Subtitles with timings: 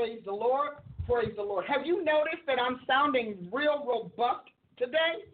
[0.00, 0.70] Praise the Lord.
[1.06, 1.66] Praise the Lord.
[1.68, 5.28] Have you noticed that I'm sounding real robust today?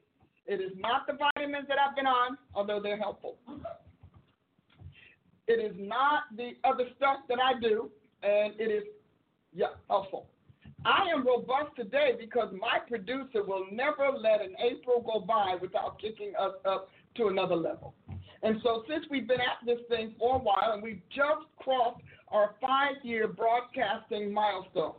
[0.49, 3.37] It is not the vitamins that I've been on, although they're helpful.
[5.47, 7.93] It is not the other stuff that I do,
[8.25, 8.83] and it is,
[9.55, 10.27] yeah, helpful.
[10.85, 16.01] I am robust today because my producer will never let an April go by without
[16.01, 16.89] kicking us up
[17.19, 17.95] to another level.
[18.43, 22.01] And so, since we've been at this thing for a while and we've just crossed
[22.29, 24.95] our five year broadcasting milestone,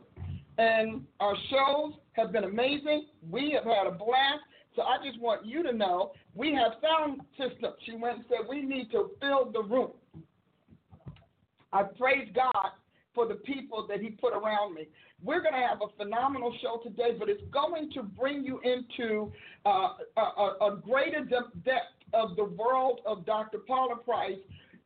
[0.58, 4.42] and our shows have been amazing, we have had a blast.
[4.74, 7.74] So, I just want you to know we have sound systems.
[7.84, 9.90] She went and said we need to fill the room.
[11.72, 12.72] I praise God
[13.14, 14.86] for the people that He put around me.
[15.22, 19.32] We're going to have a phenomenal show today, but it's going to bring you into
[19.66, 23.58] uh, a, a, greater depth of the world of Dr.
[23.66, 24.38] Paula Price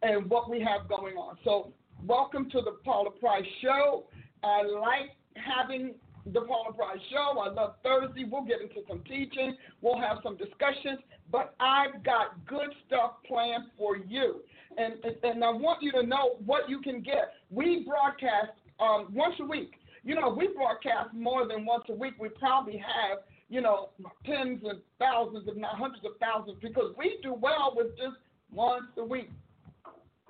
[0.02, 1.36] and what we have going on.
[1.44, 1.74] So,
[2.06, 4.04] welcome to the Paula Price Show.
[4.42, 5.94] I like having
[6.26, 7.38] the Paula Price Show.
[7.38, 8.24] I love Thursday.
[8.30, 9.56] We'll get into some teaching.
[9.80, 10.98] We'll have some discussions,
[11.30, 14.40] but I've got good stuff planned for you.
[14.76, 17.34] And, and I want you to know what you can get.
[17.50, 19.72] We broadcast um, once a week.
[20.02, 22.14] You know, we broadcast more than once a week.
[22.18, 23.90] We probably have, you know,
[24.26, 28.16] tens and thousands, if not hundreds of thousands, because we do well with just
[28.52, 29.30] once a week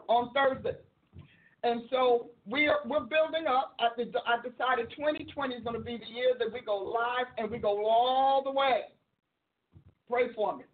[0.08, 0.76] on Thursday.
[1.64, 3.74] And so we're we're building up.
[3.78, 7.50] I, I decided 2020 is going to be the year that we go live and
[7.50, 8.82] we go all the way.
[10.08, 10.64] Pray for me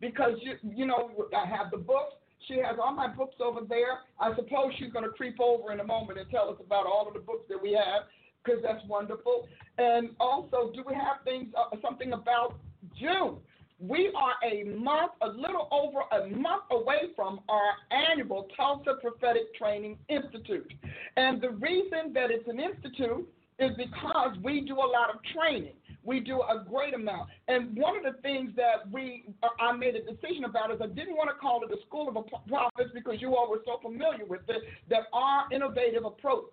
[0.00, 2.14] because you you know I have the books.
[2.46, 4.06] She has all my books over there.
[4.20, 7.08] I suppose she's going to creep over in a moment and tell us about all
[7.08, 8.04] of the books that we have
[8.44, 9.48] because that's wonderful.
[9.78, 12.54] And also, do we have things uh, something about
[12.98, 13.38] June?
[13.78, 19.54] We are a month, a little over a month away from our annual Tulsa Prophetic
[19.54, 20.72] Training Institute.
[21.16, 23.28] And the reason that it's an institute
[23.58, 25.74] is because we do a lot of training
[26.06, 27.28] we do a great amount.
[27.48, 29.24] And one of the things that we
[29.60, 32.14] I made a decision about is I didn't want to call it the School of
[32.48, 36.44] Prophets because you all were so familiar with it that our innovative approach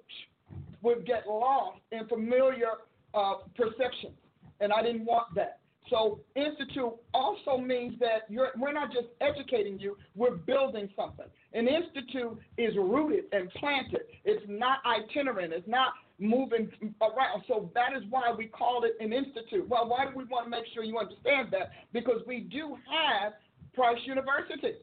[0.81, 2.71] would get lost in familiar
[3.13, 4.17] uh, perceptions,
[4.59, 5.59] and I didn't want that.
[5.89, 11.25] So institute also means that we're not just educating you, we're building something.
[11.53, 14.01] An institute is rooted and planted.
[14.23, 15.53] It's not itinerant.
[15.53, 16.69] It's not moving
[17.01, 17.43] around.
[17.47, 19.67] So that is why we call it an institute.
[19.67, 21.71] Well, why do we want to make sure you understand that?
[21.91, 23.33] Because we do have
[23.73, 24.77] Price University.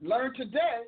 [0.00, 0.84] Learn today,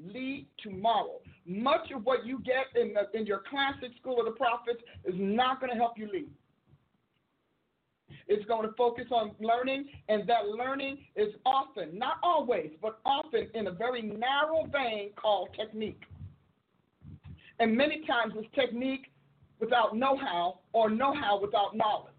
[0.00, 1.20] lead tomorrow.
[1.46, 5.14] Much of what you get in, the, in your classic school of the prophets is
[5.16, 6.30] not going to help you lead.
[8.26, 13.48] It's going to focus on learning, and that learning is often, not always, but often
[13.54, 16.02] in a very narrow vein called technique.
[17.60, 19.10] And many times it's technique
[19.60, 22.12] without know how or know how without knowledge.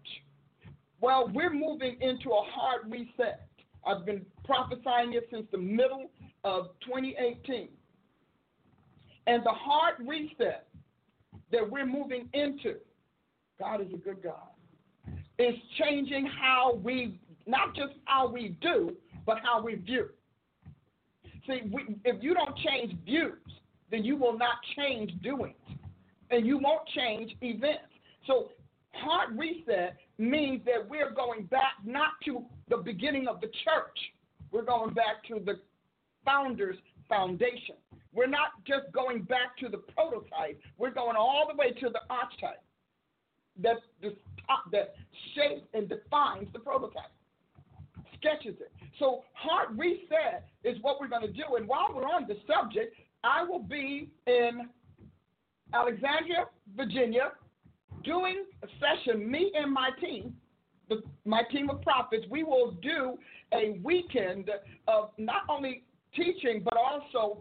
[1.00, 3.48] Well, we're moving into a hard reset.
[3.86, 6.10] I've been prophesying it since the middle
[6.44, 7.68] of 2018.
[9.26, 10.68] And the hard reset
[11.52, 12.76] that we're moving into,
[13.58, 14.48] God is a good God,
[15.38, 20.08] is changing how we, not just how we do, but how we view.
[21.46, 23.38] See, we, if you don't change views,
[23.90, 25.54] then you will not change doings
[26.30, 27.84] and you won't change events.
[28.26, 28.50] So,
[28.92, 33.98] hard reset means that we're going back not to the beginning of the church,
[34.50, 35.60] we're going back to the
[36.24, 36.76] founder's
[37.08, 37.76] foundation.
[38.12, 42.00] We're not just going back to the prototype, we're going all the way to the
[42.10, 42.62] archetype
[43.62, 44.08] that, uh,
[44.72, 44.94] that
[45.34, 47.12] shapes and defines the prototype,
[48.18, 48.72] sketches it.
[48.98, 51.56] So, hard reset is what we're going to do.
[51.56, 52.94] And while we're on the subject,
[53.24, 54.68] I will be in
[55.74, 57.32] Alexandria, Virginia,
[58.04, 60.34] doing a session, me and my team,
[60.88, 63.18] the, my team of prophets, we will do
[63.52, 64.50] a weekend
[64.86, 65.82] of not only
[66.14, 67.40] teaching, but also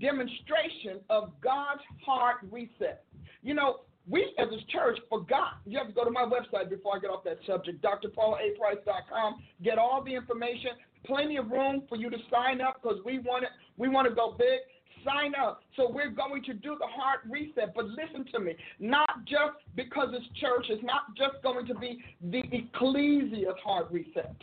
[0.00, 3.04] demonstration of God's heart reset.
[3.42, 5.58] You know, we as a church forgot.
[5.66, 9.42] You have to go to my website before I get off that subject, drpaulaprice.com.
[9.62, 10.70] Get all the information.
[11.04, 13.50] Plenty of room for you to sign up because we want it.
[13.76, 14.60] We want to go big
[15.04, 15.60] sign up.
[15.76, 17.74] So we're going to do the heart reset.
[17.74, 22.00] But listen to me, not just because it's church, it's not just going to be
[22.30, 24.34] the ecclesia's heart reset.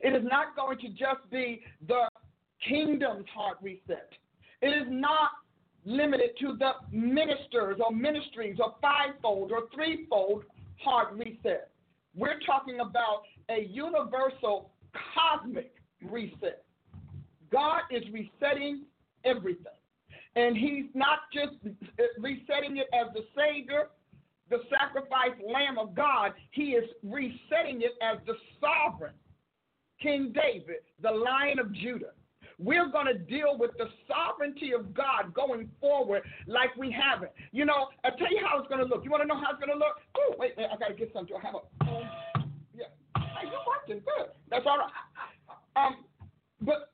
[0.00, 2.08] It is not going to just be the
[2.68, 4.10] kingdom's heart reset.
[4.62, 5.30] It is not
[5.86, 10.44] limited to the ministers or ministries or fivefold or threefold
[10.82, 11.70] heart reset.
[12.14, 14.70] We're talking about a universal
[15.14, 15.72] cosmic
[16.02, 16.64] reset.
[17.52, 18.82] God is resetting
[19.24, 19.64] everything.
[20.34, 21.54] And He's not just
[22.18, 23.88] resetting it as the Savior,
[24.50, 29.14] the sacrificed Lamb of God, He is resetting it as the sovereign
[30.02, 32.12] King David, the Lion of Judah.
[32.58, 37.32] We're going to deal with the sovereignty of God going forward like we haven't.
[37.52, 39.04] You know, I'll tell you how it's going to look.
[39.04, 40.00] You want to know how it's going to look?
[40.16, 41.36] Oh, wait, wait I got to get something.
[41.36, 41.84] I have a.
[41.84, 42.08] Um,
[42.74, 42.86] yeah.
[43.16, 44.32] Hey, you're working good.
[44.50, 44.92] That's all right.
[45.76, 46.04] Um,
[46.62, 46.92] but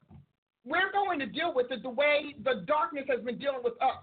[0.64, 4.02] we're going to deal with it the way the darkness has been dealing with us.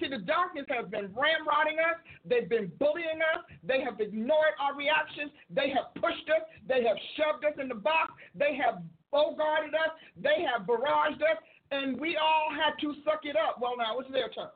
[0.00, 1.98] See, the darkness has been ramrodding us.
[2.24, 3.42] They've been bullying us.
[3.64, 5.32] They have ignored our reactions.
[5.50, 6.46] They have pushed us.
[6.68, 8.12] They have shoved us in the box.
[8.34, 8.82] They have
[9.12, 9.92] bogarted us.
[10.20, 11.38] They have barraged us.
[11.70, 13.60] And we all had to suck it up.
[13.60, 14.48] Well, now it's their turn.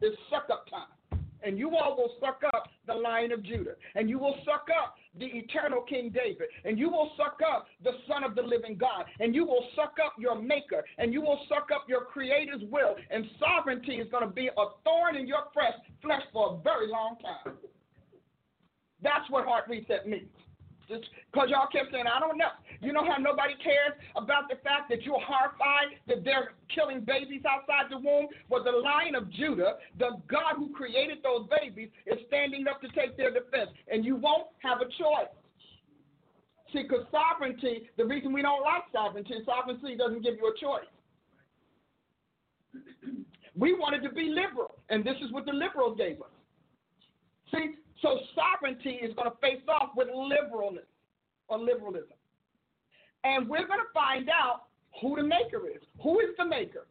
[0.00, 1.20] It's suck up time.
[1.42, 3.74] And you all will suck up the Lion of Judah.
[3.94, 6.48] And you will suck up the eternal King David.
[6.64, 9.04] And you will suck up the Son of the living God.
[9.20, 10.84] And you will suck up your Maker.
[10.98, 12.96] And you will suck up your Creator's will.
[13.10, 16.88] And sovereignty is going to be a thorn in your flesh, flesh for a very
[16.88, 17.54] long time.
[19.00, 20.28] That's what heart reset means.
[20.88, 22.48] Just because y'all kept saying, I don't know.
[22.80, 27.42] You know how nobody cares about the fact that you're horrified that they're killing babies
[27.44, 28.28] outside the womb?
[28.48, 32.88] Well, the Lion of Judah, the God who created those babies, is standing up to
[32.96, 33.68] take their defense.
[33.92, 35.28] And you won't have a choice.
[36.72, 40.88] See, because sovereignty, the reason we don't like sovereignty, sovereignty doesn't give you a choice.
[43.56, 46.28] We wanted to be liberal, and this is what the liberals gave us.
[47.52, 50.88] See, so sovereignty is going to face off with liberalness
[51.48, 52.16] or liberalism.
[53.24, 54.64] And we're going to find out
[55.00, 55.82] who the maker is.
[56.02, 56.86] Who is the maker?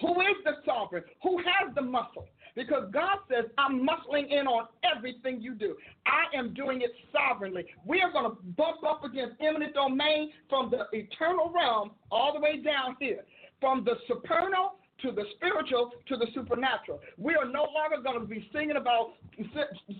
[0.00, 1.04] Who is the sovereign?
[1.22, 2.26] Who has the muscle?
[2.54, 4.66] Because God says, I'm muscling in on
[4.96, 5.76] everything you do.
[6.06, 7.66] I am doing it sovereignly.
[7.84, 12.40] We are going to bump up against eminent domain from the eternal realm all the
[12.40, 13.24] way down here,
[13.60, 17.00] from the supernal to the spiritual to the supernatural.
[17.16, 19.12] We are no longer going to be singing about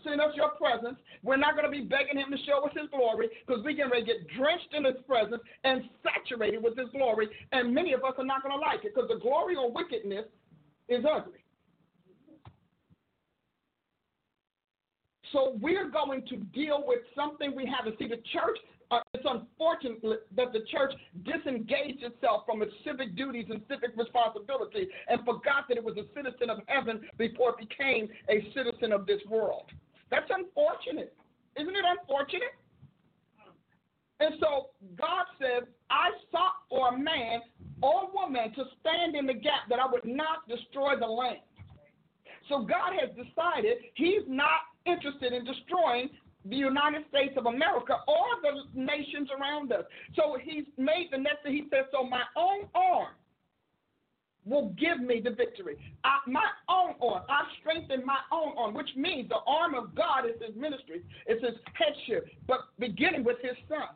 [0.04, 0.98] send us your presence.
[1.22, 3.90] We're not going to be begging him to show us his glory because we can
[4.04, 7.28] get drenched in his presence and saturated with his glory.
[7.52, 10.26] And many of us are not going to like it because the glory or wickedness
[10.88, 11.44] is ugly.
[15.32, 17.98] So we're going to deal with something we haven't.
[17.98, 18.58] See, the church
[19.28, 20.92] unfortunate that the church
[21.24, 26.06] disengaged itself from its civic duties and civic responsibility and forgot that it was a
[26.14, 29.70] citizen of heaven before it became a citizen of this world.
[30.10, 31.14] That's unfortunate.
[31.56, 32.54] Isn't it unfortunate?
[34.20, 37.40] And so God said, I sought for a man
[37.82, 41.38] or woman to stand in the gap that I would not destroy the land.
[42.48, 46.10] So God has decided He's not interested in destroying
[46.48, 49.84] the United States of America or the nations around us.
[50.16, 53.14] So he's made the next he says, So my own arm
[54.44, 55.76] will give me the victory.
[56.04, 57.22] I, my own arm.
[57.28, 61.44] I strengthen my own arm, which means the arm of God is his ministry, it's
[61.44, 63.88] his headship, but beginning with his son.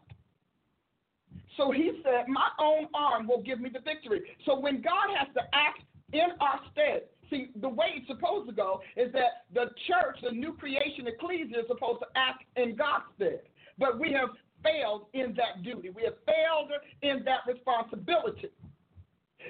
[1.56, 4.23] So he said, My own arm will give me the victory.
[4.47, 5.80] So when God has to act
[6.12, 10.32] in our stead, See, the way it's supposed to go is that the church, the
[10.32, 13.40] new creation ecclesia, is supposed to act in God's stead.
[13.78, 14.28] But we have
[14.62, 15.88] failed in that duty.
[15.88, 16.70] We have failed
[17.00, 18.50] in that responsibility.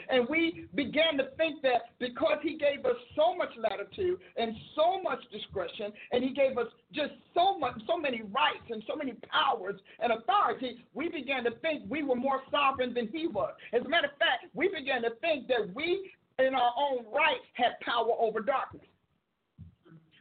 [0.09, 5.03] And we began to think that because he gave us so much latitude and so
[5.03, 9.13] much discretion, and he gave us just so much, so many rights and so many
[9.31, 13.53] powers and authority, we began to think we were more sovereign than he was.
[13.73, 16.13] As a matter of fact, we began to think that we
[16.43, 18.85] in our own right had power over darkness.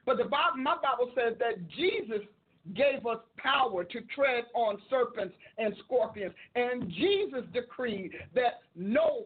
[0.05, 2.21] But the Bible, my Bible says that Jesus
[2.75, 6.33] gave us power to tread on serpents and scorpions.
[6.55, 9.25] And Jesus decreed that no,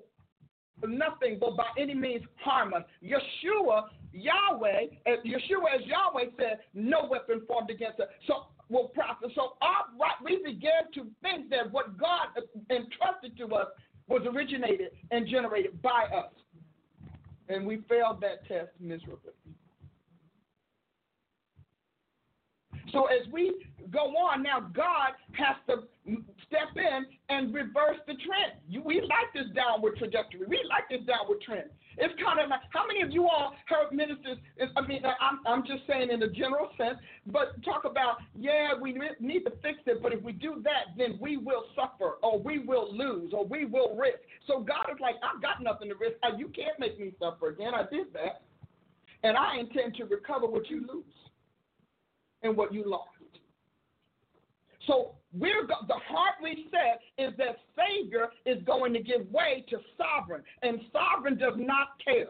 [0.86, 2.84] nothing will by any means harm us.
[3.04, 3.84] Yeshua,
[4.14, 8.08] Yahweh, Yeshua as Yahweh said, no weapon formed against us.
[8.28, 9.28] So will prosper.
[9.36, 12.28] So our right, we began to think that what God
[12.70, 13.68] entrusted to us
[14.08, 16.32] was originated and generated by us
[17.50, 19.34] and we failed that test miserably.
[22.92, 23.54] So as we
[23.92, 25.88] go on, now God has to
[26.48, 28.84] step in and reverse the trend.
[28.86, 30.46] We like this downward trajectory.
[30.48, 31.70] We like this downward trend.
[31.98, 34.38] It's kind of like how many of you all heard ministers?
[34.76, 38.94] I mean, I'm, I'm just saying in a general sense, but talk about yeah, we
[39.20, 42.60] need to fix it, but if we do that, then we will suffer, or we
[42.60, 44.20] will lose, or we will risk.
[44.46, 46.16] So God is like, I've got nothing to risk.
[46.22, 47.74] Uh, you can't make me suffer again.
[47.74, 48.44] I did that,
[49.24, 51.06] and I intend to recover what you lose
[52.46, 53.10] and what you lost.
[54.88, 59.78] So we're go- the heart reset is that Savior is going to give way to
[59.98, 62.30] sovereign, and sovereign does not care.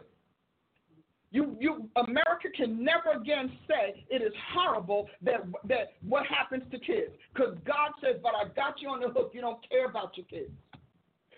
[1.31, 6.79] You, you, America can never again say it is horrible that that what happens to
[6.79, 9.31] kids, because God says, "But I got you on the hook.
[9.33, 10.51] You don't care about your kids.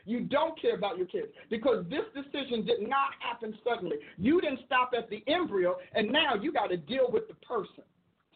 [0.05, 3.97] You don't care about your kids because this decision did not happen suddenly.
[4.17, 7.83] You didn't stop at the embryo, and now you got to deal with the person.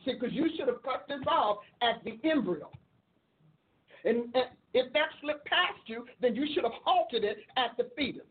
[0.05, 2.69] See, because you should have cut this off at the embryo.
[4.03, 7.89] And, and if that slipped past you, then you should have halted it at the
[7.95, 8.23] fetus.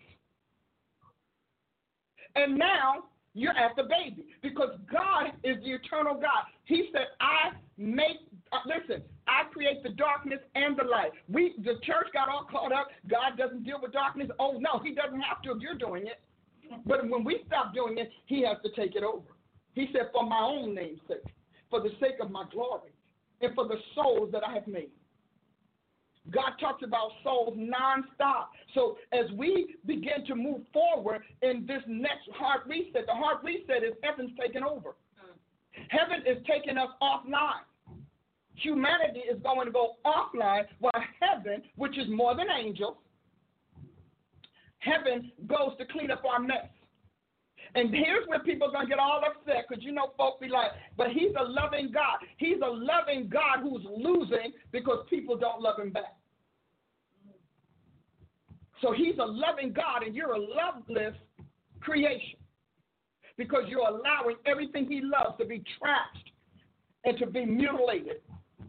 [2.34, 6.44] And now you're at the baby because God is the eternal God.
[6.64, 8.18] He said, I make,
[8.52, 11.12] uh, listen, I create the darkness and the light.
[11.28, 12.88] We, the church got all caught up.
[13.08, 14.28] God doesn't deal with darkness.
[14.38, 16.20] Oh, no, He doesn't have to if you're doing it.
[16.86, 19.26] But when we stop doing it, He has to take it over.
[19.74, 21.18] He said, for my own name's sake,
[21.70, 22.90] for the sake of my glory,
[23.40, 24.90] and for the souls that I have made.
[26.30, 28.48] God talks about souls nonstop.
[28.74, 33.82] So as we begin to move forward in this next hard reset, the hard reset
[33.82, 34.90] is heaven's taking over.
[34.90, 35.86] Mm.
[35.88, 37.64] Heaven is taking us offline.
[38.54, 42.96] Humanity is going to go offline while heaven, which is more than angels,
[44.80, 46.66] heaven goes to clean up our mess.
[47.74, 50.48] And here's where people are going to get all upset because you know folks be
[50.48, 52.18] like, but he's a loving God.
[52.36, 56.16] He's a loving God who's losing because people don't love him back.
[58.82, 61.14] So he's a loving God and you're a loveless
[61.80, 62.38] creation
[63.36, 66.30] because you're allowing everything he loves to be trashed
[67.04, 68.20] and to be mutilated,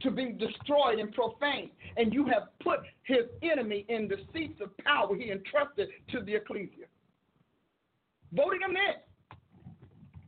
[0.01, 1.72] to be destroyed and profaned.
[1.98, 6.36] And you have put his enemy in the seats of power he entrusted to the
[6.36, 6.86] ecclesia
[8.33, 9.38] voting them in,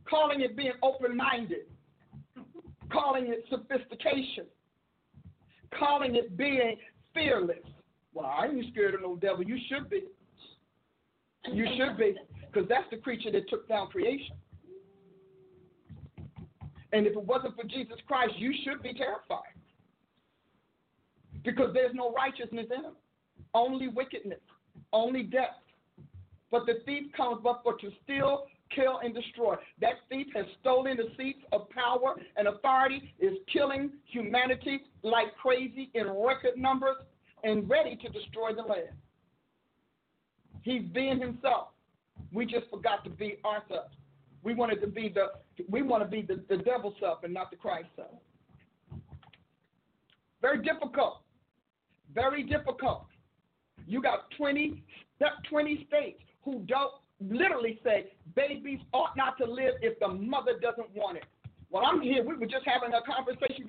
[0.10, 1.68] calling it being open minded,
[2.92, 4.46] calling it sophistication,
[5.78, 6.78] calling it being
[7.14, 7.58] fearless.
[8.14, 9.44] Well, I ain't scared of no devil.
[9.44, 10.04] You should be.
[11.52, 12.16] You should be,
[12.52, 14.36] because that's the creature that took down creation.
[16.94, 19.52] And if it wasn't for Jesus Christ, you should be terrified.
[21.44, 22.94] Because there's no righteousness in him,
[23.54, 24.40] only wickedness,
[24.94, 25.58] only death.
[26.54, 28.46] But the thief comes but for to steal,
[28.76, 29.56] kill, and destroy.
[29.82, 35.90] That thief has stolen the seats of power and authority, is killing humanity like crazy
[35.96, 36.98] in record numbers,
[37.44, 38.96] and ready to destroy the land.
[40.62, 41.70] He's being himself.
[42.32, 43.96] We just forgot to be ourselves.
[44.44, 45.32] We wanted to be the
[45.68, 48.12] we want to be the, the devil's self and not the Christ self.
[50.40, 51.22] Very difficult.
[52.14, 53.08] Very difficult.
[53.88, 54.84] You got 20,
[55.50, 60.94] 20 states who don't literally say babies ought not to live if the mother doesn't
[60.96, 61.24] want it.
[61.70, 62.24] Well, I'm here.
[62.24, 63.68] We were just having a conversation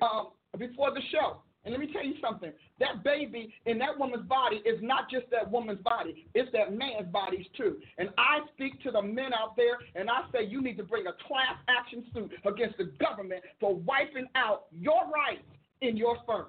[0.00, 0.28] um,
[0.58, 1.42] before the show.
[1.64, 2.52] And let me tell you something.
[2.78, 7.08] That baby in that woman's body is not just that woman's body, it's that man's
[7.12, 7.76] bodies too.
[7.98, 11.06] And I speak to the men out there and I say you need to bring
[11.06, 15.44] a class action suit against the government for wiping out your rights
[15.82, 16.46] in your sperm.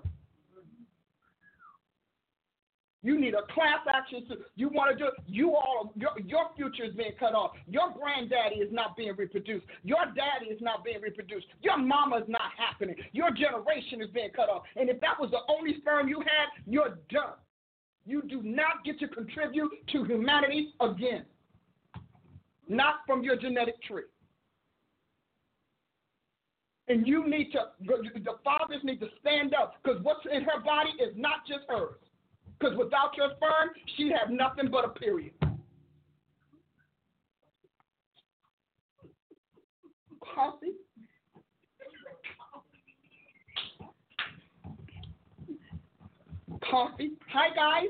[3.03, 4.45] You need a class action suit.
[4.55, 7.51] You want to do you all your, your future is being cut off.
[7.67, 9.65] Your granddaddy is not being reproduced.
[9.83, 11.47] Your daddy is not being reproduced.
[11.61, 12.95] Your mama is not happening.
[13.11, 14.63] Your generation is being cut off.
[14.75, 17.33] And if that was the only sperm you had, you're done.
[18.05, 21.25] You do not get to contribute to humanity again.
[22.67, 24.03] Not from your genetic tree.
[26.87, 30.89] And you need to, the fathers need to stand up because what's in her body
[31.01, 31.95] is not just hers.
[32.61, 35.31] Because without your sperm, she'd have nothing but a period.
[40.35, 40.73] Coffee.
[46.69, 47.11] Coffee.
[47.33, 47.87] Hi, guys.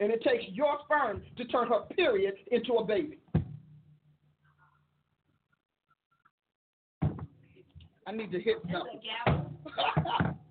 [0.00, 3.18] And it takes your sperm to turn her period into a baby.
[8.06, 9.00] I need to hit something.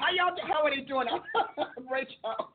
[0.00, 0.32] How y'all?
[0.48, 1.06] How are they doing?
[1.92, 2.16] Rachel.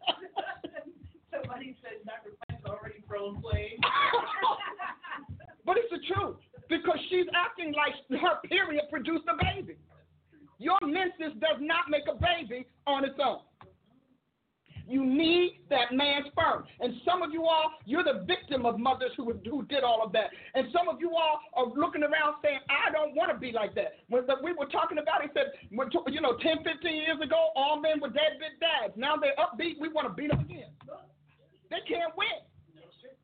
[1.29, 2.33] Somebody said Dr.
[2.65, 3.77] Already thrown flames.
[5.65, 6.37] but it's the truth
[6.69, 9.77] because she's acting like her period produced a baby.
[10.57, 13.45] Your menses does not make a baby on its own.
[14.87, 16.63] You need that man's sperm.
[16.79, 20.11] And some of you all, you're the victim of mothers who, who did all of
[20.13, 20.29] that.
[20.53, 23.73] And some of you all are looking around saying, I don't want to be like
[23.75, 23.93] that.
[24.09, 27.99] When we were talking about he said, you know, 10, 15 years ago, all men
[27.99, 28.93] were dead, deadbeat dads.
[28.95, 29.79] Now they're upbeat.
[29.79, 30.69] We want to beat them again.
[31.69, 32.45] They can't win.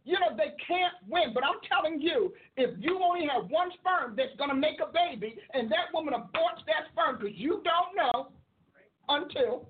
[0.04, 1.30] You know, they can't win.
[1.34, 4.92] But I'm telling you, if you only have one sperm that's going to make a
[4.92, 8.30] baby, and that woman aborts that sperm because you don't know
[9.10, 9.70] until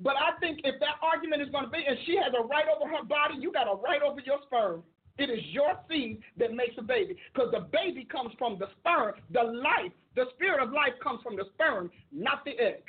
[0.00, 2.66] but I think if that argument is going to be, and she has a right
[2.68, 4.82] over her body, you got a right over your sperm.
[5.18, 7.16] It is your seed that makes a baby.
[7.32, 9.14] Because the baby comes from the sperm.
[9.30, 12.82] The life, the spirit of life comes from the sperm, not the egg.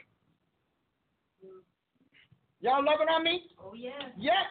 [2.59, 3.43] Y'all loving on me?
[3.63, 3.91] Oh, yeah.
[4.17, 4.43] Yes.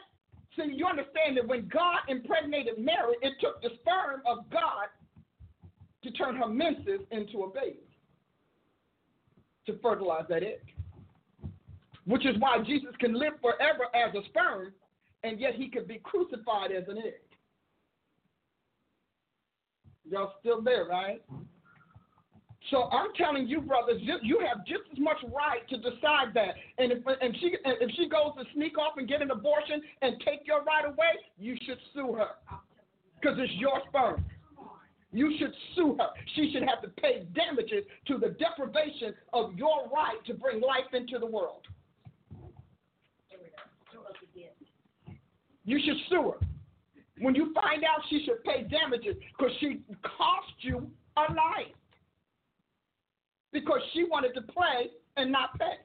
[0.56, 4.88] See, you understand that when God impregnated Mary, it took the sperm of God
[6.04, 7.82] to turn her menses into a baby,
[9.66, 10.75] to fertilize that egg
[12.06, 14.72] which is why Jesus can live forever as a sperm,
[15.24, 17.14] and yet he could be crucified as an egg.
[20.08, 21.20] Y'all still there, right?
[22.70, 26.54] So I'm telling you, brothers, you, have just as much right to decide that.
[26.78, 30.16] And if and she if she goes to sneak off and get an abortion and
[30.24, 32.30] take your right away, you should sue her
[33.20, 34.24] because it's your sperm.
[35.12, 36.08] You should sue her.
[36.34, 40.92] She should have to pay damages to the deprivation of your right to bring life
[40.92, 41.66] into the world.
[45.66, 46.46] You should sue her.
[47.18, 51.74] When you find out, she should pay damages because she cost you a life
[53.52, 55.76] because she wanted to play and not pay.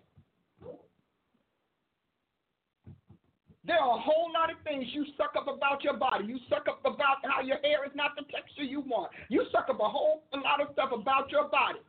[3.64, 6.26] There are a whole lot of things you suck up about your body.
[6.26, 9.12] You suck up about how your hair is not the texture you want.
[9.30, 11.80] You suck up a whole a lot of stuff about your body.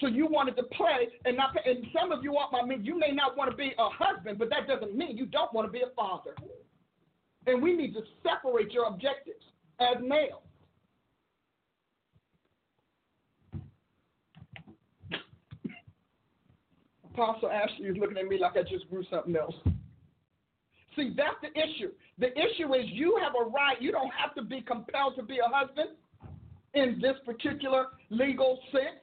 [0.00, 1.70] So you wanted to play and not pay.
[1.70, 4.48] And some of you, I mean, you may not want to be a husband, but
[4.48, 6.34] that doesn't mean you don't want to be a father.
[7.46, 9.44] And we need to separate your objectives
[9.78, 10.42] as males.
[17.12, 19.54] Apostle Ashley is looking at me like I just grew something else.
[20.96, 21.90] See, that's the issue.
[22.18, 25.38] The issue is you have a right, you don't have to be compelled to be
[25.38, 25.90] a husband
[26.74, 29.00] in this particular legal sense.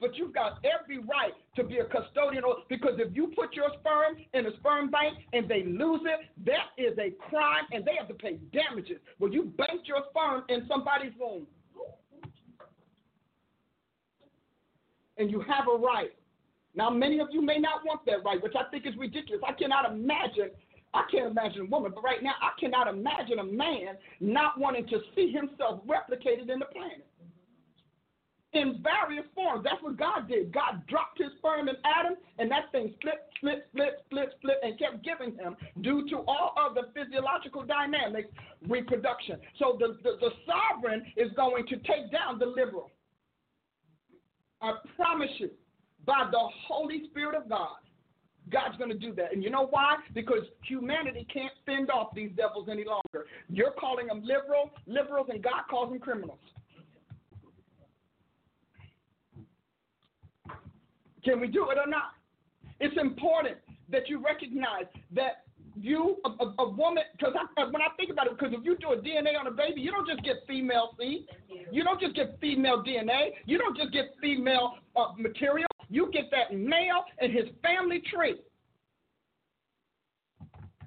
[0.00, 4.16] But you've got every right to be a custodian because if you put your sperm
[4.34, 8.08] in a sperm bank and they lose it, that is a crime and they have
[8.08, 8.98] to pay damages.
[9.18, 11.46] Well, you banked your sperm in somebody's womb.
[15.16, 16.10] And you have a right.
[16.74, 19.42] Now, many of you may not want that right, which I think is ridiculous.
[19.46, 20.50] I cannot imagine
[20.92, 24.86] I can't imagine a woman, but right now I cannot imagine a man not wanting
[24.86, 27.04] to see himself replicated in the planet
[28.54, 29.64] in various forms.
[29.64, 30.52] That's what God did.
[30.52, 34.78] God dropped his sperm in Adam, and that thing split, split, split, split, split, and
[34.78, 38.28] kept giving him due to all of the physiological dynamics,
[38.68, 39.38] reproduction.
[39.58, 42.90] So the, the, the sovereign is going to take down the liberal.
[44.62, 45.50] I promise you,
[46.06, 47.76] by the Holy Spirit of God,
[48.50, 49.32] God's going to do that.
[49.32, 49.96] And you know why?
[50.14, 53.26] Because humanity can't fend off these devils any longer.
[53.48, 56.38] You're calling them liberal, liberals, and God calls them criminals.
[61.24, 62.12] Can we do it or not?
[62.80, 63.56] It's important
[63.90, 64.84] that you recognize
[65.14, 65.44] that
[65.76, 68.92] you, a, a, a woman, because when I think about it, because if you do
[68.92, 71.26] a DNA on a baby, you don't just get female seed.
[71.72, 73.30] You don't just get female DNA.
[73.46, 75.66] You don't just get female uh, material.
[75.90, 78.36] You get that male and his family tree.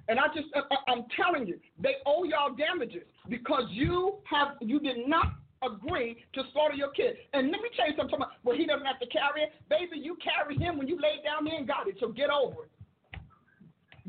[0.08, 4.80] And I just, I, I'm telling you, they owe y'all damages because you have, you
[4.80, 7.16] did not agree to slaughter your kid.
[7.32, 8.18] And let me tell you something.
[8.44, 9.52] Well, he doesn't have to carry it.
[9.68, 11.96] Baby, you carry him when you laid down there and got it.
[12.00, 12.70] So get over it.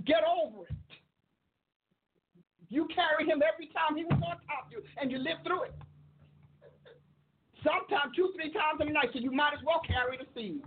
[0.05, 0.75] Get over it.
[2.69, 5.63] You carry him every time he was on top of you, and you lived through
[5.63, 5.73] it.
[7.63, 10.61] Sometimes two, three times in the night, so you might as well carry the seed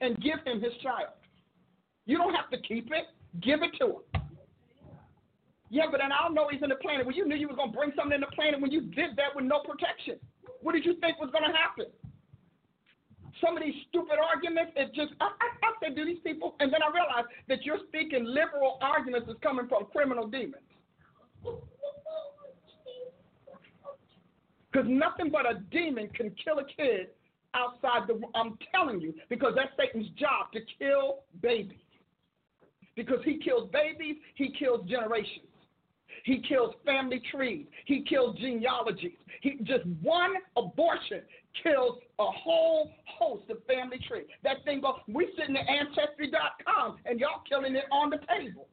[0.00, 1.16] and give him his child.
[2.04, 3.06] You don't have to keep it.
[3.40, 4.25] Give it to him.
[5.68, 7.06] Yeah, but then I know he's in the planet.
[7.06, 9.16] Well, you knew you were going to bring something in the planet when you did
[9.16, 10.16] that with no protection.
[10.62, 11.86] What did you think was going to happen?
[13.44, 16.72] Some of these stupid arguments, it just, I, I, I said, do these people, and
[16.72, 20.62] then I realized that you're speaking liberal arguments is coming from criminal demons.
[24.72, 27.08] Because nothing but a demon can kill a kid
[27.54, 31.78] outside the, I'm telling you, because that's Satan's job to kill babies.
[32.94, 35.46] Because he kills babies, he kills generations.
[36.26, 37.66] He kills family trees.
[37.84, 39.14] He kills genealogies.
[39.42, 41.20] He just one abortion
[41.62, 44.26] kills a whole host of family trees.
[44.42, 44.96] That thing goes.
[45.06, 48.66] We sitting at ancestry.com and y'all killing it on the table.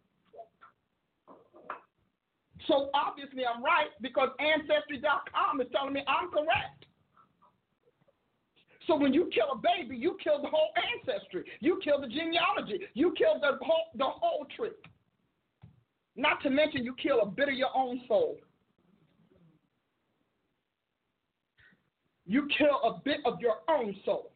[2.68, 6.86] So obviously I'm right because ancestry.com is telling me I'm correct.
[8.88, 11.44] So when you kill a baby, you kill the whole ancestry.
[11.60, 12.80] You kill the genealogy.
[12.96, 14.72] You kill the whole the whole tree.
[16.16, 18.38] Not to mention you kill a bit of your own soul.
[22.26, 24.32] You kill a bit of your own soul.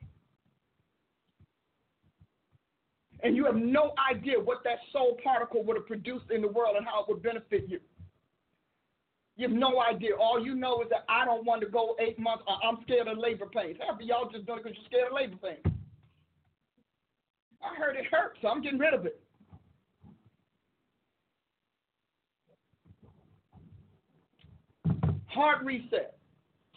[3.24, 6.76] And you have no idea what that soul particle would have produced in the world
[6.78, 7.80] and how it would benefit you.
[9.38, 10.16] You have no idea.
[10.20, 13.08] All you know is that I don't want to go eight months or I'm scared
[13.08, 13.78] of labor pains.
[13.86, 15.76] Half of y'all just doing it because you're scared of labor pains.
[17.62, 19.20] I heard it hurt, so I'm getting rid of it.
[25.38, 26.18] Hard reset.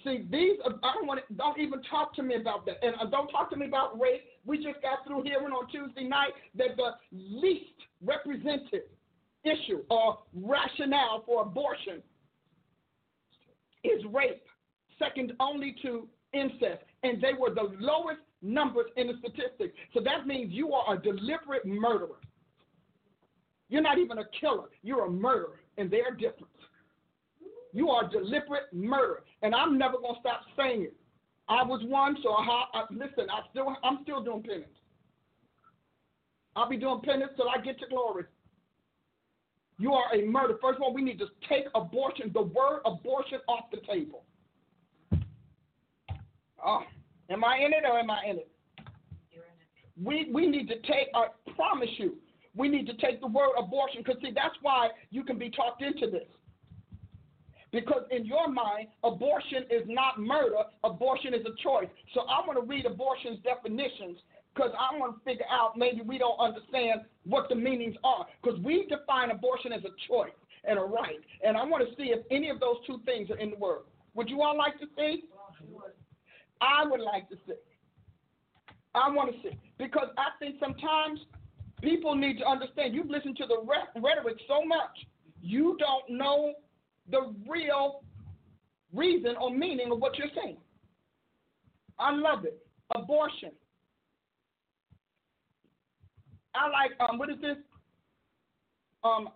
[0.05, 3.07] See, these I don't want to, don't even talk to me about that, and uh,
[3.07, 4.21] don't talk to me about rape.
[4.45, 7.73] We just got through hearing on Tuesday night that the least
[8.05, 8.83] represented
[9.45, 12.03] issue or rationale for abortion
[13.83, 14.43] is rape,
[14.99, 19.75] second only to incest, and they were the lowest numbers in the statistics.
[19.95, 22.21] So that means you are a deliberate murderer.
[23.71, 26.53] You're not even a killer, you're a murderer, and they're different.
[27.73, 30.95] You are deliberate murder, and I'm never gonna stop saying it.
[31.49, 33.29] I was one, so I, I, listen.
[33.31, 34.67] I still, I'm still doing penance.
[36.57, 38.25] I'll be doing penance till I get to glory.
[39.79, 40.59] You are a murder.
[40.61, 44.25] First of all, we need to take abortion, the word abortion, off the table.
[46.65, 46.83] Oh,
[47.31, 48.51] am I in it or am I in it?
[50.03, 51.09] We we need to take.
[51.15, 52.17] I promise you,
[52.55, 55.83] we need to take the word abortion because see that's why you can be talked
[55.83, 56.29] into this.
[57.73, 61.89] Because in your mind, abortion is not murder, abortion is a choice.
[62.15, 64.19] So I want to read abortion's definitions
[64.55, 68.27] because I want to figure out maybe we don't understand what the meanings are.
[68.43, 71.21] Because we define abortion as a choice and a right.
[71.45, 73.83] And I want to see if any of those two things are in the word.
[74.15, 75.25] Would you all like to see?
[76.61, 77.55] I would like to see.
[78.95, 79.57] I want to see.
[79.79, 81.21] Because I think sometimes
[81.81, 82.95] people need to understand.
[82.95, 83.63] You've listened to the
[84.01, 85.07] rhetoric so much,
[85.41, 86.55] you don't know
[87.11, 88.03] the real
[88.95, 90.57] reason or meaning of what you're saying.
[91.99, 92.59] I love it.
[92.95, 93.53] Abortion.
[96.55, 97.57] I like um what is this?
[99.05, 99.29] Um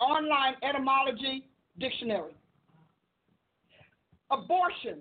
[0.00, 1.48] online etymology
[1.78, 2.34] dictionary.
[4.30, 4.98] Abortion.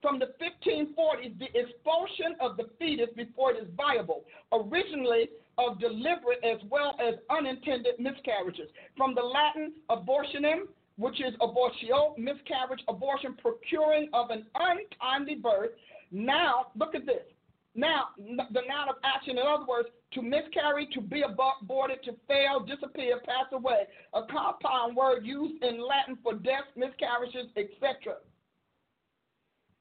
[0.00, 5.28] From the 1540s, the expulsion of the fetus before it is viable, originally
[5.58, 8.70] of deliberate as well as unintended miscarriages.
[8.96, 15.70] From the Latin abortionem, which is abortion, miscarriage, abortion, procuring of an untimely birth.
[16.10, 17.22] Now, look at this.
[17.74, 22.60] Now, the noun of action, in other words, to miscarry, to be aborted, to fail,
[22.66, 28.16] disappear, pass away, a compound word used in Latin for death, miscarriages, etc.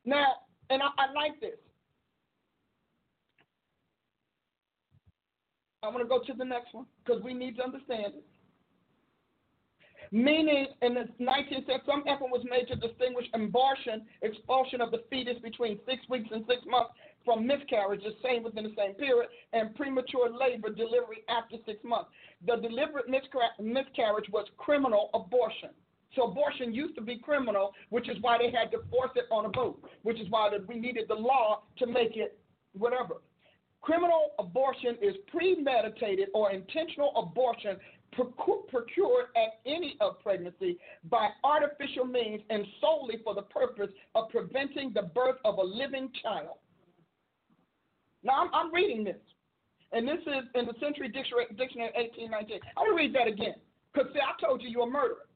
[0.06, 0.28] Now,
[0.70, 1.58] and I, I like this.
[5.82, 8.26] I'm going to go to the next one because we need to understand it.
[10.12, 15.04] Meaning, in the 19th century, some effort was made to distinguish abortion, expulsion of the
[15.10, 16.92] fetus between six weeks and six months,
[17.26, 22.10] from miscarriage, the same within the same period, and premature labor, delivery after six months.
[22.46, 25.72] The deliberate miscarriage was criminal abortion.
[26.16, 29.46] So abortion used to be criminal, which is why they had to force it on
[29.46, 32.40] a vote, which is why we needed the law to make it
[32.74, 33.16] whatever.
[33.82, 37.78] Criminal abortion is premeditated or intentional abortion
[38.12, 40.78] procured at any of pregnancy
[41.10, 46.10] by artificial means and solely for the purpose of preventing the birth of a living
[46.24, 46.58] child.
[48.24, 49.22] Now, I'm, I'm reading this,
[49.92, 52.60] and this is in the Century Dictionary, Dictionary 1819.
[52.76, 53.56] I want to read that again,
[53.94, 55.28] because, see, I told you you're a murderer.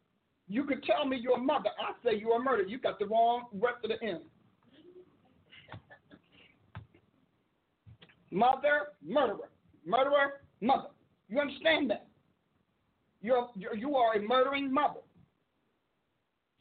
[0.47, 1.69] You could tell me you're a mother.
[1.79, 2.67] I say you're a murderer.
[2.67, 4.21] You got the wrong rest of the end.
[8.31, 9.49] Mother, murderer.
[9.85, 10.87] Murderer, mother.
[11.29, 12.07] You understand that?
[13.21, 14.99] You're, you're, a murdering mother.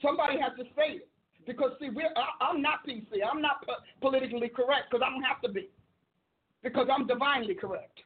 [0.02, 1.08] Somebody has to say it.
[1.46, 3.20] Because, see, we're, I, am not PC.
[3.28, 5.68] I'm not po- politically correct because I don't have to be.
[6.62, 8.00] Because I'm divinely correct.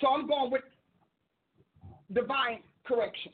[0.00, 0.62] So I'm going with
[2.12, 3.32] divine correction,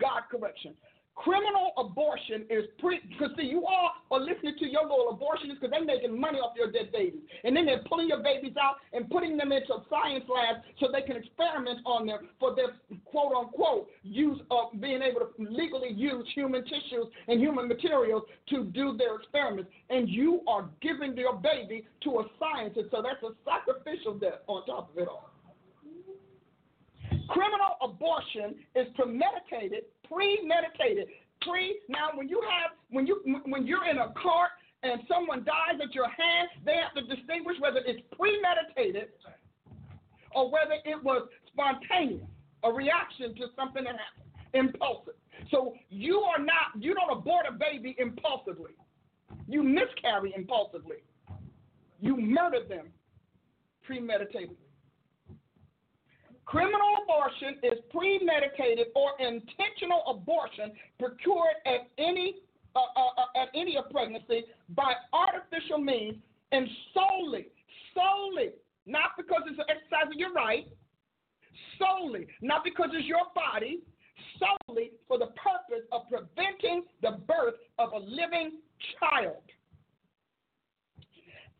[0.00, 0.74] God correction.
[1.18, 5.84] Criminal abortion is because see you all are listening to your little abortionists because they're
[5.84, 7.20] making money off your dead babies.
[7.42, 11.02] And then they're pulling your babies out and putting them into science labs so they
[11.02, 16.24] can experiment on them for their quote unquote use of being able to legally use
[16.36, 19.70] human tissues and human materials to do their experiments.
[19.90, 24.64] And you are giving your baby to a scientist, so that's a sacrificial death on
[24.66, 25.30] top of it all.
[27.28, 31.08] Criminal abortion is premeditated, premeditated.
[31.42, 34.50] Pre now when you have when you when you're in a cart
[34.82, 39.10] and someone dies at your hand, they have to distinguish whether it's premeditated
[40.34, 42.26] or whether it was spontaneous,
[42.64, 45.14] a reaction to something that happened, impulsive.
[45.50, 48.72] So you are not, you don't abort a baby impulsively.
[49.46, 50.98] You miscarry impulsively.
[52.00, 52.86] You murder them
[53.88, 54.56] premeditatedly.
[56.48, 62.36] Criminal abortion is premeditated or intentional abortion procured at any
[62.74, 66.16] uh, uh, uh, at any of pregnancy by artificial means
[66.52, 67.48] and solely,
[67.92, 68.48] solely,
[68.86, 70.66] not because it's an exercise of your right,
[71.78, 73.80] solely, not because it's your body,
[74.40, 78.52] solely for the purpose of preventing the birth of a living
[78.98, 79.44] child.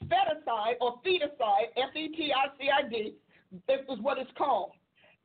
[0.04, 3.14] Feticide or feticide, F E T I C I D,
[3.66, 4.72] this is what it's called.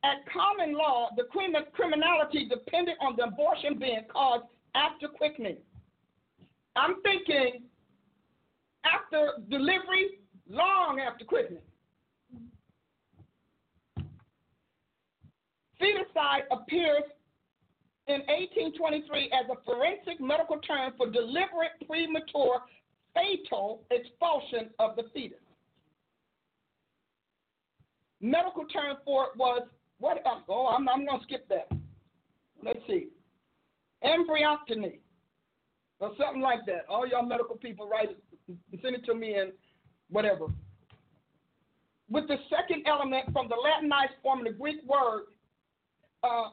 [0.04, 1.22] At common law, the
[1.72, 5.56] criminality depended on the abortion being caused after quickening.
[6.76, 7.62] I'm thinking
[8.84, 11.62] after delivery, long after quickening.
[15.80, 17.04] Feticide appears
[18.06, 22.60] in 1823 as a forensic medical term for deliberate premature
[23.14, 25.38] fatal expulsion of the fetus.
[28.20, 29.62] Medical term for it was
[30.04, 30.22] what?
[30.50, 31.66] Oh, I'm, I'm going to skip that.
[32.62, 33.08] Let's see.
[34.04, 34.98] Embryectomy
[35.98, 36.84] or something like that.
[36.90, 38.22] All y'all medical people, write it,
[38.82, 39.52] send it to me and
[40.10, 40.48] whatever.
[42.10, 45.22] With the second element from the Latinized form of the Greek word
[46.22, 46.50] uh,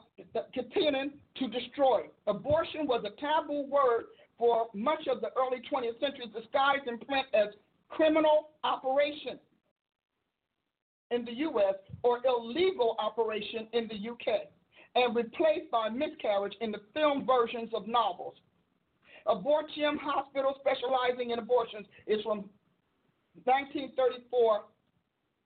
[1.36, 2.04] to destroy.
[2.28, 4.06] Abortion was a taboo word
[4.38, 7.48] for much of the early 20th century, disguised in print as
[7.90, 9.38] criminal operation
[11.12, 11.76] in the U.S.
[12.04, 14.50] or illegal operation in the U.K.,
[14.96, 18.34] and replaced by miscarriage in the film versions of novels.
[19.26, 22.50] Abortium Hospital, specializing in abortions, is from
[23.46, 24.64] 1934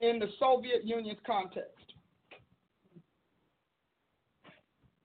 [0.01, 1.69] in the Soviet Union's context.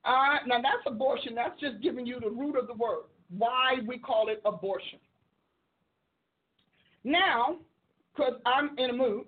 [0.04, 1.34] Uh, now that's abortion.
[1.34, 3.04] That's just giving you the root of the word.
[3.36, 4.98] Why we call it abortion.
[7.04, 7.56] Now,
[8.14, 9.24] because I'm in a mood,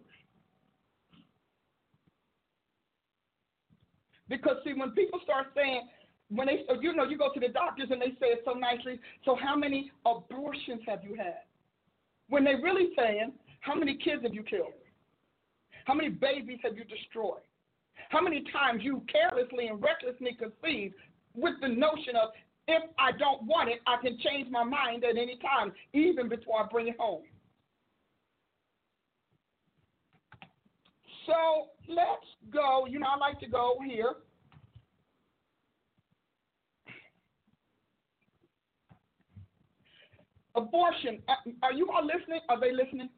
[4.33, 5.88] because see, when people start saying,
[6.31, 8.99] when they, you know, you go to the doctors and they say it so nicely.
[9.27, 11.45] So how many abortions have you had?
[12.31, 14.73] When they're really saying, how many kids have you killed?
[15.85, 17.45] How many babies have you destroyed?
[18.09, 20.95] How many times you carelessly and recklessly conceived
[21.35, 22.31] with the notion of
[22.68, 26.62] if I don't want it, I can change my mind at any time, even before
[26.62, 27.23] I bring it home.
[31.27, 32.87] So let's go.
[32.87, 34.14] You know, I like to go here.
[40.55, 41.23] Abortion.
[41.29, 42.40] Uh, are you all listening?
[42.49, 43.09] Are they listening?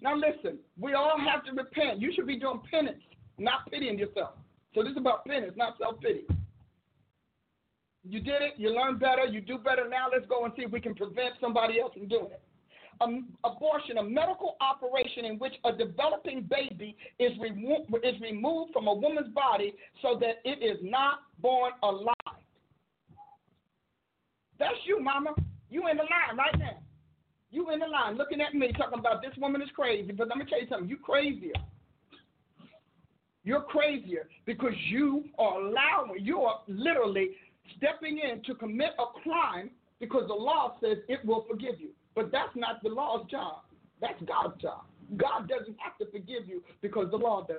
[0.00, 0.58] Now listen.
[0.78, 2.00] We all have to repent.
[2.00, 3.02] You should be doing penance
[3.40, 4.34] not pitying yourself.
[4.74, 6.24] So this is about penance, not self pity.
[8.04, 10.06] You did it, you learned better, you do better now.
[10.12, 12.42] Let's go and see if we can prevent somebody else from doing it.
[13.02, 18.88] Um, abortion, a medical operation in which a developing baby is, remo- is removed from
[18.88, 22.14] a woman's body so that it is not born alive.
[24.58, 25.30] That's you, mama.
[25.70, 26.78] You in the line right now.
[27.50, 30.12] You in the line looking at me talking about this woman is crazy.
[30.12, 31.54] But let me tell you something, you crazier.
[33.42, 37.30] You're crazier because you are allowing, you are literally
[37.78, 41.88] stepping in to commit a crime because the law says it will forgive you.
[42.14, 43.62] But that's not the law's job.
[44.00, 44.84] That's God's job.
[45.16, 47.56] God doesn't have to forgive you because the law does.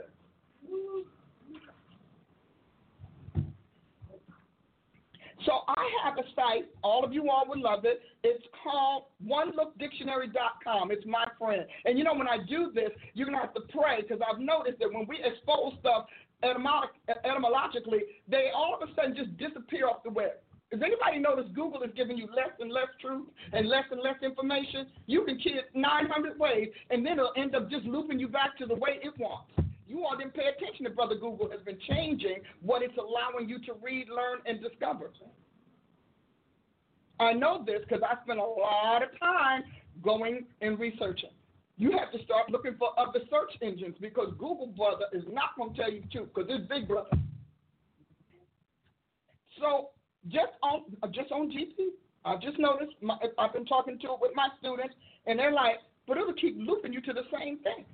[5.46, 8.02] So I have a site, all of you all would love it.
[8.24, 10.92] It's called onelookdictionary.com.
[10.92, 11.66] It's my friend.
[11.86, 14.40] And you know, when I do this, you're going to have to pray because I've
[14.40, 16.06] noticed that when we expose stuff
[16.44, 20.34] etymologically, they all of a sudden just disappear off the web.
[20.71, 24.15] Does anybody notice Google is giving you less and less truth and less and less
[24.23, 24.88] information?
[25.05, 28.65] You can kid 900 ways, and then it'll end up just looping you back to
[28.65, 29.51] the way it wants.
[29.86, 33.60] You all didn't pay attention that Brother Google has been changing what it's allowing you
[33.65, 35.12] to read, learn, and discover.
[37.19, 39.63] I know this because I spent a lot of time
[40.01, 41.29] going and researching.
[41.77, 45.73] You have to start looking for other search engines because Google, brother, is not going
[45.73, 47.10] to tell you the truth because it's Big Brother.
[49.60, 49.89] So
[50.29, 52.93] just on uh, just on GP, I just noticed.
[53.01, 54.93] My, I've been talking to it with my students,
[55.25, 57.86] and they're like, "But it'll keep looping you to the same thing.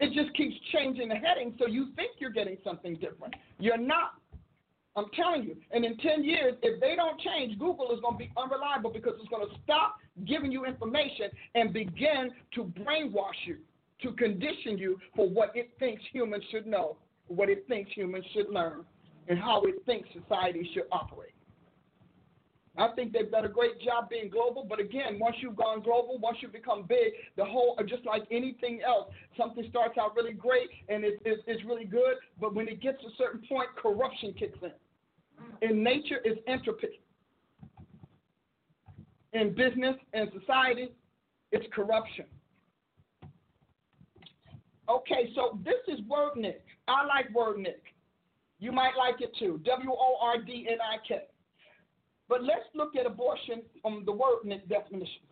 [0.00, 3.34] It just keeps changing the heading, so you think you're getting something different.
[3.58, 4.14] You're not.
[4.96, 5.56] I'm telling you.
[5.72, 9.14] And in 10 years, if they don't change, Google is going to be unreliable because
[9.18, 13.58] it's going to stop giving you information and begin to brainwash you,
[14.02, 18.48] to condition you for what it thinks humans should know, what it thinks humans should
[18.50, 18.84] learn,
[19.28, 21.33] and how it thinks society should operate.
[22.76, 26.18] I think they've done a great job being global, but again, once you've gone global,
[26.18, 30.32] once you become big, the whole, uh, just like anything else, something starts out really
[30.32, 33.68] great and it, it, it's really good, but when it gets to a certain point,
[33.80, 35.68] corruption kicks in.
[35.68, 37.00] In nature, it's entropy.
[39.32, 40.90] In business and society,
[41.52, 42.24] it's corruption.
[44.88, 46.60] Okay, so this is Wordnik.
[46.88, 47.82] I like Wordnik.
[48.58, 49.60] You might like it too.
[49.64, 51.22] W O R D N I K.
[52.34, 55.22] But let's look at abortion on the Wordnik definition.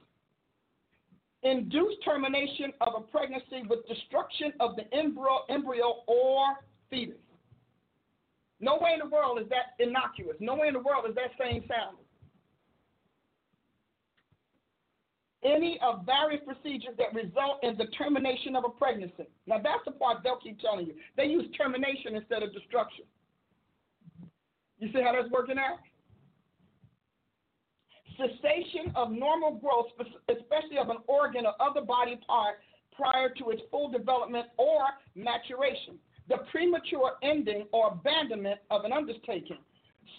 [1.42, 7.16] Induced termination of a pregnancy with destruction of the embryo, embryo or fetus.
[8.60, 10.36] No way in the world is that innocuous.
[10.38, 11.96] No way in the world is that same sound.
[15.42, 19.26] Any of various procedures that result in the termination of a pregnancy.
[19.48, 20.94] Now that's the part they'll keep telling you.
[21.16, 23.06] They use termination instead of destruction.
[24.78, 25.80] You see how that's working out?
[28.22, 29.86] Cessation of normal growth,
[30.28, 32.56] especially of an organ or other body part
[32.94, 34.84] prior to its full development or
[35.16, 39.58] maturation the premature ending or abandonment of an undertaking,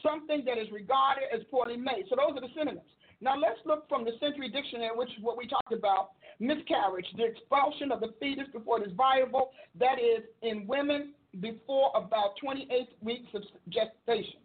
[0.01, 2.05] something that is regarded as poorly made.
[2.09, 2.89] So those are the synonyms.
[3.21, 6.11] Now let's look from the Century Dictionary, which is what we talked about.
[6.39, 11.91] Miscarriage, the expulsion of the fetus before it is viable, that is, in women before
[11.95, 14.42] about 28 weeks of gestation.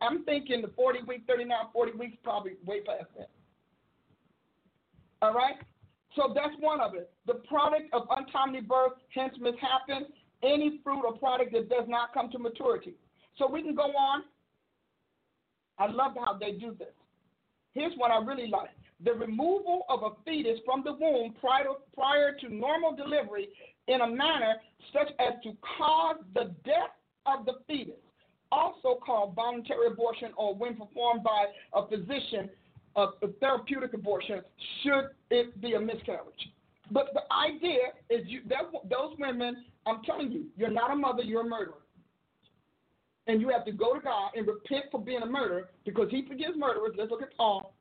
[0.00, 3.30] I'm thinking the 40 week, 39, 40 weeks, probably way past that.
[5.22, 5.56] All right?
[6.14, 7.10] So that's one of it.
[7.26, 10.06] The product of untimely birth, hence mishappen,
[10.42, 12.94] any fruit or product that does not come to maturity.
[13.38, 14.22] So we can go on.
[15.78, 16.94] I love how they do this.
[17.74, 18.70] Here's what I really like
[19.04, 23.48] the removal of a fetus from the womb prior to, prior to normal delivery
[23.88, 24.54] in a manner
[24.92, 28.00] such as to cause the death of the fetus,
[28.56, 32.48] also called voluntary abortion or when performed by a physician,
[32.96, 34.40] a, a therapeutic abortion,
[34.82, 36.50] should it be a miscarriage.
[36.90, 41.22] But the idea is you, that, those women I'm telling you, you're not a mother,
[41.22, 41.78] you're a murderer.
[43.28, 46.26] And you have to go to God and repent for being a murderer because he
[46.26, 46.92] forgives murderers.
[46.96, 47.72] Let's look at Paul.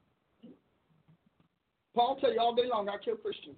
[1.95, 3.55] Paul tell you all day long, I kill Christians.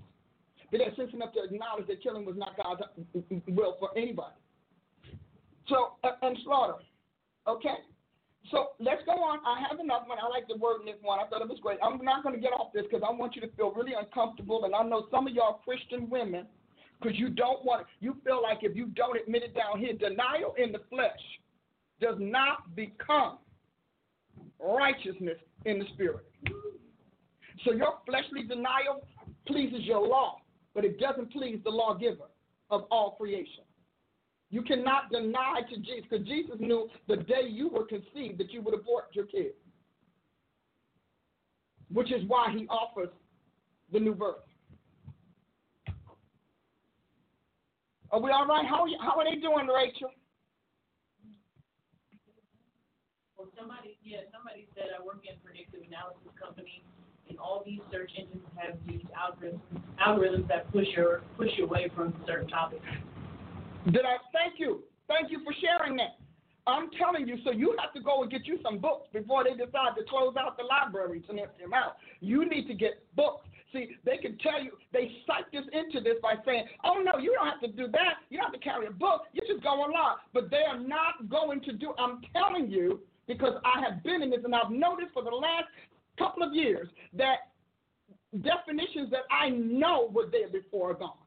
[0.72, 3.78] But they're sense enough to acknowledge that killing was not God's mm, mm, mm, will
[3.80, 4.36] for anybody.
[5.70, 6.76] So, uh, and slaughter.
[7.48, 7.76] Okay?
[8.52, 9.40] So let's go on.
[9.46, 10.18] I have another one.
[10.22, 11.20] I like the word in this one.
[11.20, 11.80] I thought it was great.
[11.84, 14.64] I'm not going to get off this because I want you to feel really uncomfortable.
[14.66, 16.46] And I know some of y'all Christian women
[17.02, 17.88] because you don't want it.
[18.00, 21.20] You feel like if you don't admit it down here, denial in the flesh
[22.00, 23.40] does not become
[24.60, 26.26] righteousness in the spirit.
[27.66, 29.06] So your fleshly denial
[29.46, 30.38] pleases your law,
[30.74, 32.30] but it doesn't please the lawgiver
[32.70, 33.64] of all creation.
[34.50, 38.62] You cannot deny to Jesus because Jesus knew the day you were conceived that you
[38.62, 39.54] would abort your kid,
[41.92, 43.10] which is why he offers
[43.92, 44.36] the new birth.
[48.10, 48.66] Are we all right?
[48.66, 50.10] How are, you, how are they doing, Rachel?
[53.38, 56.82] Well, somebody, yeah, somebody said I work in predictive analysis company,
[57.28, 59.60] and all these search engines have these algorithms,
[60.00, 62.86] algorithms that push your push you away from certain topics.
[63.92, 64.18] Did I?
[64.34, 64.84] Thank you.
[65.08, 66.20] Thank you for sharing that.
[66.68, 69.52] I'm telling you, so you have to go and get you some books before they
[69.52, 71.96] decide to close out the libraries and empty them out.
[72.20, 73.48] You need to get books.
[73.72, 77.34] See, they can tell you, they cite this into this by saying, oh no, you
[77.34, 78.20] don't have to do that.
[78.30, 79.24] You don't have to carry a book.
[79.32, 80.18] You just go online.
[80.34, 84.30] But they are not going to do, I'm telling you, because I have been in
[84.30, 85.68] this and I've noticed for the last
[86.20, 87.52] couple of years that
[88.42, 91.27] definitions that I know were there before are gone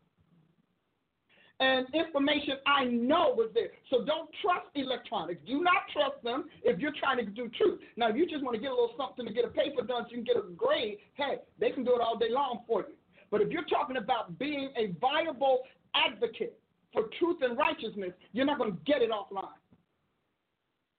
[1.60, 3.68] and information I know was there.
[3.90, 5.40] So don't trust electronics.
[5.46, 7.80] Do not trust them if you're trying to do truth.
[7.96, 10.04] Now, if you just want to get a little something to get a paper done
[10.04, 12.80] so you can get a grade, hey, they can do it all day long for
[12.80, 12.94] you.
[13.30, 15.60] But if you're talking about being a viable
[15.94, 16.58] advocate
[16.92, 19.44] for truth and righteousness, you're not going to get it offline.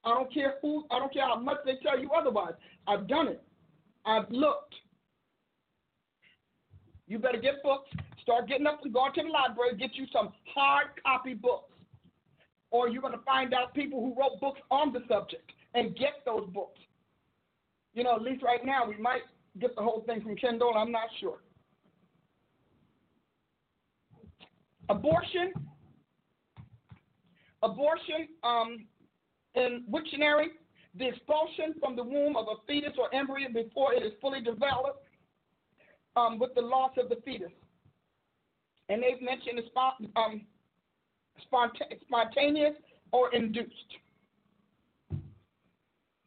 [0.03, 2.53] I don't care who, I don't care how much they tell you otherwise.
[2.87, 3.43] I've done it.
[4.05, 4.75] I've looked.
[7.07, 7.89] You better get books.
[8.21, 11.73] Start getting up and going to the library, get you some hard copy books.
[12.69, 16.23] Or you're going to find out people who wrote books on the subject and get
[16.25, 16.79] those books.
[17.93, 19.23] You know, at least right now, we might
[19.59, 20.73] get the whole thing from Kindle.
[20.75, 21.39] I'm not sure.
[24.89, 25.53] Abortion.
[27.63, 28.85] Abortion um,
[29.55, 30.47] in Wiktionary,
[30.97, 35.05] the expulsion from the womb of a fetus or embryo before it is fully developed
[36.15, 37.51] um, with the loss of the fetus.
[38.91, 39.61] And they've mentioned
[40.17, 40.41] um,
[41.47, 42.75] spontaneous
[43.13, 43.71] or induced.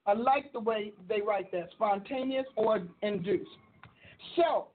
[0.07, 3.51] I like the way they write that spontaneous or induced.
[4.37, 4.69] So,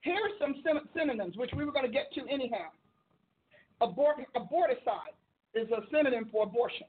[0.00, 0.54] here are some
[0.96, 2.68] synonyms, which we were going to get to anyhow.
[3.82, 5.12] Abort, aborticide
[5.54, 6.86] is a synonym for abortion.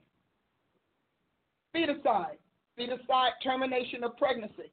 [1.75, 2.37] Feticide,
[2.79, 4.71] feticide, termination of pregnancy.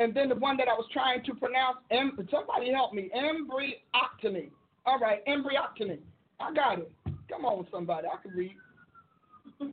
[0.00, 4.48] And then the one that I was trying to pronounce, em, somebody help me, embryoctomy.
[4.86, 5.98] All right, embryoctomy.
[6.40, 6.90] I got it.
[7.28, 8.56] Come on, somebody, I can read.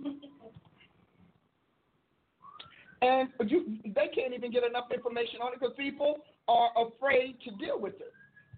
[3.01, 6.17] and you, they can't even get enough information on it because people
[6.49, 8.11] are afraid to deal with it.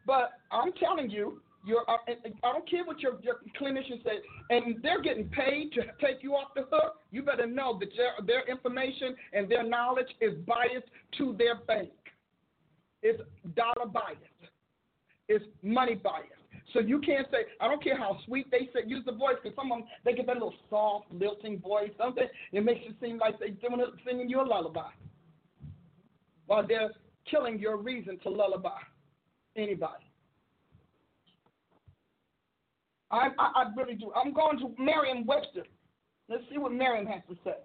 [0.07, 4.81] But I'm telling you, your, uh, I don't care what your, your clinician says, and
[4.81, 7.01] they're getting paid to take you off the hook.
[7.11, 10.87] You better know that their, their information and their knowledge is biased
[11.17, 11.89] to their bank.
[13.01, 13.21] It's
[13.55, 14.23] dollar biased.
[15.27, 16.33] It's money biased.
[16.73, 19.55] So you can't say, I don't care how sweet they say, use the voice, because
[19.55, 22.27] some of them, they get that little soft, lilting voice, something.
[22.51, 24.89] It makes it seem like they're doing it, singing you a lullaby.
[26.45, 26.91] While they're
[27.29, 28.79] killing your reason to lullaby
[29.55, 30.08] anybody.
[33.11, 34.11] I, I, I really do.
[34.15, 35.63] I'm going to Merriam Webster.
[36.27, 37.55] Let's see what Merriam has to say.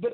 [0.00, 0.10] The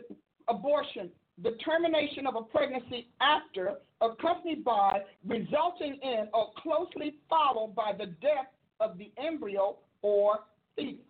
[0.48, 1.10] abortion,
[1.42, 8.06] the termination of a pregnancy after, accompanied by, resulting in, or closely followed by the
[8.06, 8.46] death
[8.78, 10.40] of the embryo or
[10.76, 11.00] fetus.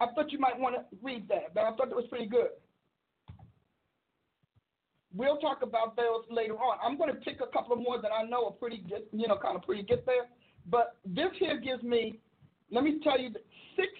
[0.00, 2.50] I thought you might want to read that, but I thought it was pretty good.
[5.14, 6.78] We'll talk about those later on.
[6.84, 9.26] I'm going to pick a couple of more that I know are pretty good, you
[9.26, 10.28] know, kind of pretty good there.
[10.70, 12.18] But this here gives me,
[12.70, 13.30] let me tell you,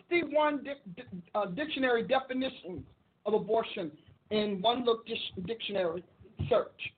[0.09, 1.05] 61 di-
[1.35, 2.83] uh, dictionary definitions
[3.25, 3.91] of abortion
[4.31, 4.99] in OneLook
[5.47, 6.05] dictionary
[6.49, 6.93] search.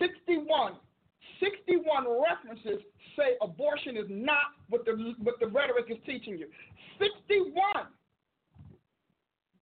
[0.00, 0.72] 61,
[1.40, 2.82] 61 references
[3.16, 6.46] say abortion is not what the what the rhetoric is teaching you.
[6.98, 7.86] 61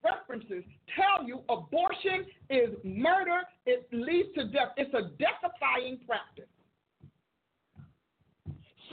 [0.05, 4.73] references tell you abortion is murder, it leads to death.
[4.77, 6.45] It's a deathifying practice.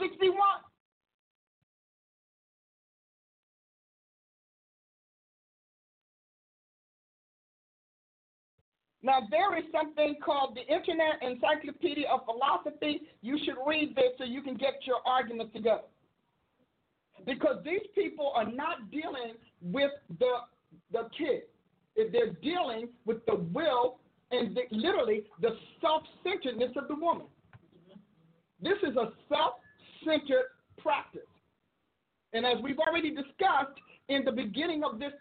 [0.00, 0.36] 61.
[9.04, 13.02] Now, there is something called the Internet Encyclopedia of Philosophy.
[13.20, 15.82] You should read this so you can get your argument together.
[17.26, 19.90] Because these people are not dealing with
[20.20, 20.32] the
[20.92, 21.42] the kid.
[21.96, 23.98] If they're dealing with the will
[24.30, 27.26] and the, literally the self centeredness of the woman.
[28.60, 29.54] This is a self
[30.04, 30.46] centered
[30.78, 31.20] practice.
[32.32, 33.78] And as we've already discussed
[34.08, 35.12] in the beginning of this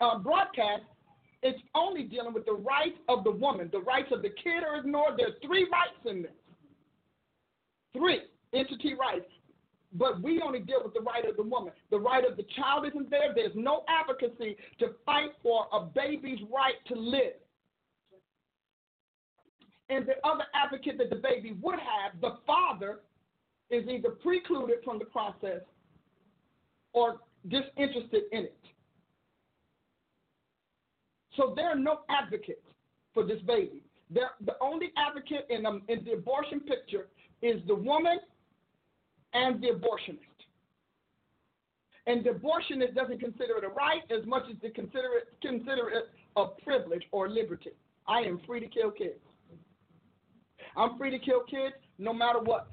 [0.00, 0.82] uh, broadcast,
[1.42, 3.68] it's only dealing with the rights of the woman.
[3.70, 5.14] The rights of the kid are ignored.
[5.16, 6.32] There's three rights in this.
[7.96, 9.30] Three entity rights.
[9.92, 11.72] But we only deal with the right of the woman.
[11.90, 13.32] The right of the child isn't there.
[13.34, 17.34] There's no advocacy to fight for a baby's right to live.
[19.88, 23.00] And the other advocate that the baby would have, the father,
[23.70, 25.62] is either precluded from the process
[26.92, 27.16] or
[27.48, 28.58] disinterested in it.
[31.36, 32.66] So there are no advocates
[33.14, 33.82] for this baby.
[34.10, 37.08] They're, the only advocate in, um, in the abortion picture
[37.42, 38.18] is the woman
[39.34, 40.18] and the abortionist.
[42.06, 45.90] And the abortionist doesn't consider it a right as much as they consider it consider
[45.90, 47.70] it a privilege or liberty.
[48.06, 49.20] I am free to kill kids.
[50.76, 52.68] I'm free to kill kids no matter what.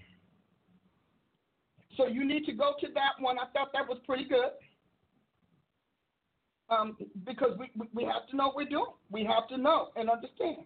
[1.97, 3.37] So you need to go to that one.
[3.37, 4.51] I thought that was pretty good.
[6.69, 8.85] Um, because we, we have to know what we're doing.
[9.11, 10.65] We have to know and understand.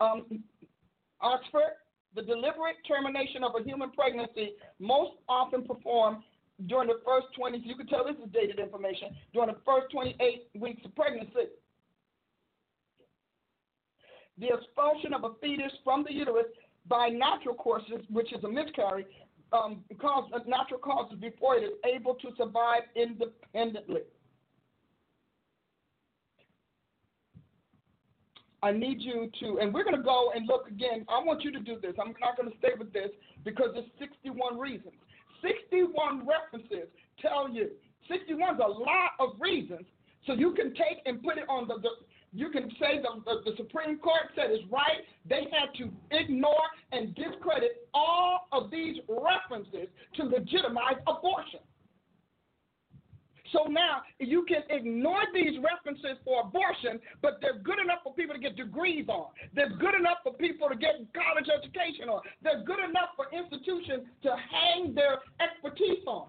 [0.00, 0.42] Um,
[1.20, 1.78] Oxford,
[2.14, 6.22] the deliberate termination of a human pregnancy most often performed
[6.66, 10.48] during the first 20, you can tell this is dated information, during the first 28
[10.54, 11.50] weeks of pregnancy.
[14.38, 16.46] The expulsion of a fetus from the uterus
[16.86, 19.06] by natural causes, which is a miscarriage,
[19.52, 24.02] um, cause, natural causes before it is able to survive independently.
[28.64, 31.04] I need you to, and we're going to go and look again.
[31.10, 31.92] I want you to do this.
[32.00, 33.10] I'm not going to stay with this
[33.44, 34.94] because there's 61 reasons.
[35.44, 36.88] 61 references
[37.20, 37.68] tell you.
[38.08, 39.84] 61 is a lot of reasons.
[40.26, 41.90] So you can take and put it on the, the
[42.32, 45.04] you can say the, the, the Supreme Court said it's right.
[45.28, 51.60] They had to ignore and discredit all of these references to legitimize abortion.
[53.54, 58.34] So now you can ignore these references for abortion, but they're good enough for people
[58.34, 59.28] to get degrees on.
[59.54, 62.20] They're good enough for people to get college education on.
[62.42, 66.26] They're good enough for institutions to hang their expertise on.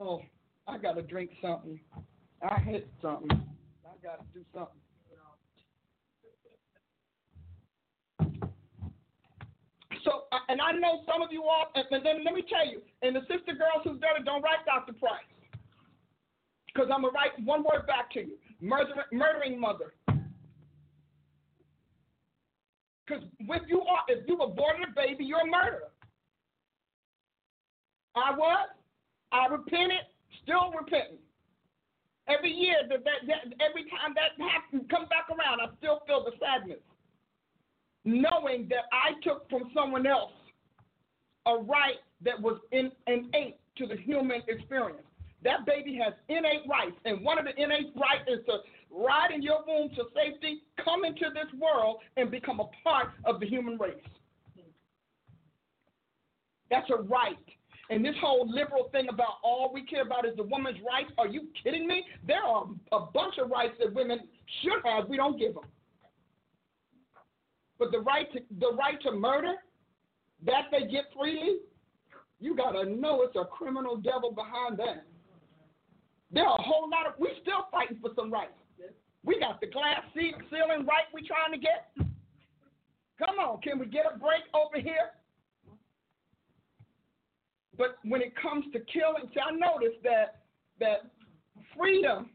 [0.00, 0.22] Oh,
[0.66, 1.78] I got to drink something.
[2.42, 3.28] I hit something.
[3.30, 4.80] I got to do something.
[10.08, 13.14] So, and I know some of you all, and then let me tell you, and
[13.14, 14.94] the sister girls who's done it, don't write Dr.
[14.94, 15.20] Price.
[16.66, 19.92] Because I'm going to write one word back to you murder, murdering mother.
[23.04, 25.92] Because if you are, if you aborted a baby, you're a murderer.
[28.16, 28.68] I was.
[29.30, 30.08] I repented,
[30.42, 31.20] still repenting.
[32.28, 36.24] Every year, that, that, that every time that happens, comes back around, I still feel
[36.24, 36.80] the sadness
[38.08, 40.32] knowing that I took from someone else
[41.46, 45.02] a right that was in, innate to the human experience.
[45.44, 48.58] That baby has innate rights, and one of the innate rights is to
[48.90, 53.40] ride in your womb to safety, come into this world, and become a part of
[53.40, 53.94] the human race.
[56.70, 57.36] That's a right.
[57.90, 61.26] And this whole liberal thing about all we care about is the woman's rights, are
[61.28, 62.04] you kidding me?
[62.26, 64.20] There are a bunch of rights that women
[64.62, 65.64] should have, we don't give them.
[67.78, 69.54] But the right to the right to murder,
[70.44, 71.58] that they get freely,
[72.40, 75.04] you gotta know it's a criminal devil behind that.
[76.30, 78.52] There are a whole lot of we still fighting for some rights.
[79.24, 81.92] We got the glass ceiling right we trying to get.
[83.18, 85.10] Come on, can we get a break over here?
[87.76, 90.42] But when it comes to killing, see, I noticed that
[90.80, 91.10] that
[91.76, 92.30] freedom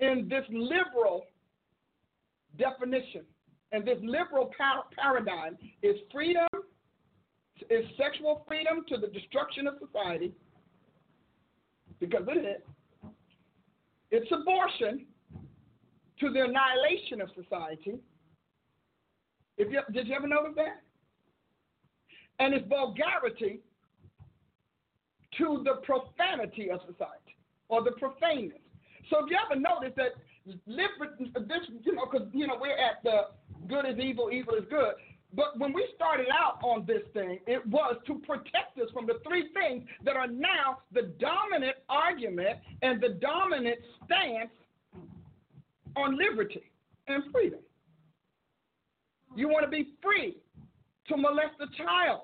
[0.00, 1.26] in this liberal
[2.58, 3.22] definition
[3.72, 6.46] and this liberal par- paradigm is freedom,
[7.70, 10.32] is sexual freedom to the destruction of society,
[12.00, 13.10] because it is.
[14.10, 15.06] It's abortion
[16.20, 17.98] to the annihilation of society.
[19.58, 20.82] If you, did you ever notice that?
[22.38, 23.60] And it's vulgarity
[25.38, 27.36] to the profanity of society
[27.68, 28.58] or the profaneness.
[29.10, 30.12] So if you ever notice that
[30.46, 33.28] this, you know, because you know we're at the
[33.68, 34.94] good is evil, evil is good.
[35.34, 39.20] But when we started out on this thing, it was to protect us from the
[39.26, 44.50] three things that are now the dominant argument and the dominant stance
[45.96, 46.70] on liberty
[47.08, 47.60] and freedom.
[49.34, 50.38] You want to be free
[51.08, 52.22] to molest a child.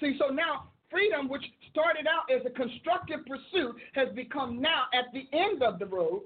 [0.00, 5.12] See, so now freedom, which started out as a constructive pursuit, has become now at
[5.12, 6.22] the end of the road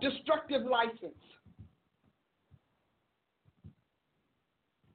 [0.00, 1.14] destructive license.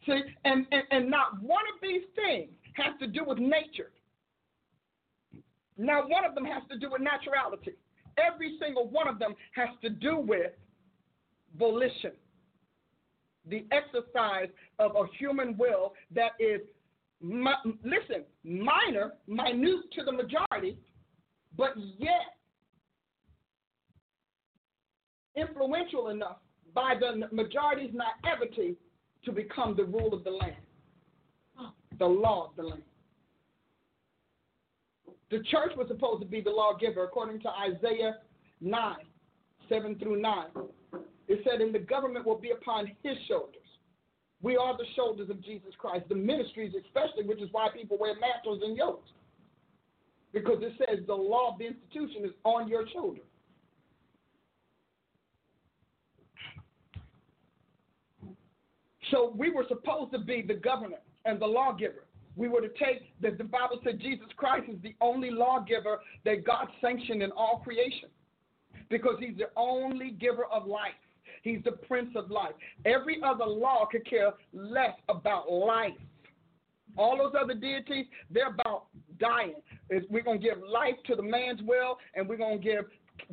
[0.10, 3.92] See, and, and, and not one of these things has to do with nature.
[5.78, 7.76] Not one of them has to do with naturality.
[8.18, 10.52] Every single one of them has to do with
[11.58, 12.12] volition,
[13.48, 16.62] the exercise of a human will that is,
[17.22, 20.78] listen, minor, minute to the majority,
[21.58, 22.36] but yet
[25.36, 26.38] influential enough
[26.74, 28.76] by the majority's naivety
[29.26, 30.56] to become the rule of the land,
[31.98, 32.84] the law of the land.
[35.32, 38.18] The church was supposed to be the lawgiver according to Isaiah
[38.62, 38.96] 9,
[39.68, 40.46] 7 through 9.
[41.28, 43.56] It said, and the government will be upon his shoulders.
[44.42, 46.06] We are the shoulders of Jesus Christ.
[46.10, 49.10] The ministries, especially, which is why people wear mantles and yokes.
[50.34, 53.29] Because it says the law of the institution is on your shoulders.
[59.12, 62.06] So we were supposed to be the governor and the lawgiver.
[62.36, 66.46] We were to take that the Bible said Jesus Christ is the only lawgiver that
[66.46, 68.10] God sanctioned in all creation
[68.90, 70.94] because he's the only giver of life.
[71.44, 72.54] He's the prince of life.
[72.86, 75.94] Every other law could care less about life.
[76.98, 78.86] All those other deities, they're about
[79.20, 79.56] dying.
[80.10, 82.86] We're going to give life to the man's will, and we're going to give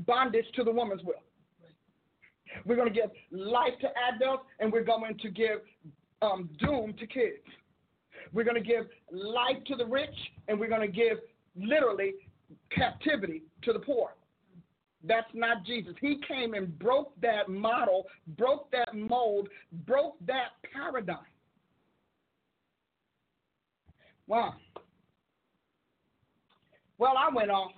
[0.06, 1.22] bondage to the woman's will.
[2.64, 5.60] We're going to give life to adults, and we're going to give
[6.22, 7.42] um, doom to kids.
[8.32, 10.14] We're going to give life to the rich,
[10.48, 11.18] and we're going to give
[11.56, 12.14] literally
[12.70, 14.10] captivity to the poor.
[15.04, 15.94] That's not Jesus.
[16.00, 19.48] He came and broke that model, broke that mold,
[19.86, 21.18] broke that paradigm.
[24.26, 24.54] Wow.
[26.98, 27.72] Well, I went off.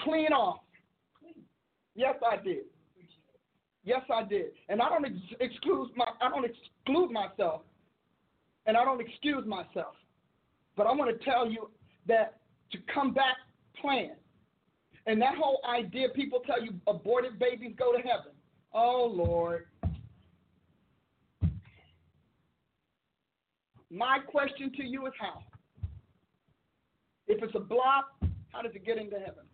[0.00, 0.60] Clean off.
[1.94, 2.64] Yes, I did.
[3.84, 4.52] Yes, I did.
[4.68, 7.62] And I don't ex- exclude my I don't exclude myself.
[8.66, 9.94] And I don't excuse myself.
[10.76, 11.70] But I want to tell you
[12.06, 12.38] that
[12.72, 13.36] to come back
[13.80, 14.12] plan.
[15.06, 18.32] And that whole idea people tell you aborted babies go to heaven.
[18.72, 19.66] Oh Lord.
[23.90, 25.42] My question to you is how?
[27.26, 28.04] If it's a block,
[28.52, 29.47] how does it get into heaven?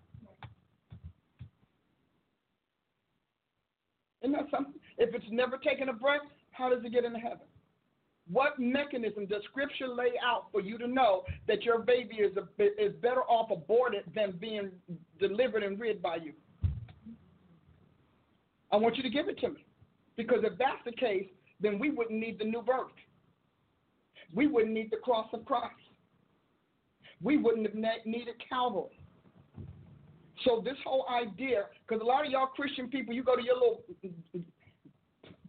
[4.24, 4.72] Isn't that something?
[4.96, 6.22] If it's never taken a breath,
[6.52, 7.46] how does it get into heaven?
[8.26, 12.64] What mechanism does Scripture lay out for you to know that your baby is a,
[12.82, 14.70] is better off aborted than being
[15.20, 16.32] delivered and reared by you?
[18.72, 19.66] I want you to give it to me,
[20.16, 21.28] because if that's the case,
[21.60, 22.86] then we wouldn't need the new birth.
[24.34, 25.74] We wouldn't need the cross of Christ.
[27.22, 27.74] We wouldn't have
[28.06, 28.98] needed Calvary.
[30.44, 33.54] So this whole idea, because a lot of y'all Christian people, you go to your
[33.54, 33.84] little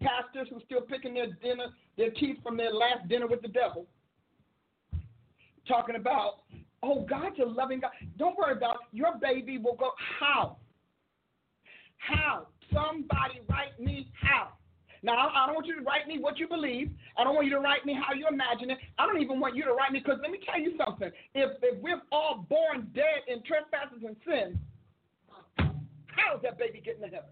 [0.02, 1.68] pastors who still picking their dinner,
[1.98, 3.88] their teeth from their last dinner with the devil,
[5.68, 6.44] talking about,
[6.84, 7.92] oh, God's a loving God.
[8.18, 8.96] Don't worry about it.
[8.96, 9.92] your baby will go.
[10.20, 10.58] How?
[11.98, 12.48] How?
[12.72, 14.50] Somebody write me how.
[15.02, 16.90] Now, I don't want you to write me what you believe.
[17.16, 18.80] I don't want you to write me how you imagine it.
[18.98, 21.12] I don't even want you to write me because let me tell you something.
[21.36, 24.60] If, if we're all born dead in trespasses and sin,
[26.16, 27.30] how is that baby getting to heaven?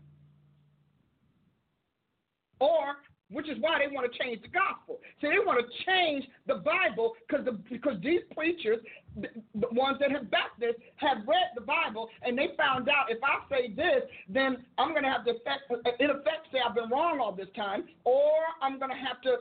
[2.59, 2.95] Or,
[3.29, 4.99] which is why they want to change the gospel.
[5.19, 8.77] See, they want to change the Bible because the, because these preachers,
[9.19, 13.09] the, the ones that have backed this, have read the Bible and they found out
[13.09, 16.75] if I say this, then I'm going to have to effect, in effect say I've
[16.75, 18.31] been wrong all this time, or
[18.61, 19.37] I'm going to have to,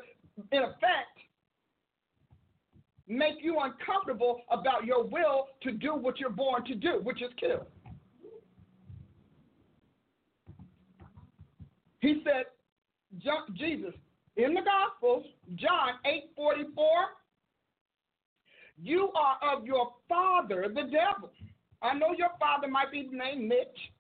[0.50, 1.12] in effect,
[3.08, 7.30] make you uncomfortable about your will to do what you're born to do, which is
[7.38, 7.66] kill.
[12.02, 12.44] He said,
[13.54, 13.94] Jesus,
[14.36, 15.24] in the Gospels,
[15.54, 16.86] John 8 44,
[18.82, 21.30] you are of your father, the devil.
[21.80, 23.92] I know your father might be named Mitch.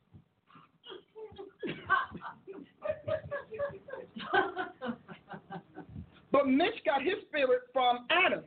[6.32, 8.42] but Mitch got his spirit from Adam.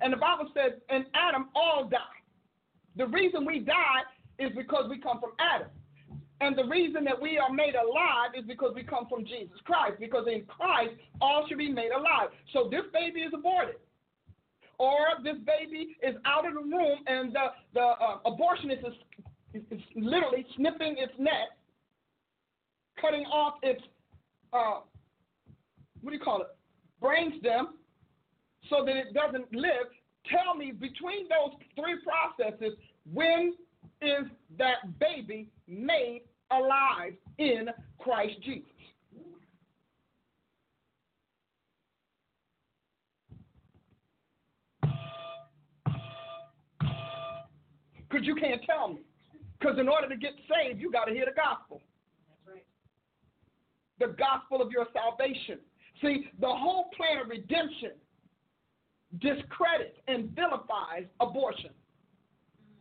[0.00, 1.98] And the Bible says, in Adam all die.
[2.96, 4.02] The reason we die
[4.38, 5.68] is because we come from Adam.
[6.44, 9.94] And the reason that we are made alive is because we come from Jesus Christ,
[9.98, 10.92] because in Christ
[11.22, 12.28] all should be made alive.
[12.52, 13.76] So this baby is aborted.
[14.76, 18.86] Or this baby is out of the room and the, the uh, abortionist
[19.54, 21.56] is, is, literally snipping its neck,
[23.00, 23.80] cutting off its,
[24.52, 24.80] uh,
[26.02, 26.48] what do you call it,
[27.02, 27.68] brainstem,
[28.68, 29.88] so that it doesn't live.
[30.28, 32.76] Tell me, between those three processes,
[33.10, 33.54] when
[34.02, 34.26] is
[34.58, 37.68] that baby made alive in
[37.98, 38.68] Christ Jesus.
[48.08, 49.00] Because you can't tell me.
[49.58, 51.80] Because in order to get saved, you got to hear the gospel.
[52.28, 52.64] That's right.
[53.98, 55.58] The gospel of your salvation.
[56.00, 57.92] See, the whole plan of redemption
[59.20, 61.70] discredits and vilifies abortion.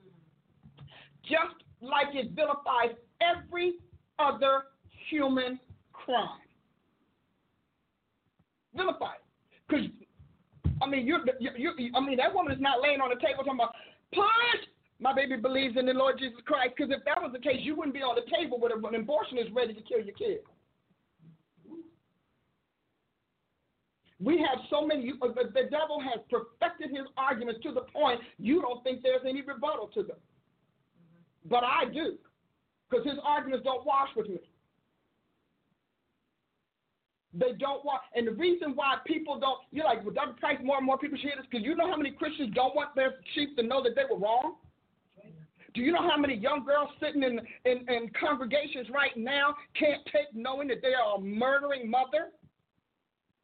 [0.04, 0.86] Hmm.
[1.24, 3.76] Just like it vilifies every
[4.20, 4.64] other
[5.10, 5.60] human
[5.92, 6.40] crime.
[8.76, 9.20] Vilified.
[9.68, 9.86] Because,
[10.82, 13.44] I mean, you, you, you, I mean, that woman is not laying on the table
[13.44, 13.74] talking about,
[14.14, 14.68] push!
[15.00, 16.74] My baby believes in the Lord Jesus Christ.
[16.78, 19.38] Because if that was the case, you wouldn't be on the table with an abortion
[19.38, 20.40] is ready to kill your kid.
[24.20, 28.62] We have so many, uh, the devil has perfected his arguments to the point you
[28.62, 30.18] don't think there's any rebuttal to them.
[31.46, 32.18] But I do
[32.94, 34.40] because his arguments don't wash with me.
[37.34, 40.34] They don't want, and the reason why people don't, you're like, well, Dr.
[40.40, 42.76] Price, more and more people should hear this because you know how many Christians don't
[42.76, 44.58] want their sheep to know that they were wrong?
[45.74, 50.06] Do you know how many young girls sitting in, in, in congregations right now can't
[50.06, 52.30] take knowing that they are a murdering mother?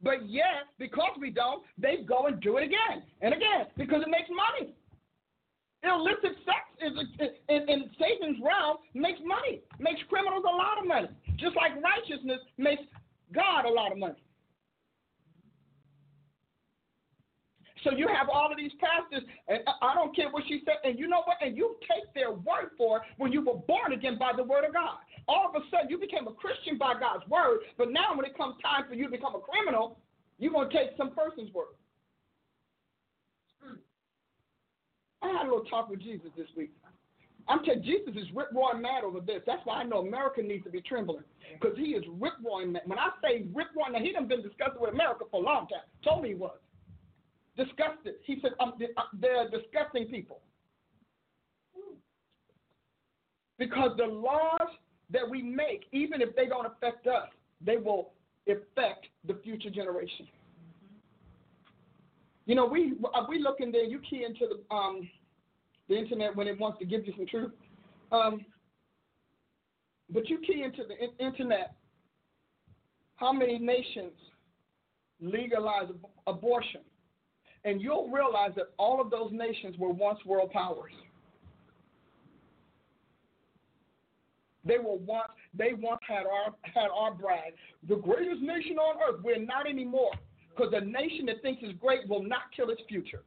[0.03, 4.09] But yet, because we don't, they go and do it again and again because it
[4.09, 4.75] makes money.
[5.83, 10.85] Illicit sex is a, in, in Satan's realm makes money, makes criminals a lot of
[10.85, 11.07] money,
[11.37, 12.83] just like righteousness makes
[13.33, 14.19] God a lot of money.
[17.83, 20.83] So you have all of these pastors, and uh, I don't care what she said,
[20.83, 21.37] and you know what?
[21.39, 24.65] And you take their word for it when you were born again by the word
[24.65, 24.99] of God.
[25.27, 28.35] All of a sudden, you became a Christian by God's word, but now when it
[28.35, 29.97] comes time for you to become a criminal,
[30.39, 31.71] you're going to take some person's word.
[35.21, 36.71] I had a little talk with Jesus this week.
[37.47, 39.41] I'm telling you, Jesus is rip roaring mad over this.
[39.45, 41.23] That's why I know America needs to be trembling.
[41.59, 42.83] Because he is rip roaring mad.
[42.85, 45.67] When I say rip roaring, now he done been discussing with America for a long
[45.67, 45.81] time.
[46.03, 46.57] Told me he was.
[47.57, 48.15] Disgusted.
[48.23, 48.73] He said, um,
[49.19, 50.39] they're disgusting people.
[53.57, 54.69] Because the laws
[55.11, 57.27] that we make, even if they don't affect us,
[57.65, 58.11] they will
[58.47, 60.27] affect the future generation.
[62.49, 63.83] You know, we uh, we look in there.
[63.83, 65.07] You key into the um,
[65.87, 67.51] the internet when it wants to give you some truth,
[68.11, 68.43] um,
[70.11, 71.75] but you key into the in- internet.
[73.17, 74.13] How many nations
[75.21, 76.81] legalize ab- abortion,
[77.65, 80.93] and you'll realize that all of those nations were once world powers.
[84.65, 87.53] They were once they once had our had our brag,
[87.87, 89.21] the greatest nation on earth.
[89.23, 90.13] We're not anymore.
[90.55, 93.23] Because a nation that thinks it's great will not kill its future.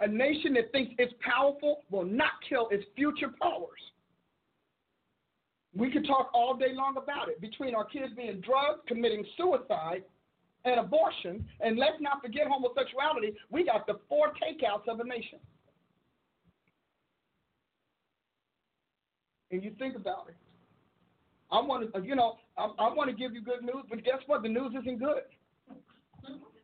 [0.00, 3.80] A nation that thinks it's powerful will not kill its future powers.
[5.76, 7.40] We could talk all day long about it.
[7.40, 10.04] Between our kids being drugged, committing suicide,
[10.64, 15.38] and abortion, and let's not forget homosexuality, we got the four takeouts of a nation.
[19.50, 20.36] And you think about it.
[21.50, 24.18] I want to, you know, I, I want to give you good news, but guess
[24.26, 24.42] what?
[24.42, 25.22] The news isn't good.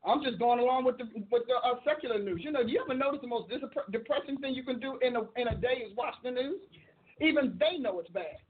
[0.04, 2.40] I'm just going along with the with the uh, secular news.
[2.42, 3.60] You know, you ever notice the most dis-
[3.92, 6.60] depressing thing you can do in a in a day is watch the news?
[7.20, 8.40] Even they know it's bad.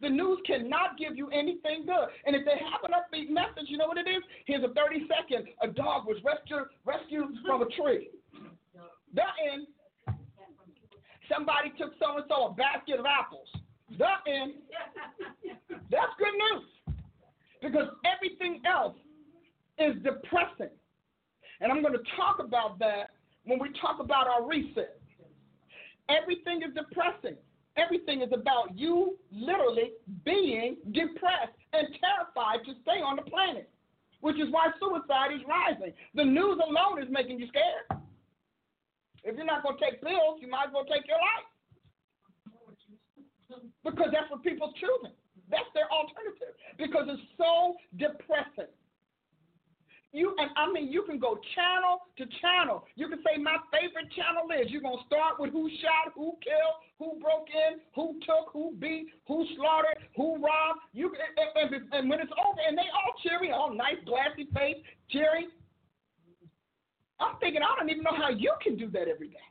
[0.00, 2.08] The news cannot give you anything good.
[2.24, 4.22] And if they have an upbeat message, you know what it is?
[4.46, 5.48] Here's a 30 second.
[5.62, 8.10] A dog was rescued rescued from a tree.
[9.14, 9.66] That in.
[11.28, 13.46] Somebody took so and so a basket of apples.
[13.90, 14.54] In.
[15.90, 16.96] That's good news.
[17.62, 18.96] Because everything else
[19.78, 20.72] is depressing.
[21.60, 23.10] And I'm going to talk about that
[23.44, 25.00] when we talk about our reset.
[26.08, 27.36] Everything is depressing.
[27.76, 29.92] Everything is about you literally
[30.24, 33.70] being depressed and terrified to stay on the planet,
[34.20, 35.92] which is why suicide is rising.
[36.14, 38.00] The news alone is making you scared.
[39.22, 41.46] If you're not going to take pills, you might as well take your life.
[43.84, 45.14] Because that's what people's choosing.
[45.50, 48.70] That's their alternative because it's so depressing.
[50.12, 52.82] You and I mean, you can go channel to channel.
[52.96, 54.70] You can say my favorite channel is.
[54.70, 59.06] You're gonna start with who shot, who killed, who broke in, who took, who beat,
[59.28, 60.82] who slaughtered, who robbed.
[60.92, 64.82] You and, and, and when it's over, and they all cheery, all nice, glassy face,
[65.10, 65.46] cheery.
[67.20, 69.49] I'm thinking I don't even know how you can do that every day.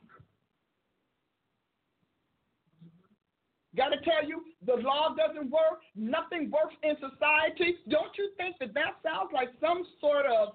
[3.76, 5.80] Got to tell you, the law doesn't work.
[5.94, 7.76] Nothing works in society.
[7.88, 10.54] Don't you think that that sounds like some sort of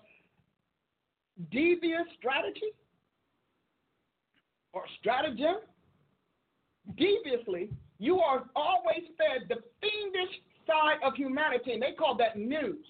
[1.50, 2.74] devious strategy
[4.74, 5.56] or stratagem?
[6.98, 10.36] Deviously, you are always fed the fiendish
[10.68, 12.86] side of humanity, and they call that news.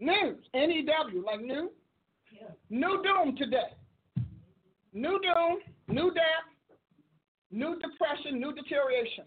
[0.00, 1.70] News, N E W, like new.
[2.32, 2.48] Yeah.
[2.70, 3.74] New doom today.
[4.92, 6.76] New doom, new death,
[7.52, 9.24] new depression, new deterioration.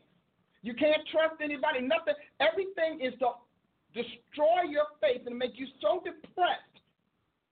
[0.64, 2.16] You can't trust anybody, nothing.
[2.40, 3.36] Everything is to
[3.94, 6.74] destroy your faith and make you so depressed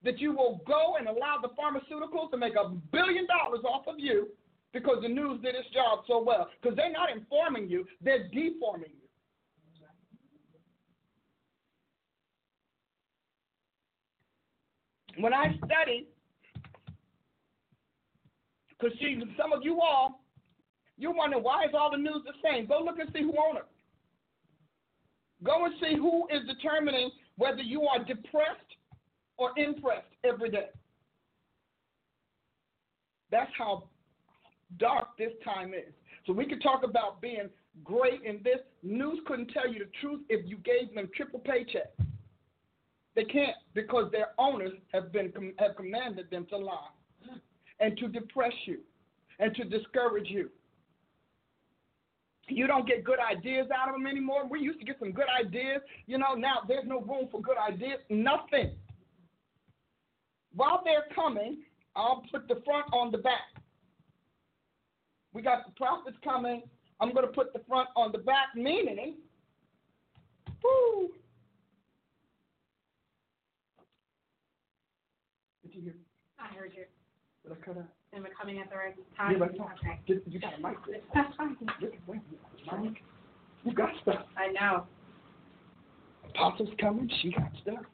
[0.03, 3.99] that you will go and allow the pharmaceuticals to make a billion dollars off of
[3.99, 4.29] you
[4.73, 6.47] because the news did its job so well.
[6.61, 9.01] Because they're not informing you, they're deforming you.
[15.21, 16.07] When I study,
[18.69, 18.97] because
[19.37, 20.20] some of you all,
[21.01, 22.67] you're wondering why is all the news the same?
[22.67, 23.65] Go look and see who owns it.
[25.43, 28.59] Go and see who is determining whether you are depressed
[29.37, 30.67] or impressed every day.
[33.31, 33.85] That's how
[34.77, 35.91] dark this time is.
[36.27, 37.49] So we could talk about being
[37.83, 38.59] great in this.
[38.83, 41.91] News couldn't tell you the truth if you gave them triple paycheck.
[43.15, 46.89] They can't because their owners have been have commanded them to lie
[47.79, 48.77] and to depress you
[49.39, 50.49] and to discourage you.
[52.47, 54.47] You don't get good ideas out of them anymore.
[54.47, 55.81] We used to get some good ideas.
[56.05, 57.99] You know, now there's no room for good ideas.
[58.09, 58.75] Nothing.
[60.53, 61.59] While they're coming,
[61.95, 63.61] I'll put the front on the back.
[65.33, 66.63] We got the prophets coming.
[66.99, 69.15] I'm going to put the front on the back, meaning,
[70.63, 71.09] whoo.
[75.63, 75.95] Did you hear?
[76.37, 76.83] I heard you.
[77.43, 78.00] Did I cut out?
[78.13, 79.39] Am I coming at the right Yeah, time?
[79.39, 79.71] but talk.
[79.79, 79.99] Okay.
[80.05, 80.99] Get- You got a mic there.
[81.13, 81.55] That's fine.
[81.79, 82.19] Look wait
[82.71, 83.01] a Mike.
[83.63, 84.25] You got stuff.
[84.37, 84.85] I know.
[86.29, 87.09] Apostle's coming.
[87.21, 87.85] She got stuff.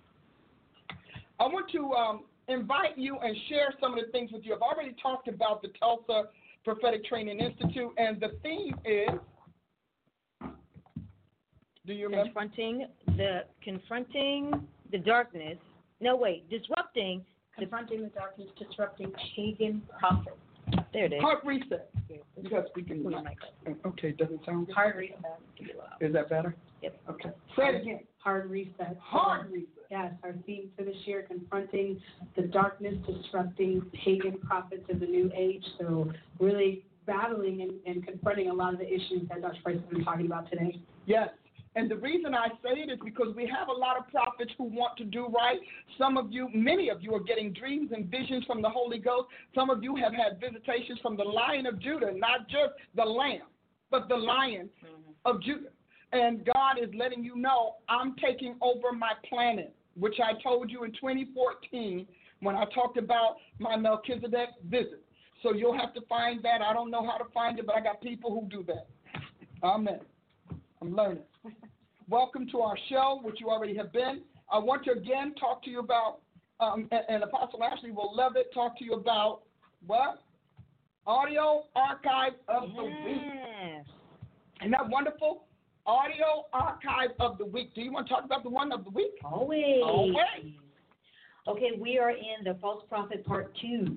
[1.39, 4.55] I want to um, invite you and share some of the things with you.
[4.55, 6.29] I've already talked about the Tulsa
[6.63, 9.09] Prophetic Training Institute, and the theme is.
[11.85, 12.25] Do you remember?
[12.25, 15.57] confronting the confronting the darkness.
[16.01, 17.23] No, wait, disrupting.
[17.57, 20.37] Confronting the darkness, disrupting pagan prophets.
[20.93, 21.21] There it is.
[21.21, 21.89] Heart reset.
[22.09, 23.03] You got speaking.
[23.03, 23.37] Put my mic.
[23.67, 24.75] Oh, okay, doesn't sound good.
[24.75, 25.39] Hard reset.
[26.01, 26.55] Is that better?
[26.81, 27.01] Yep.
[27.09, 27.29] Okay.
[27.55, 27.99] Say it again.
[28.19, 28.97] Hard reset.
[29.01, 29.69] Hard reset.
[29.89, 31.99] Yes, our theme for this year, confronting
[32.35, 35.63] the darkness, disrupting pagan prophets of the new age.
[35.79, 39.57] So really battling and, and confronting a lot of the issues that Dr.
[39.63, 40.79] Price has been talking about today.
[41.05, 41.29] Yes.
[41.77, 44.63] And the reason I say it is because we have a lot of prophets who
[44.63, 45.59] want to do right.
[45.95, 49.27] Some of you, many of you, are getting dreams and visions from the Holy Ghost.
[49.53, 53.43] Some of you have had visitations from the Lion of Judah, not just the Lamb,
[53.91, 55.11] but the Lion mm-hmm.
[55.23, 55.69] of Judah.
[56.13, 60.83] And God is letting you know, I'm taking over my planet, which I told you
[60.83, 62.07] in 2014
[62.39, 65.03] when I talked about my Melchizedek visit.
[65.43, 66.63] So you'll have to find that.
[66.63, 68.87] I don't know how to find it, but I got people who do that.
[69.61, 69.99] Amen.
[70.81, 71.23] I'm learning.
[72.09, 74.21] Welcome to our show, which you already have been.
[74.51, 76.19] I want to again talk to you about,
[76.59, 79.41] um, and, and Apostle Ashley will love it, talk to you about
[79.85, 80.23] what?
[81.05, 82.93] Audio Archive of the Week.
[83.05, 83.85] Yes.
[84.61, 85.43] Isn't that wonderful?
[85.85, 87.73] Audio Archive of the Week.
[87.75, 89.13] Do you want to talk about the one of the week?
[89.23, 89.81] Always.
[89.83, 90.53] Always.
[91.47, 93.95] Okay, we are in the false prophet part two.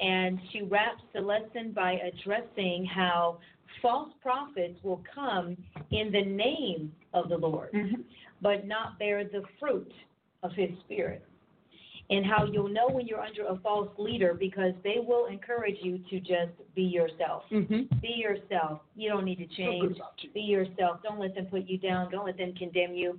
[0.00, 3.38] And she wraps the lesson by addressing how
[3.80, 5.56] false prophets will come
[5.90, 7.70] in the name of the Lord,
[8.42, 9.92] but not bear the fruit
[10.42, 11.24] of his spirit.
[12.10, 15.98] And how you'll know when you're under a false leader because they will encourage you
[16.10, 17.44] to just be yourself.
[17.52, 18.00] Mm-hmm.
[18.00, 18.80] Be yourself.
[18.96, 19.96] You don't need to change.
[20.18, 20.30] you.
[20.34, 21.00] Be yourself.
[21.04, 22.10] Don't let them put you down.
[22.10, 23.16] Don't let them condemn you.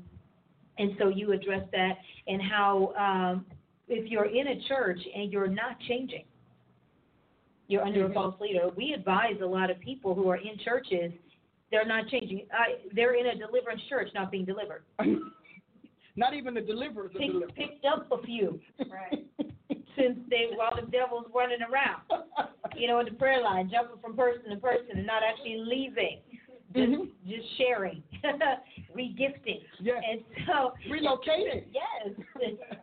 [0.78, 1.94] And so you address that
[2.28, 3.46] and how um,
[3.88, 6.26] if you're in a church and you're not changing,
[7.72, 8.12] you're under Mhm.
[8.12, 8.70] a false leader.
[8.76, 11.12] We advise a lot of people who are in churches,
[11.72, 12.46] they're not changing.
[12.52, 14.84] I, they're in a deliverance church, not being delivered.
[16.18, 17.56] Not even the deliverers Pick, delivered.
[17.56, 19.26] picked up a few Right.
[19.96, 22.02] since they while the devil's running around.
[22.76, 26.20] You know, in the prayer line, jumping from person to person and not actually leaving,
[26.74, 27.10] just Mhm.
[27.28, 28.04] just sharing,
[28.96, 29.62] regifting.
[29.80, 30.04] Yes.
[30.10, 31.66] And so Relocating.
[31.74, 32.14] Yes.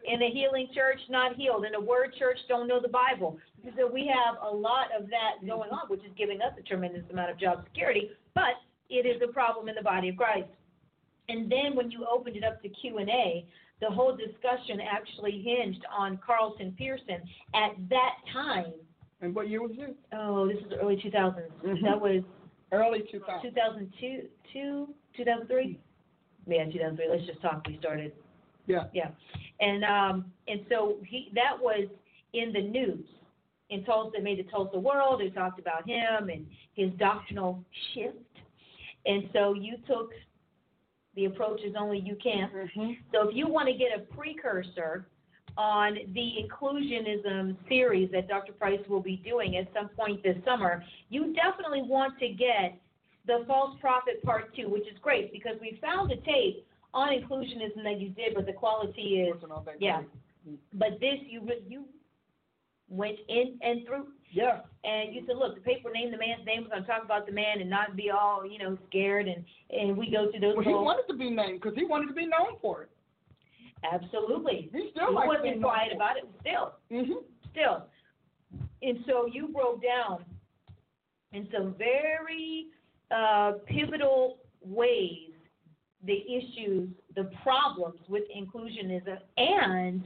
[0.04, 1.64] In a healing church, not healed.
[1.64, 3.38] In a word church, don't know the Bible.
[3.76, 7.02] So we have a lot of that going on, which is giving us a tremendous
[7.10, 8.54] amount of job security, but
[8.88, 10.48] it is a problem in the body of Christ.
[11.28, 13.46] And then when you opened it up to Q&A,
[13.80, 17.20] the whole discussion actually hinged on Carlton Pearson
[17.54, 18.72] at that time.
[19.20, 19.90] And what year was this?
[20.12, 21.50] Oh, this is the early 2000s.
[21.62, 21.82] Mhm.
[21.82, 22.22] That was
[22.72, 23.50] Early 2000.
[23.50, 25.78] 2002, two, 2003?
[26.46, 27.06] Yeah, 2003.
[27.10, 27.66] Let's just talk.
[27.66, 28.12] We started
[28.66, 28.84] Yeah.
[28.92, 29.10] yeah,
[29.60, 31.88] and um, and so he that was
[32.32, 33.04] in the news
[33.70, 34.20] in Tulsa.
[34.20, 35.20] Made the Tulsa World.
[35.20, 37.64] They talked about him and his doctrinal
[37.94, 38.16] shift,
[39.06, 40.10] and so you took
[41.14, 42.50] the approach as only you can.
[42.54, 42.92] Mm-hmm.
[43.12, 45.06] So if you want to get a precursor
[45.58, 48.52] on the inclusionism series that Dr.
[48.52, 52.78] Price will be doing at some point this summer, you definitely want to get
[53.26, 57.82] the false prophet part two, which is great because we found a tape on inclusionism
[57.82, 60.02] that you did, but the quality is Wasn't all that yeah.
[60.74, 61.84] But this you you
[62.88, 64.60] went in and through, Yeah.
[64.84, 66.62] and you said, look, the paper named the man's name.
[66.62, 69.44] We're going to talk about the man and not be all you know scared, and
[69.70, 70.56] and we go through those.
[70.56, 72.90] Well, he wanted to be named because he wanted to be known for it.
[73.84, 74.68] Absolutely.
[74.72, 76.24] He He still likes wasn't quiet about it.
[76.40, 77.12] Still, Mm-hmm.
[77.50, 77.84] still.
[78.82, 80.24] And so you broke down
[81.32, 82.66] in some very
[83.10, 85.30] uh, pivotal ways
[86.04, 90.02] the issues, the problems with inclusionism, and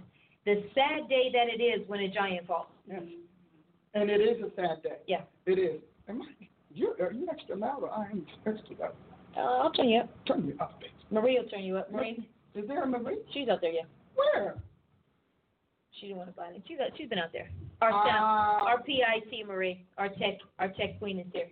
[0.47, 2.66] the sad day that it is when a giant falls.
[2.91, 3.03] Yes.
[3.95, 4.97] And it is a sad day.
[5.07, 5.20] Yeah.
[5.47, 5.81] It is.
[6.09, 6.27] Am I,
[6.75, 8.95] you, are you extra loud or I am extra loud?
[9.37, 10.09] Uh, I'll turn you up.
[10.27, 10.93] Turn me up, baby.
[11.11, 11.93] Marie will turn you up.
[11.93, 13.18] Marie, Is there a Marie?
[13.32, 13.82] she's out there, yeah.
[14.14, 14.57] Where?
[16.00, 16.62] She didn't want to find it.
[16.66, 17.50] She's out, she's been out there.
[17.80, 21.48] Our sound, Ah, our PIT Marie, our tech, our tech queen is here.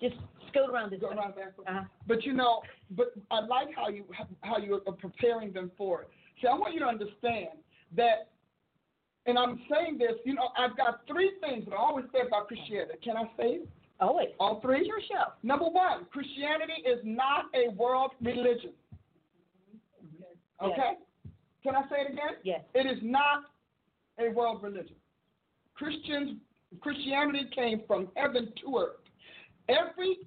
[0.00, 0.14] Just
[0.48, 1.16] scoot around this go way.
[1.16, 1.54] around there.
[1.66, 1.84] Uh-huh.
[2.06, 4.04] But you know, but I like how you
[4.42, 6.08] how you are preparing them for it.
[6.40, 7.58] See, I want you to understand
[7.96, 8.28] that,
[9.26, 10.18] and I'm saying this.
[10.24, 12.98] You know, I've got three things that I always say about Christianity.
[13.02, 13.68] Can I say it?
[14.00, 14.84] Wait, all three?
[14.84, 15.32] your show.
[15.44, 18.72] Number one, Christianity is not a world religion.
[20.62, 20.92] Okay?
[21.62, 22.36] Can I say it again?
[22.42, 22.60] Yes.
[22.74, 23.44] It is not
[24.18, 24.96] a world religion.
[25.74, 26.38] Christians,
[26.80, 28.96] Christianity came from heaven to earth.
[29.68, 30.18] Every,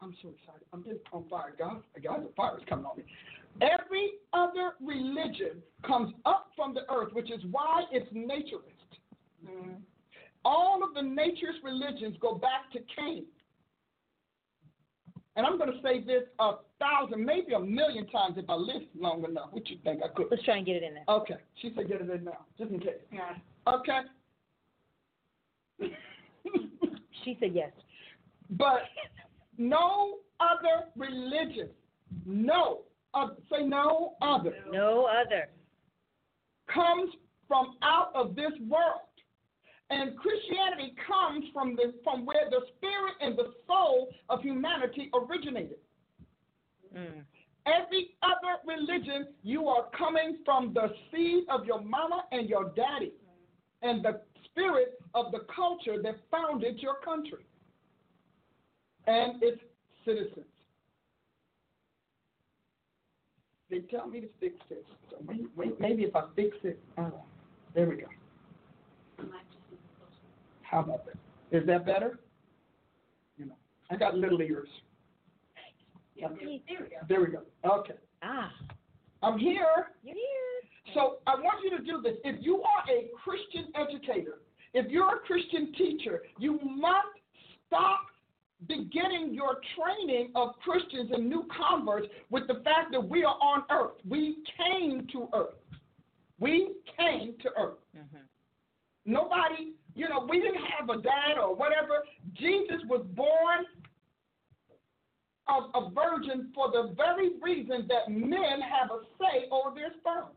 [0.00, 0.66] I'm so excited.
[0.72, 1.54] I'm just on fire.
[1.58, 3.04] God, God, the fire is coming on me.
[3.60, 8.90] Every other religion comes up from the earth, which is why it's naturist.
[9.44, 9.72] Mm-hmm.
[10.44, 13.24] All of the naturist religions go back to Cain.
[15.36, 18.82] And I'm going to say this a thousand, maybe a million times if I live
[18.98, 19.48] long enough.
[19.52, 20.26] What you think I could?
[20.30, 21.04] Let's try and get it in there.
[21.08, 21.36] Okay.
[21.62, 22.94] She said get it in now, just in case.
[23.12, 23.36] Yeah.
[23.72, 24.00] Okay.
[27.24, 27.70] she said yes.
[28.50, 28.80] But
[29.56, 31.68] no other religion,
[32.26, 32.80] no,
[33.14, 34.54] uh, say no other.
[34.70, 35.48] No other.
[36.72, 37.12] Comes
[37.46, 39.02] from out of this world.
[39.90, 45.78] And Christianity comes from the from where the spirit and the soul of humanity originated.
[46.96, 47.24] Mm.
[47.66, 53.12] Every other religion, you are coming from the seed of your mama and your daddy,
[53.82, 57.44] and the spirit of the culture that founded your country
[59.06, 59.60] and its
[60.04, 60.46] citizens.
[63.70, 64.78] They tell me to fix this.
[65.10, 67.12] So wait, wait, maybe if I fix it, oh,
[67.74, 68.06] there we go.
[70.70, 71.16] How about that?
[71.50, 72.20] Is that better?
[73.36, 73.56] You know,
[73.90, 74.68] I got little ears.
[76.22, 76.62] Okay.
[77.08, 77.42] There we go.
[77.64, 77.94] Okay.
[78.22, 78.52] Ah.
[79.22, 79.88] I'm here.
[80.04, 80.94] You're here.
[80.94, 82.18] So I want you to do this.
[82.24, 84.38] If you are a Christian educator,
[84.74, 87.08] if you're a Christian teacher, you must
[87.66, 88.00] stop
[88.68, 93.64] beginning your training of Christians and new converts with the fact that we are on
[93.70, 93.96] earth.
[94.08, 95.54] We came to earth.
[96.38, 97.78] We came to earth.
[97.96, 98.18] Mm-hmm.
[99.06, 102.04] Nobody you know, we didn't have a dad or whatever.
[102.34, 103.66] Jesus was born
[105.48, 110.28] of a virgin for the very reason that men have a say over their sperm.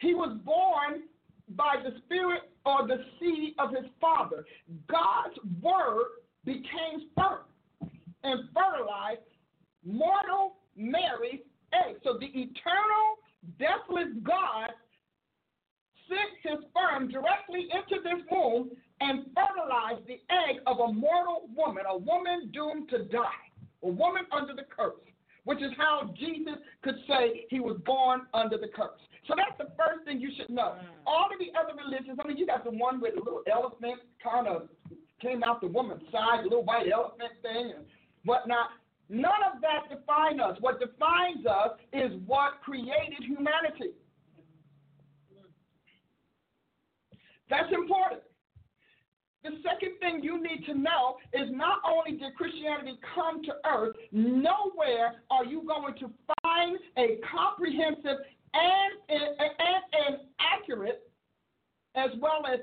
[0.00, 1.04] He was born
[1.50, 4.44] by the spirit or the seed of his father.
[4.88, 6.04] God's word
[6.44, 7.44] became sperm
[8.22, 9.20] and fertilized
[9.84, 11.40] mortal Mary's
[11.72, 11.96] egg.
[12.02, 13.18] So the eternal,
[13.58, 14.70] deathless God
[16.08, 21.84] sent his sperm directly into this womb and fertilized the egg of a mortal woman,
[21.88, 23.44] a woman doomed to die,
[23.82, 25.00] a woman under the curse,
[25.44, 29.00] which is how Jesus could say he was born under the curse.
[29.26, 30.76] So that's the first thing you should know.
[30.76, 30.84] Mm.
[31.06, 34.00] All of the other religions, I mean, you got the one with the little elephant
[34.22, 34.68] kind of
[35.20, 37.84] came out the woman's side, the little white elephant thing and
[38.24, 38.68] whatnot.
[39.08, 40.56] None of that defines us.
[40.60, 43.96] What defines us is what created humanity.
[47.50, 48.22] That's important.
[49.44, 53.94] The second thing you need to know is not only did Christianity come to earth,
[54.10, 56.10] nowhere are you going to
[56.42, 58.24] find a comprehensive
[58.54, 61.02] and, and, and, accurate,
[61.94, 62.60] as well as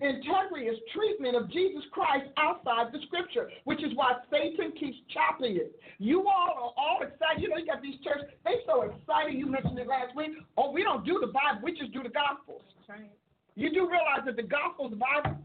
[0.00, 5.78] integrous treatment of Jesus Christ outside the scripture, which is why Satan keeps chopping it.
[5.98, 7.42] You all are all excited.
[7.42, 9.34] You know, you got these churches, they so excited.
[9.34, 10.30] You mentioned it last week.
[10.56, 12.62] Oh, we don't do the Bible, we just do the Gospels.
[12.88, 13.10] Right.
[13.56, 15.38] You do realize that the gospel is the Bible?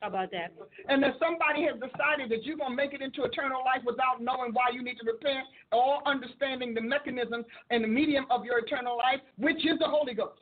[0.00, 0.52] How about that?
[0.88, 4.20] And that somebody has decided that you're going to make it into eternal life without
[4.20, 8.58] knowing why you need to repent or understanding the mechanism and the medium of your
[8.58, 10.40] eternal life, which is the Holy Ghost.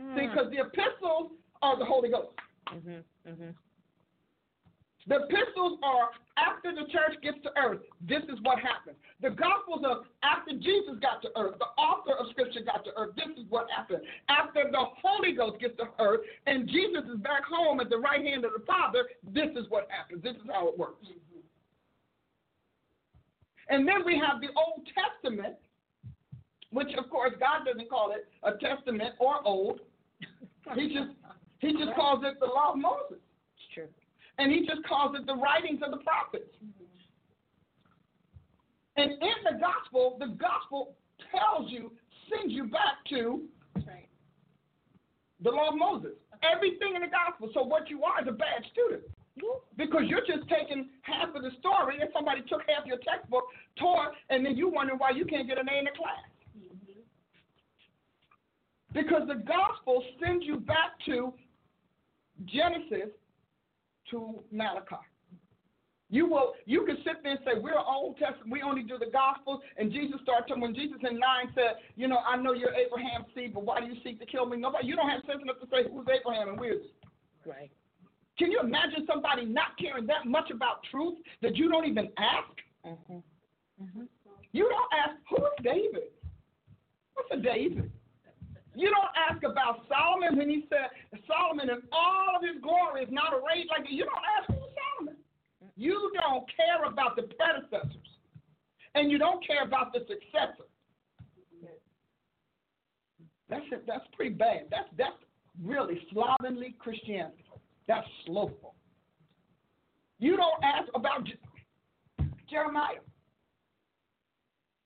[0.00, 0.14] Mm.
[0.14, 2.28] See, because the epistles are the Holy Ghost.
[2.72, 3.50] Mm-hmm, mm-hmm.
[5.06, 7.80] The epistles are after the church gets to earth.
[8.08, 8.96] This is what happens.
[9.20, 11.56] The gospels are after Jesus got to earth.
[11.58, 13.12] The author of scripture got to earth.
[13.16, 14.00] This is what happened.
[14.28, 18.24] After the Holy Ghost gets to earth and Jesus is back home at the right
[18.24, 20.22] hand of the Father, this is what happens.
[20.22, 21.04] This is how it works.
[23.68, 25.56] And then we have the Old Testament,
[26.70, 29.80] which of course God doesn't call it a testament or old.
[30.74, 31.12] He just
[31.58, 33.23] he just calls it the law of Moses.
[34.38, 36.50] And he just calls it the writings of the prophets.
[38.96, 40.94] And in the gospel, the gospel
[41.30, 41.92] tells you,
[42.30, 43.42] sends you back to
[43.86, 44.08] right.
[45.42, 46.12] the law of Moses.
[46.42, 47.50] Everything in the gospel.
[47.54, 49.02] So what you are is a bad student.
[49.76, 53.44] Because you're just taking half of the story and somebody took half your textbook,
[53.76, 56.22] taught, and then you wonder why you can't get an A in the class.
[56.56, 57.00] Mm-hmm.
[58.92, 61.34] Because the gospel sends you back to
[62.44, 63.10] Genesis
[64.10, 65.02] to Malachi.
[66.10, 69.10] You will you can sit there and say, We're Old Testament, we only do the
[69.10, 72.74] gospel, and Jesus started talking when Jesus in nine said, You know, I know you're
[72.74, 74.56] Abraham's seed, but why do you seek to kill me?
[74.56, 77.50] Nobody you don't have sense enough to say who's Abraham and where is he.
[77.50, 77.70] Right.
[78.38, 82.54] Can you imagine somebody not caring that much about truth that you don't even ask?
[82.84, 83.22] Mm-hmm.
[83.82, 84.02] Mm-hmm.
[84.52, 86.10] You don't ask, who is David?
[87.14, 87.90] What's a David?
[88.76, 90.90] You don't ask about Solomon when he said
[91.30, 92.33] Solomon and all of his glory
[93.04, 95.16] is not arrayed like you don't ask who's Solomon.
[95.76, 98.08] You don't care about the predecessors,
[98.94, 100.68] and you don't care about the successor.
[103.48, 103.84] That's it.
[103.86, 104.66] That's pretty bad.
[104.70, 105.16] That's that's
[105.62, 107.44] really slovenly Christianity.
[107.86, 108.74] That's slothful.
[110.18, 113.04] You don't ask about Je- Jeremiah.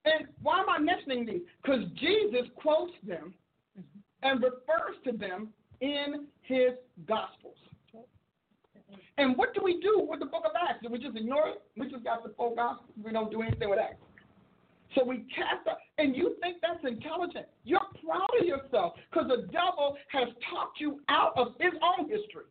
[0.04, 1.42] And why am I mentioning these?
[1.62, 3.34] Because Jesus quotes them
[4.22, 5.48] and refers to them
[5.80, 6.72] in his
[7.06, 7.56] Gospels.
[9.18, 10.82] And what do we do with the book of Acts?
[10.82, 11.62] Do we just ignore it?
[11.76, 12.90] We just got the full Gospels.
[13.02, 14.02] We don't do anything with Acts.
[14.94, 17.46] So we cast out, and you think that's intelligent.
[17.64, 22.44] You're proud of yourself because the devil has talked you out of his own history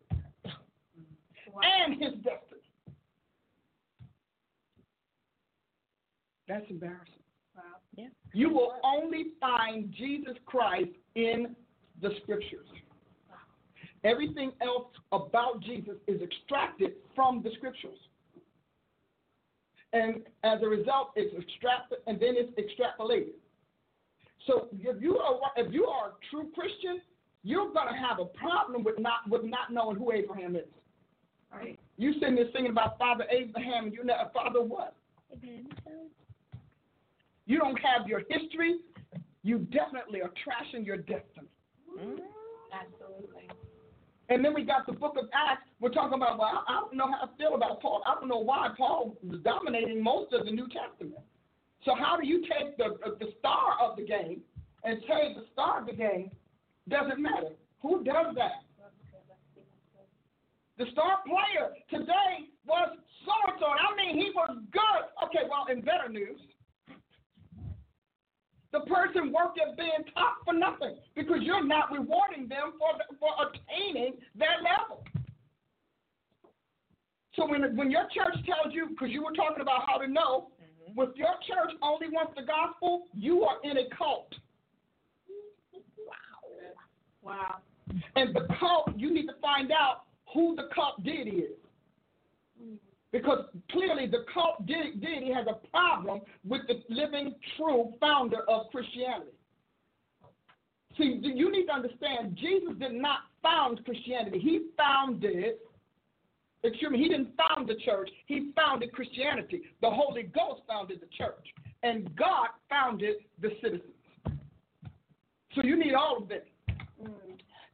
[1.62, 2.62] and his destiny.
[6.46, 7.14] That's embarrassing.
[7.56, 7.62] Wow.
[7.96, 8.08] Yeah.
[8.32, 11.54] You will only find Jesus Christ in
[12.00, 12.66] the scriptures.
[14.04, 17.98] Everything else about Jesus is extracted from the scriptures.
[19.92, 23.32] And as a result, it's extracted and then it's extrapolated.
[24.46, 27.00] So if you are if you are a true Christian,
[27.42, 30.62] you're gonna have a problem with not with not knowing who Abraham is.
[31.52, 31.78] Right.
[31.96, 34.94] You sitting there singing about Father Abraham and you know Father what?
[35.32, 35.68] Abraham.
[37.46, 38.76] You don't have your history.
[39.42, 41.48] You definitely are trashing your destiny.
[42.72, 43.47] Absolutely.
[44.28, 45.62] And then we got the book of Acts.
[45.80, 48.02] We're talking about, well, I don't know how I feel about Paul.
[48.06, 51.22] I don't know why Paul was dominating most of the New Testament.
[51.84, 54.42] So how do you take the uh, the star of the game
[54.84, 56.30] and say the star of the game
[56.88, 57.54] doesn't matter?
[57.82, 58.64] Who does that?
[60.76, 63.66] The star player today was so and so.
[63.66, 65.02] I mean, he was good.
[65.24, 66.40] Okay, well, in better news,
[68.72, 73.30] the person worked at being top for nothing because you're not rewarding them for for
[73.48, 75.02] attaining that level.
[77.34, 80.48] So when when your church tells you, because you were talking about how to know,
[80.60, 81.00] mm-hmm.
[81.00, 84.34] if your church only wants the gospel, you are in a cult.
[86.06, 86.82] Wow.
[87.22, 87.56] Wow.
[88.16, 90.02] And the cult, you need to find out
[90.34, 91.56] who the cult did is.
[93.10, 98.70] Because clearly the cult de- deity has a problem with the living, true founder of
[98.70, 99.32] Christianity.
[100.98, 104.40] See, you need to understand, Jesus did not found Christianity.
[104.40, 105.54] He founded,
[106.64, 108.10] excuse me, he didn't found the church.
[108.26, 109.62] He founded Christianity.
[109.80, 111.46] The Holy Ghost founded the church.
[111.82, 113.92] And God founded the citizens.
[115.54, 116.40] So you need all of them.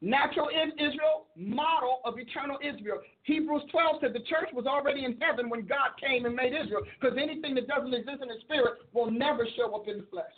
[0.05, 3.01] Natural in Israel, model of eternal Israel.
[3.23, 6.83] Hebrews 12 said the church was already in heaven when God came and made Israel,
[7.01, 10.37] because anything that doesn't exist in the spirit will never show up in the flesh.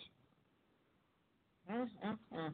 [1.69, 2.47] Mm-hmm.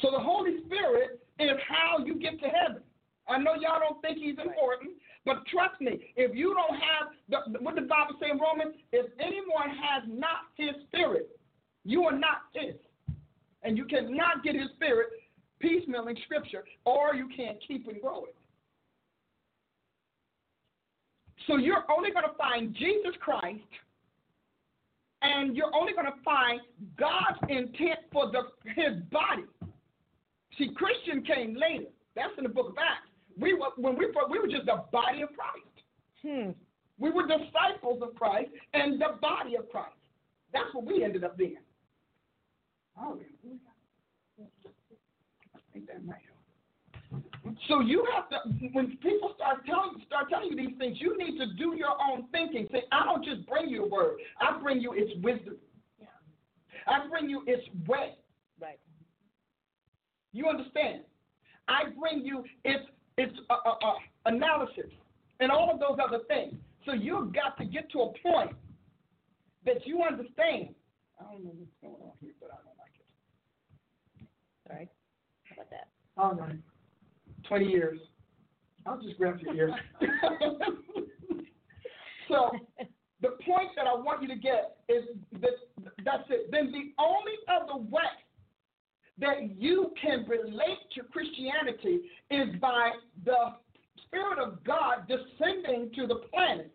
[0.00, 2.82] So the Holy Spirit is how you get to heaven.
[3.26, 4.92] I know y'all don't think he's important,
[5.26, 7.10] but trust me, if you don't have
[7.52, 11.36] the, what the Bible say in Romans, if anyone has not his spirit,
[11.84, 12.76] you are not his.
[13.62, 15.08] And you cannot get his spirit
[15.62, 18.34] piecemealing scripture, or you can't keep and grow it.
[21.46, 23.58] So you're only going to find Jesus Christ,
[25.22, 26.60] and you're only going to find
[26.98, 28.42] God's intent for the
[28.74, 29.44] his body.
[30.58, 31.90] See, Christian came later.
[32.14, 33.08] That's in the book of Acts.
[33.38, 35.66] We were when we we were just the body of Christ.
[36.22, 36.50] Hmm.
[36.98, 39.94] We were disciples of Christ and the body of Christ.
[40.52, 41.56] That's what we ended up being.
[43.00, 43.08] I
[45.80, 47.24] think that might help.
[47.68, 48.36] So you have to,
[48.72, 52.26] when people start telling start telling you these things, you need to do your own
[52.30, 52.68] thinking.
[52.70, 55.56] Say, I don't just bring you a word; I bring you its wisdom.
[55.98, 56.06] Yeah.
[56.86, 58.14] I bring you its way.
[58.60, 58.78] Right.
[60.32, 61.02] You understand?
[61.68, 62.84] I bring you its
[63.18, 63.94] its uh, uh, uh,
[64.26, 64.90] analysis
[65.40, 66.54] and all of those other things.
[66.86, 68.56] So you've got to get to a point
[69.66, 70.74] that you understand.
[71.18, 74.28] I don't know what's going on here, but I don't like it.
[74.68, 74.88] Sorry.
[74.88, 74.99] How
[75.60, 75.88] about that?
[76.16, 76.58] All right.
[77.48, 77.98] 20 years.
[78.86, 79.72] I'll just grab your ears.
[82.28, 82.50] so
[83.20, 85.04] the point that I want you to get is
[85.40, 85.50] that
[86.04, 86.50] that's it.
[86.50, 88.00] Then the only other way
[89.18, 92.00] that you can relate to Christianity
[92.30, 92.92] is by
[93.24, 93.56] the
[94.06, 96.72] Spirit of God descending to the planet.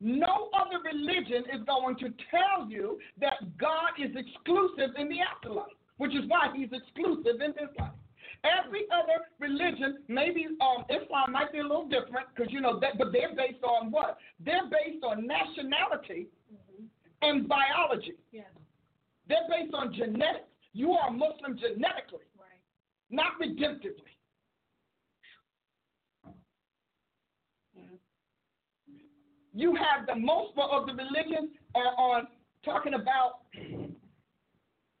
[0.00, 5.66] No other religion is going to tell you that God is exclusive in the afterlife,
[6.02, 7.92] which is why he's exclusive in this life.
[8.42, 12.98] Every other religion, maybe um, Islam might be a little different because you know that,
[12.98, 14.18] but they're based on what?
[14.44, 16.26] They're based on nationality
[17.22, 18.14] and biology.
[18.32, 18.50] Yeah.
[19.28, 20.50] They're based on genetics.
[20.72, 22.58] You are Muslim genetically, Right.
[23.08, 24.10] not redemptively.
[29.54, 32.26] You have the most of the religions are on
[32.64, 33.42] talking about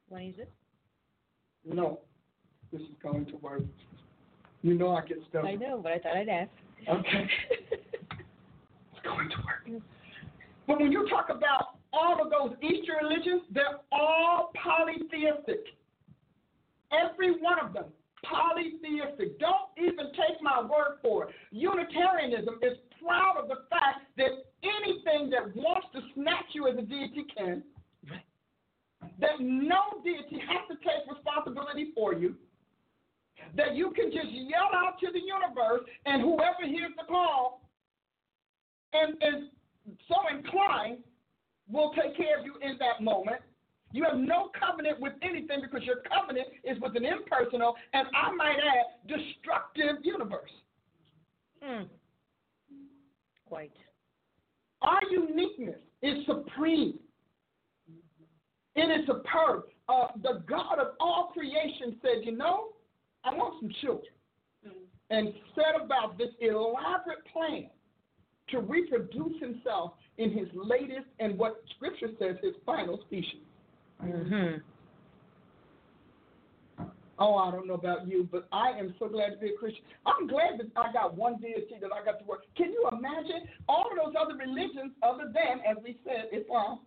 [0.08, 0.52] What is it?
[1.64, 2.00] No.
[2.72, 3.62] This is going to work.
[4.62, 5.44] You know I get stuff.
[5.44, 6.50] I know, but I thought I'd ask.
[6.88, 7.28] Okay.
[7.70, 9.82] it's going to work.
[10.66, 15.66] But when you talk about all of those Eastern religions, they're all polytheistic.
[16.92, 17.86] Every one of them
[18.24, 19.38] polytheistic.
[19.38, 21.34] Don't even take my word for it.
[21.50, 26.82] Unitarianism is proud of the fact that anything that wants to snatch you as a
[26.82, 27.62] deity can.
[29.20, 32.34] That no deity has to take responsibility for you.
[33.56, 37.62] That you can just yell out to the universe, and whoever hears the call
[38.92, 39.48] and is
[40.08, 40.98] so inclined
[41.70, 43.40] will take care of you in that moment.
[43.92, 48.32] You have no covenant with anything because your covenant is with an impersonal and I
[48.32, 50.50] might add destructive universe.
[51.62, 51.82] Hmm.
[53.46, 53.72] Quite.
[54.80, 56.98] Our uniqueness is supreme.
[58.74, 59.64] It is superb.
[59.88, 62.68] Uh, the God of all creation said, You know,
[63.24, 64.12] I want some children.
[65.10, 67.68] And set about this elaborate plan
[68.48, 73.42] to reproduce himself in his latest and what Scripture says his final species.
[74.02, 74.58] Mm-hmm.
[77.18, 79.82] Oh, I don't know about you, but I am so glad to be a Christian.
[80.06, 82.44] I'm glad that I got one deity that I got to work.
[82.56, 86.80] Can you imagine all of those other religions, other than, as we said, Islam,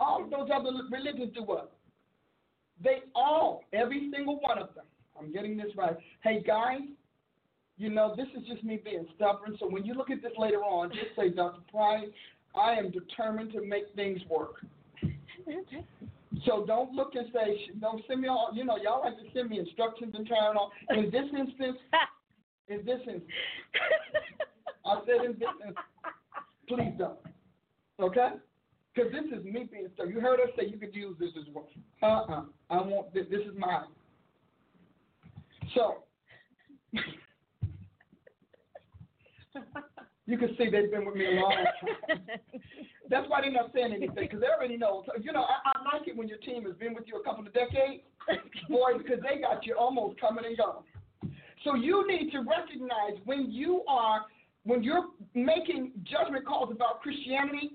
[0.00, 1.72] all of those other religions do what?
[2.82, 4.86] They all, every single one of them,
[5.18, 5.96] I'm getting this right.
[6.24, 6.80] Hey, guys,
[7.76, 9.56] you know, this is just me being stubborn.
[9.60, 11.60] So when you look at this later on, just say, Dr.
[11.70, 12.08] Price,
[12.54, 14.64] I am determined to make things work.
[16.46, 19.50] So don't look and say, don't send me all, you know, y'all like to send
[19.50, 20.70] me instructions and turn on.
[20.96, 21.76] In this instance,
[22.68, 23.24] in this instance,
[24.86, 25.76] I said in this instance,
[26.68, 27.18] please don't.
[27.98, 28.28] Okay?
[28.94, 30.08] Because this is me being stuck.
[30.08, 31.68] You heard us say you could use this as well.
[32.02, 32.42] Uh-uh.
[32.70, 33.26] I want this.
[33.30, 33.84] This is mine.
[35.74, 36.02] So,
[40.26, 41.52] you can see they've been with me a long
[42.08, 42.20] time.
[43.08, 45.04] That's why they're not saying anything because they already know.
[45.20, 47.46] You know, I, I like it when your team has been with you a couple
[47.46, 48.02] of decades,
[48.68, 50.84] boy, because they got you almost coming and going.
[51.64, 54.24] So you need to recognize when you are
[54.64, 57.72] when you're making judgment calls about Christianity,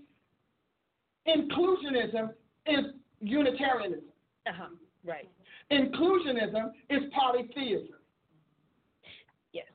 [1.28, 2.32] inclusionism
[2.68, 2.86] is
[3.22, 4.04] Unitarianism.
[4.48, 4.68] Uh-huh.
[5.04, 5.30] Right.
[5.72, 7.96] Inclusionism is polytheism.
[9.54, 9.66] Yes.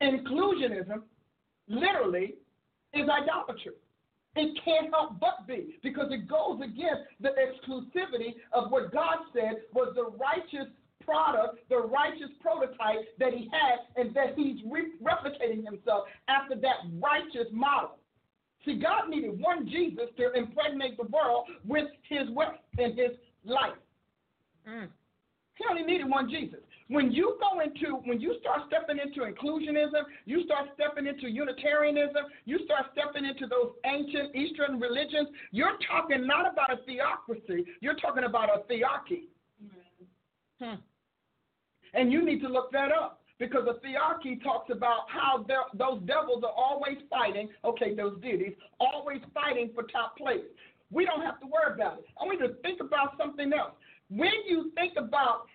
[0.00, 1.02] Inclusionism
[1.68, 2.34] literally
[2.94, 3.72] is idolatry.
[4.36, 9.62] It can't help but be because it goes against the exclusivity of what God said
[9.74, 10.72] was the righteous
[11.04, 16.76] product, the righteous prototype that he had, and that he's re- replicating himself after that
[17.00, 17.97] righteous model.
[18.68, 23.12] See, God needed one Jesus to impregnate the world with his work and his
[23.46, 23.72] life.
[24.68, 24.88] Mm.
[25.54, 26.60] He only needed one Jesus.
[26.88, 32.24] When you go into, when you start stepping into inclusionism, you start stepping into Unitarianism,
[32.44, 37.96] you start stepping into those ancient Eastern religions, you're talking not about a theocracy, you're
[37.96, 39.28] talking about a thearchy.
[40.60, 40.74] Hmm.
[41.94, 45.44] And you need to look that up because a thearchy talks about how
[45.74, 50.44] those devils are always fighting, okay, those deities, always fighting for top place.
[50.90, 52.06] We don't have to worry about it.
[52.20, 53.72] I want you to think about something else.
[54.10, 55.46] When you think about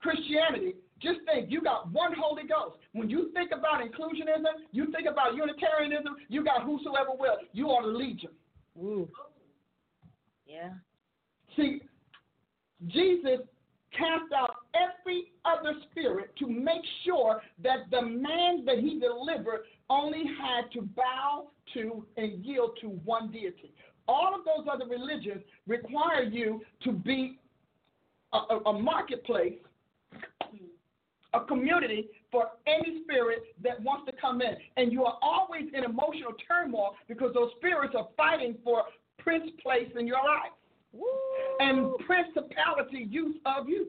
[0.00, 2.76] Christianity, just think you got one Holy Ghost.
[2.92, 7.38] When you think about inclusionism, you think about Unitarianism, you got whosoever will.
[7.52, 8.30] You are the legion.
[8.78, 9.08] Ooh.
[10.46, 10.70] Yeah.
[11.56, 11.82] See,
[12.86, 13.40] Jesus
[13.90, 20.24] cast out every other spirit to make sure that the man that he delivered only
[20.40, 23.72] had to bow to and yield to one deity.
[24.08, 27.38] All of those other religions require you to be
[28.32, 29.54] a, a, a marketplace,
[31.34, 34.54] a community for any spirit that wants to come in.
[34.76, 38.84] And you are always in emotional turmoil because those spirits are fighting for
[39.18, 40.52] prince place in your life
[40.92, 41.06] Woo.
[41.60, 43.88] and principality use of you.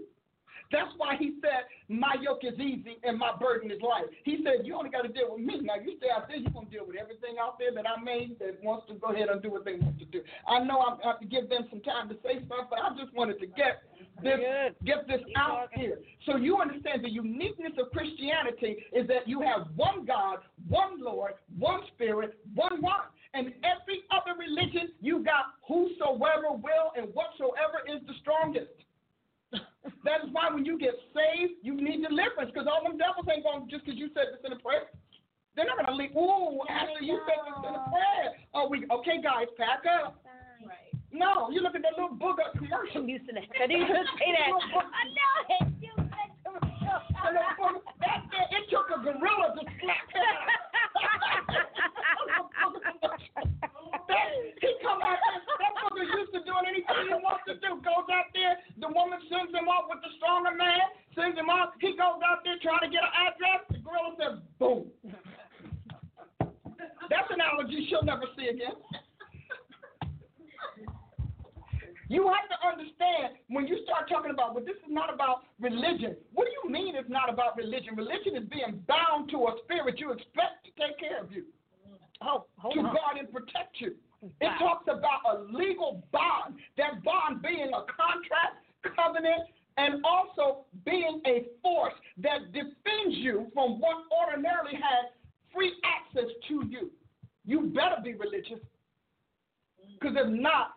[0.74, 4.10] That's why he said, My yoke is easy and my burden is light.
[4.26, 5.62] He said, You only got to deal with me.
[5.62, 8.02] Now, you stay out there, you're going to deal with everything out there that I
[8.02, 10.22] made that wants to go ahead and do what they want to do.
[10.50, 13.14] I know I have to give them some time to say stuff, but I just
[13.14, 13.86] wanted to get
[14.24, 14.42] this,
[14.84, 16.00] get this out here.
[16.26, 21.34] So you understand the uniqueness of Christianity is that you have one God, one Lord,
[21.60, 23.14] one Spirit, one one.
[23.36, 28.70] And every other religion, you got whosoever will and whatsoever is the strongest.
[29.84, 33.44] That is why when you get saved, you need deliverance because all them devils ain't
[33.44, 34.88] going to just because you said this in a prayer.
[35.56, 36.16] They're not going to leave.
[36.16, 38.32] Ooh, Ashley, you said this in a prayer.
[38.56, 40.24] Oh, we okay, guys, pack up.
[40.64, 40.96] Right.
[41.12, 43.04] No, you look at that little booger commercial.
[43.04, 43.44] I'm used to that.
[43.60, 44.50] I didn't even say that.
[44.50, 45.68] I know it.
[45.84, 46.32] You said
[48.00, 50.24] That that it took a gorilla to slap him.
[54.04, 54.28] That,
[54.60, 55.74] he come out there, that
[56.04, 57.80] booger used to doing anything he wants to do.
[57.80, 61.74] Goes out there, the woman sends him off with the stronger man, sends him off.
[61.80, 63.62] He goes out there trying to get an address.
[63.72, 64.92] The gorilla says, boom.
[67.10, 68.76] That's an allergy she'll never see again.
[72.10, 76.16] You have to understand when you start talking about, well, this is not about religion.
[76.34, 77.96] What do you mean it's not about religion?
[77.96, 81.44] Religion is being bound to a spirit you expect to take care of you,
[82.22, 82.94] Oh, to on.
[82.94, 83.96] guard and protect you.
[84.24, 84.58] It Wow.
[84.58, 91.46] talks about a legal bond, that bond being a contract, covenant, and also being a
[91.62, 95.12] force that defends you from what ordinarily has
[95.54, 96.92] free access to you.
[97.46, 98.60] You better be religious,
[100.00, 100.74] because if not,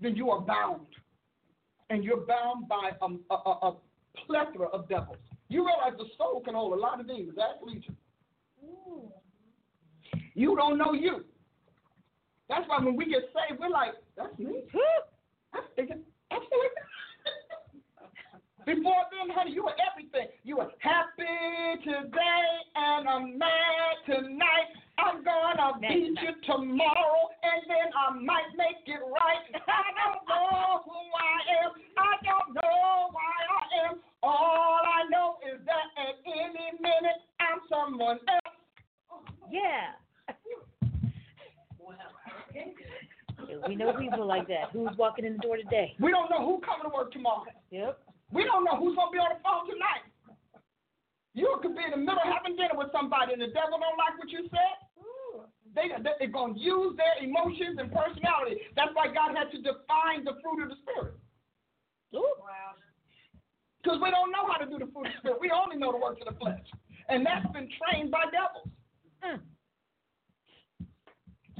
[0.00, 0.86] then you are bound.
[1.90, 3.76] And you're bound by a, a, a, a
[4.26, 5.18] plethora of devils.
[5.48, 7.36] You realize the soul can hold a lot of demons.
[7.36, 7.96] That's legion.
[10.34, 11.24] You don't know you.
[12.48, 14.64] That's why when we get saved, we're like, that's me.
[15.76, 16.82] Thinking, absolutely.
[18.66, 20.28] Before then, honey, you were everything.
[20.42, 24.72] You were happy today and I'm mad tonight.
[24.96, 26.22] I'm gonna Mad beat tonight.
[26.24, 29.44] you tomorrow and then I might make it right.
[29.68, 31.70] I don't know who I am.
[31.98, 34.00] I don't know why I am.
[34.22, 38.56] All I know is that at any minute I'm someone else.
[39.50, 39.92] Yeah.
[43.68, 44.70] We know people like that.
[44.72, 45.94] Who's walking in the door today?
[46.00, 47.44] We don't know who's coming to work tomorrow.
[47.70, 47.98] Yep.
[48.32, 50.06] We don't know who's gonna be on the phone tonight.
[51.34, 53.98] You could be in the middle of having dinner with somebody and the devil don't
[53.98, 54.78] like what you said.
[55.74, 58.62] They, they're going to use their emotions and personality.
[58.78, 61.18] That's why God had to define the fruit of the Spirit.
[62.14, 62.78] Wow.
[63.82, 65.42] Because we don't know how to do the fruit of the Spirit.
[65.42, 66.62] We only know the works of the flesh.
[67.10, 68.70] And that's been trained by devils.
[69.26, 69.42] Mm.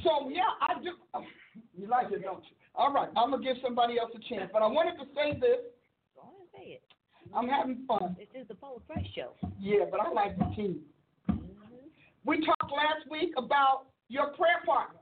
[0.04, 0.92] So, yeah, I do.
[1.76, 2.54] You like it, don't you?
[2.76, 4.50] All right, I'm going to give somebody else a chance.
[4.52, 5.64] But I wanted to say this.
[6.14, 6.82] Go on and say it.
[7.34, 8.14] I'm having fun.
[8.18, 9.32] This is the Paula Price Show.
[9.58, 10.80] Yeah, but I like the team.
[11.30, 11.88] Mm-hmm.
[12.24, 15.00] We talked last week about your prayer partner.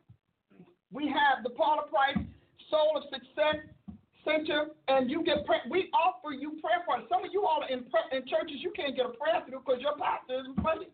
[0.93, 2.25] We have the Paula Price
[2.71, 3.67] Soul of Success
[4.25, 5.63] Center, and you get prayer.
[5.69, 7.09] We offer you prayer partners.
[7.11, 9.65] Some of you all are in, pra- in churches you can't get a prayer through
[9.67, 10.93] because your pastor isn't praying.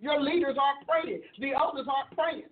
[0.00, 1.20] Your leaders aren't praying.
[1.38, 2.48] The elders aren't praying.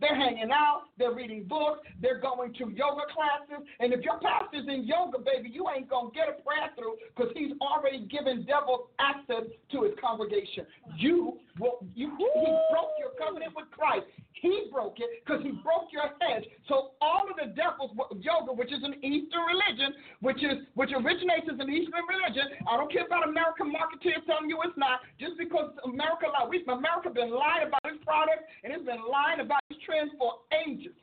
[0.00, 3.66] They're hanging out, they're reading books, they're going to yoga classes.
[3.80, 6.96] And if your pastor's in yoga, baby, you ain't going to get a prayer through
[7.14, 10.64] because he's already given devils access to his congregation.
[10.96, 14.06] You, will, you, he broke your covenant with Christ.
[14.40, 16.48] He broke it because he broke your hedge.
[16.64, 17.92] So all of the devils,
[18.24, 19.92] yoga, which is an Eastern religion,
[20.24, 22.56] which is which originates as an Eastern religion.
[22.64, 25.04] I don't care about American marketeers telling you it's not.
[25.20, 29.60] Just because America, we, America been lying about its product and it's been lying about
[29.68, 30.94] its trends for ages,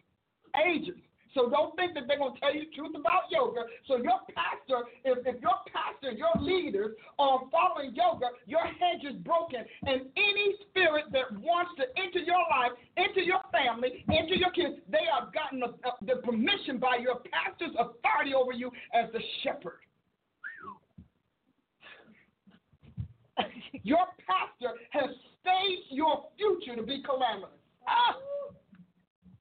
[0.55, 0.95] ages.
[1.35, 3.61] So don't think that they're gonna tell you the truth about yoga.
[3.85, 9.15] So your pastor, if, if your pastor, your leaders are following yoga, your hedge is
[9.21, 14.51] broken, and any spirit that wants to enter your life, enter your family, enter your
[14.51, 19.11] kids, they have gotten the, uh, the permission by your pastor's authority over you as
[19.11, 19.83] the shepherd.
[23.83, 25.11] Your pastor has
[25.41, 27.53] staged your future to be calamitous.
[27.87, 28.15] Ah!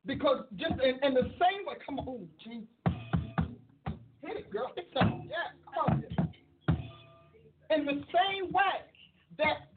[0.06, 2.68] Because just in, in the same way, come on, Jesus.
[4.22, 4.72] Hit it, girl.
[4.76, 5.28] Hit something.
[5.28, 6.04] Yeah, come on.
[7.70, 8.86] In the same way
[9.38, 9.68] that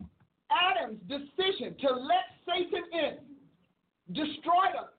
[0.52, 4.90] Adam's decision to let Satan in destroyed us,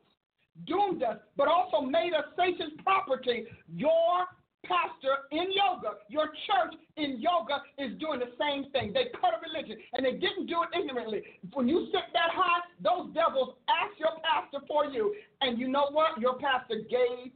[0.66, 4.26] doomed us, but also made us Satan's property, your
[4.64, 8.92] pastor in yoga, your church in yoga is doing the same thing.
[8.92, 11.22] They cut a religion, and they didn't do it ignorantly.
[11.52, 15.88] When you sit that high, those devils ask your pastor for you, and you know
[15.90, 16.20] what?
[16.20, 17.32] Your pastor gave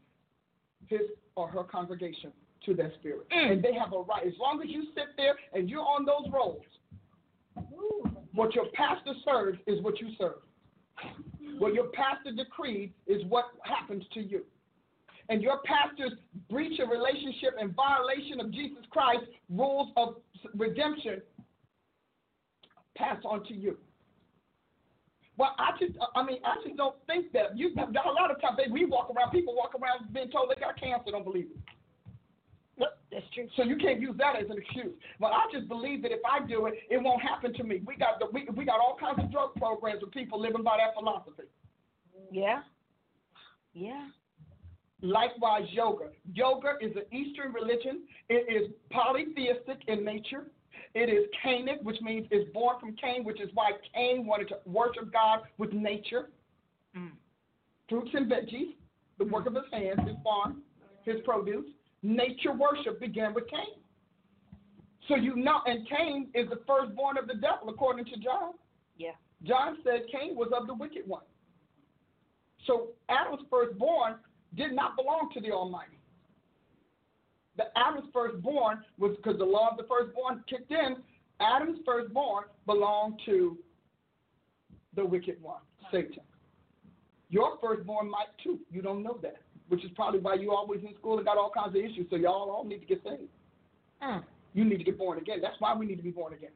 [0.86, 2.32] his or her congregation
[2.66, 3.52] to that spirit, mm.
[3.52, 4.26] and they have a right.
[4.26, 6.62] As long as you sit there and you're on those rolls,
[8.32, 10.40] what your pastor serves is what you serve.
[11.58, 14.44] What your pastor decreed is what happens to you
[15.28, 16.12] and your pastor's
[16.50, 20.16] breach of relationship and violation of Jesus Christ's rules of
[20.54, 21.22] redemption
[22.96, 23.76] pass on to you.
[25.36, 27.58] Well, I just, I mean, I just don't think that.
[27.58, 30.50] You, got a lot of times, baby, we walk around, people walk around being told
[30.50, 31.74] they got cancer, don't believe it.
[32.78, 33.48] Nope, that's true.
[33.56, 34.94] So you can't use that as an excuse.
[35.18, 37.82] Well, I just believe that if I do it, it won't happen to me.
[37.84, 40.78] We got the, we, we got all kinds of drug programs with people living by
[40.78, 41.50] that philosophy.
[42.30, 42.62] Yeah.
[43.72, 44.06] Yeah.
[45.04, 46.06] Likewise, yoga.
[46.32, 48.04] Yoga is an Eastern religion.
[48.30, 50.46] It is polytheistic in nature.
[50.94, 54.56] It is Cainic, which means it's born from Cain, which is why Cain wanted to
[54.64, 56.30] worship God with nature,
[56.96, 57.12] Mm.
[57.86, 58.76] fruits and veggies,
[59.18, 60.62] the work of his hands, his farm,
[61.02, 61.66] his produce.
[62.02, 63.74] Nature worship began with Cain.
[65.06, 68.54] So you know, and Cain is the firstborn of the devil, according to John.
[68.96, 69.16] Yeah.
[69.42, 71.24] John said Cain was of the wicked one.
[72.66, 74.14] So Adam's firstborn
[74.56, 75.98] did not belong to the Almighty.
[77.56, 80.96] The Adam's firstborn was because the law of the firstborn kicked in.
[81.40, 83.56] Adam's firstborn belonged to
[84.96, 85.60] the wicked one,
[85.90, 86.22] Satan.
[87.30, 88.58] Your firstborn might too.
[88.70, 89.36] You don't know that,
[89.68, 92.06] which is probably why you always in school and got all kinds of issues.
[92.10, 93.30] So y'all all need to get saved.
[94.02, 94.22] Mm.
[94.52, 95.38] You need to get born again.
[95.40, 96.50] That's why we need to be born again.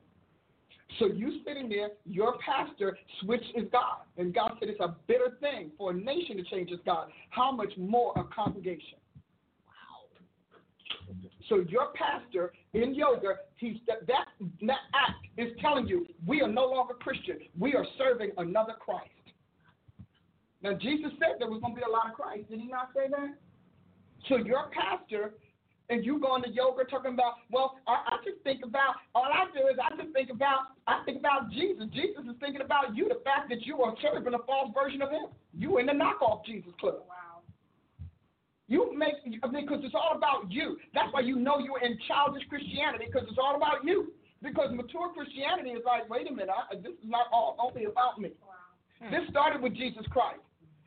[0.98, 3.98] So you sitting there, your pastor switched is God.
[4.16, 7.09] And God said it's a bitter thing for a nation to change its God.
[7.31, 8.98] How much more a congregation?
[11.48, 14.27] So your pastor in yoga, he's that, that
[14.62, 17.39] that act is telling you we are no longer Christian.
[17.59, 19.09] We are serving another Christ.
[20.62, 22.51] Now Jesus said there was going to be a lot of Christ.
[22.51, 23.35] Did he not say that?
[24.28, 25.35] So your pastor
[25.90, 29.48] and you going to yoga talking about, well, I, I just think about all I
[29.56, 31.85] do is I just think about I think about Jesus.
[31.93, 35.10] Jesus is thinking about you, the fact that you are serving a false version of
[35.10, 35.27] him.
[35.56, 37.01] You in the knockoff Jesus club.
[37.01, 37.40] Oh, wow.
[38.69, 40.77] You make I mean, because it's all about you.
[40.93, 44.12] That's why you know you're in childish Christianity because it's all about you.
[44.43, 48.20] Because mature Christianity is like, wait a minute, I, this is not all only about
[48.20, 48.31] me.
[48.39, 50.40] wow This started with Jesus Christ.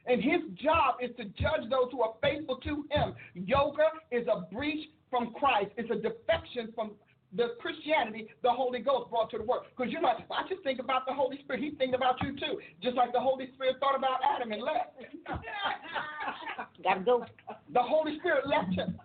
[0.08, 3.14] And his job is to judge those who are faithful to him.
[3.36, 6.92] Yoga is a breach from Christ, it's a defection from
[7.36, 9.64] the Christianity the Holy Ghost brought to the world.
[9.76, 11.64] Because you're like, I just think about the Holy Spirit.
[11.64, 12.60] He's thinking about you too.
[12.84, 15.00] Just like the Holy Spirit thought about Adam and left.
[16.84, 17.26] Gotta go.
[17.74, 19.00] The Holy Spirit left him.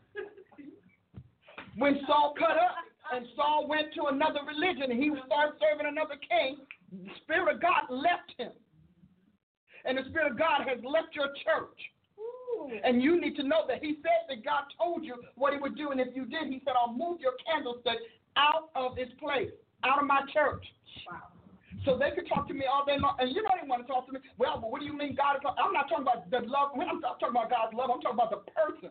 [1.77, 2.74] When Saul cut up
[3.12, 6.59] and Saul went to another religion and he started serving another king,
[6.90, 8.51] the Spirit of God left him.
[9.86, 11.78] And the Spirit of God has left your church.
[12.84, 15.76] And you need to know that He said that God told you what He would
[15.76, 15.90] do.
[15.90, 17.98] And if you did, He said, I'll move your candlestick
[18.36, 19.52] out of its place,
[19.84, 20.64] out of my church.
[21.84, 23.92] So they could talk to me all day long, and you don't even want to
[23.92, 24.18] talk to me.
[24.38, 25.42] Well, but what do you mean God is?
[25.46, 26.74] I'm not talking about the love.
[26.74, 27.90] I'm not talking about God's love.
[27.92, 28.90] I'm talking about the person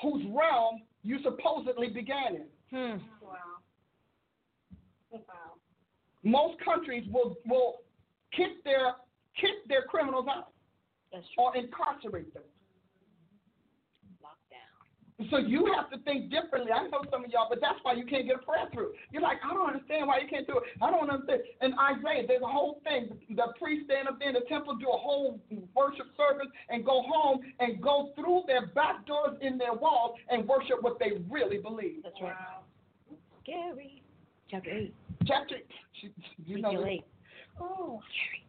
[0.00, 2.46] whose realm you supposedly began in.
[2.70, 2.98] Hmm.
[3.20, 3.60] Wow.
[5.10, 5.60] Wow.
[6.22, 7.82] Most countries will will
[8.32, 8.94] kick their
[9.38, 10.52] kick their criminals out
[11.36, 12.42] or incarcerate them.
[14.22, 15.30] Lockdown.
[15.30, 16.72] So you have to think differently.
[16.72, 18.92] I know some of y'all, but that's why you can't get a prayer through.
[19.12, 20.64] You're like, I don't understand why you can't do it.
[20.80, 21.42] I don't understand.
[21.62, 23.10] In Isaiah, there's a whole thing.
[23.28, 25.40] The priests stand up there in the temple, do a whole
[25.74, 30.46] worship service, and go home and go through their back doors in their walls and
[30.46, 32.02] worship what they really believe.
[32.02, 32.34] That's right.
[33.42, 34.02] Scary.
[34.50, 34.94] Chapter 8.
[35.26, 35.56] Chapter,
[36.46, 37.04] you know, 8.
[37.60, 38.44] Oh, scary.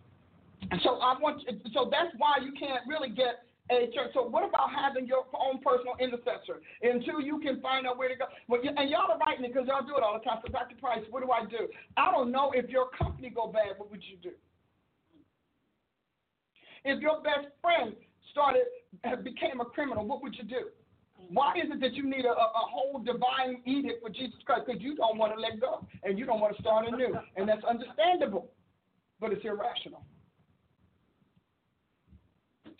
[0.84, 1.44] So I want.
[1.74, 4.12] So that's why you can't really get a church.
[4.14, 8.16] So what about having your own personal intercessor until you can find out where to
[8.16, 8.26] go?
[8.48, 10.40] Well, you, and y'all are writing it because y'all do it all the time.
[10.46, 10.76] So Dr.
[10.80, 11.68] Price, what do I do?
[11.98, 13.78] I don't know if your company go bad.
[13.78, 14.32] What would you do?
[16.84, 17.94] If your best friend
[18.32, 18.66] started
[19.24, 20.72] became a criminal, what would you do?
[21.30, 24.64] Why is it that you need a, a, whole divine edict for Jesus Christ?
[24.66, 27.48] Because you don't want to let go and you don't want to start anew, and
[27.48, 28.50] that's understandable,
[29.20, 30.04] but it's irrational.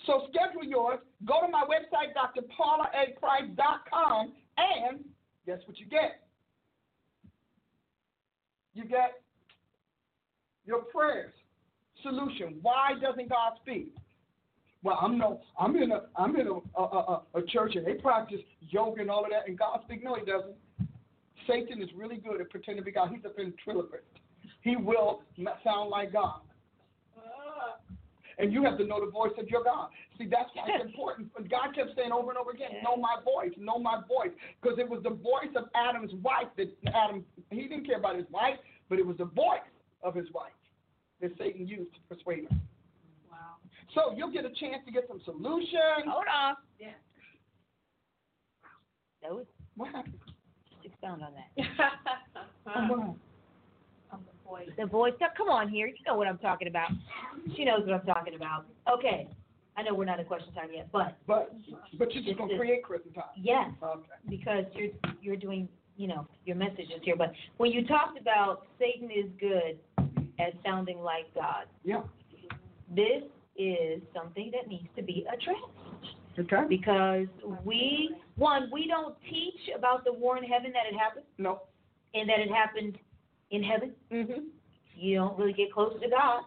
[0.06, 1.00] So schedule yours.
[1.26, 5.00] Go to my website, drpaulaprice.com, and
[5.46, 6.28] guess what you get?
[8.74, 9.22] You get
[10.66, 11.34] your prayers.
[12.02, 12.58] Solution.
[12.62, 13.94] Why doesn't God speak?
[14.84, 17.94] Well, I'm no, I'm in a, I'm in a, a, a, a church and they
[17.94, 20.04] practice yoga and all of that, and God speak.
[20.04, 20.56] No, He doesn't.
[21.48, 23.12] Satan is really good at pretending to be God.
[23.14, 24.04] He's a ventriloquist.
[24.62, 25.24] He will
[25.64, 26.42] sound like God.
[28.42, 29.90] And you have to know the voice of your God.
[30.18, 31.30] See, that's why it's important.
[31.48, 34.32] God kept saying over and over again, know my voice, know my voice.
[34.60, 38.26] Because it was the voice of Adam's wife that Adam, he didn't care about his
[38.32, 38.58] wife,
[38.90, 39.62] but it was the voice
[40.02, 40.58] of his wife
[41.22, 42.62] that Satan used to persuade him.
[43.30, 43.62] Wow.
[43.94, 46.10] So you'll get a chance to get some solutions.
[46.10, 46.56] Hold on.
[46.80, 46.98] Yeah.
[49.22, 49.46] That was
[49.76, 50.18] What happened?
[50.84, 53.16] expound on that.
[54.52, 54.64] What?
[54.78, 55.14] The voice.
[55.22, 55.88] Now, come on here.
[55.88, 56.90] You know what I'm talking about.
[57.56, 58.66] She knows what I'm talking about.
[58.92, 59.30] Okay.
[59.78, 61.54] I know we're not in question time yet, but But
[61.98, 63.24] but you're just gonna is- create Christian time.
[63.38, 64.04] yes, Okay.
[64.28, 64.90] because you're
[65.22, 67.16] you're doing you know your messages here.
[67.16, 69.80] But when you talked about Satan is good
[70.38, 72.04] at sounding like God, Yeah.
[72.90, 73.24] this
[73.56, 76.66] is something that needs to be addressed Okay.
[76.68, 77.28] because
[77.64, 81.62] we one we don't teach about the war in heaven that it happened No.
[82.14, 83.00] and that it happened
[83.52, 83.94] in heaven.
[84.12, 84.48] Mhm.
[84.96, 86.44] You don't really get close to God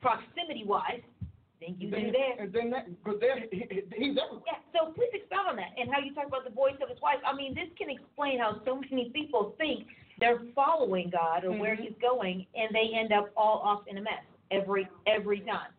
[0.00, 1.02] proximity wise.
[1.60, 2.40] Then you do there.
[2.40, 4.40] And then that because there he, he- he's everywhere.
[4.46, 6.98] Yeah, so please expound on that and how you talk about the voice of his
[7.02, 7.18] wife.
[7.26, 9.86] I mean, this can explain how so many people think
[10.18, 11.80] they're following God or where Mhm.
[11.80, 15.72] he's going, and they end up all off in a mess every every time.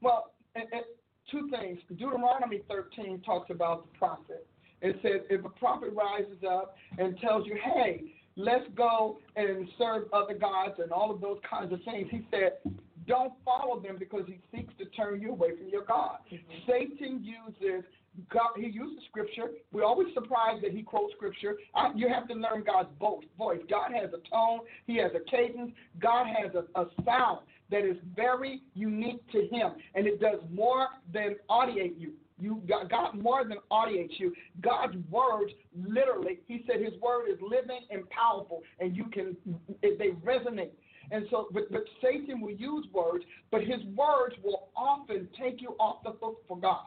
[0.00, 0.84] Well, and, and
[1.30, 1.80] two things.
[1.90, 4.46] Deuteronomy 13 talks about the prophet.
[4.82, 8.14] It says if a prophet rises up and tells you, hey,
[8.44, 12.58] let's go and serve other gods and all of those kinds of things, he said,
[13.06, 16.18] don't follow them because he seeks to turn you away from your God.
[16.32, 16.70] Mm-hmm.
[16.70, 17.84] Satan uses
[18.28, 19.50] God, he uses scripture.
[19.72, 21.56] We're always surprised that he quotes scripture.
[21.74, 23.24] I, you have to learn God's voice.
[23.38, 23.60] voice.
[23.68, 24.60] God has a tone.
[24.86, 25.72] He has a cadence.
[26.00, 27.40] God has a, a sound
[27.70, 32.12] that is very unique to him, and it does more than audiate you.
[32.40, 34.34] You God, God more than audiates you.
[34.60, 39.36] God's words, literally, He said His word is living and powerful, and you can
[39.82, 40.70] they resonate.
[41.10, 45.70] And so, but, but Satan will use words, but his words will often take you
[45.80, 46.86] off the hook for God.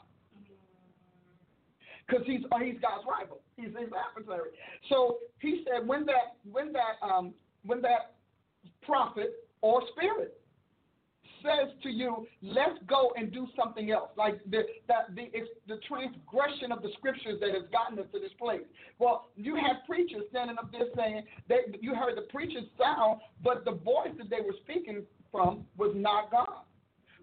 [2.08, 3.42] Because he's uh, he's God's rival.
[3.56, 4.50] He's his adversary.
[4.90, 7.34] So he said when that when that um
[7.66, 8.16] when that
[8.82, 10.40] prophet or spirit
[11.44, 15.78] says to you, let's go and do something else, like the that the it's the
[15.88, 18.62] transgression of the scriptures that has gotten us to this place.
[19.00, 23.66] Well, you had preachers standing up there saying that you heard the preacher's sound, but
[23.66, 26.64] the voice that they were speaking from was not God.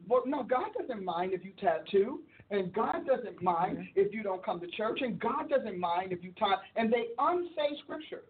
[0.09, 2.21] Well, no, God doesn't mind if you tattoo,
[2.51, 4.01] and God doesn't mind mm-hmm.
[4.01, 7.07] if you don't come to church, and God doesn't mind if you tie, and they
[7.19, 8.23] unsay scripture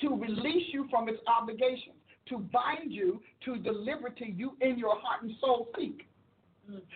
[0.00, 1.99] to release you from its obligations,
[2.30, 6.06] to bind you to the liberty you in your heart and soul seek.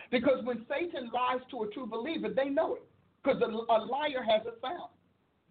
[0.09, 2.83] Because when Satan lies to a true believer, they know it.
[3.23, 4.89] Because a, a liar has a sound.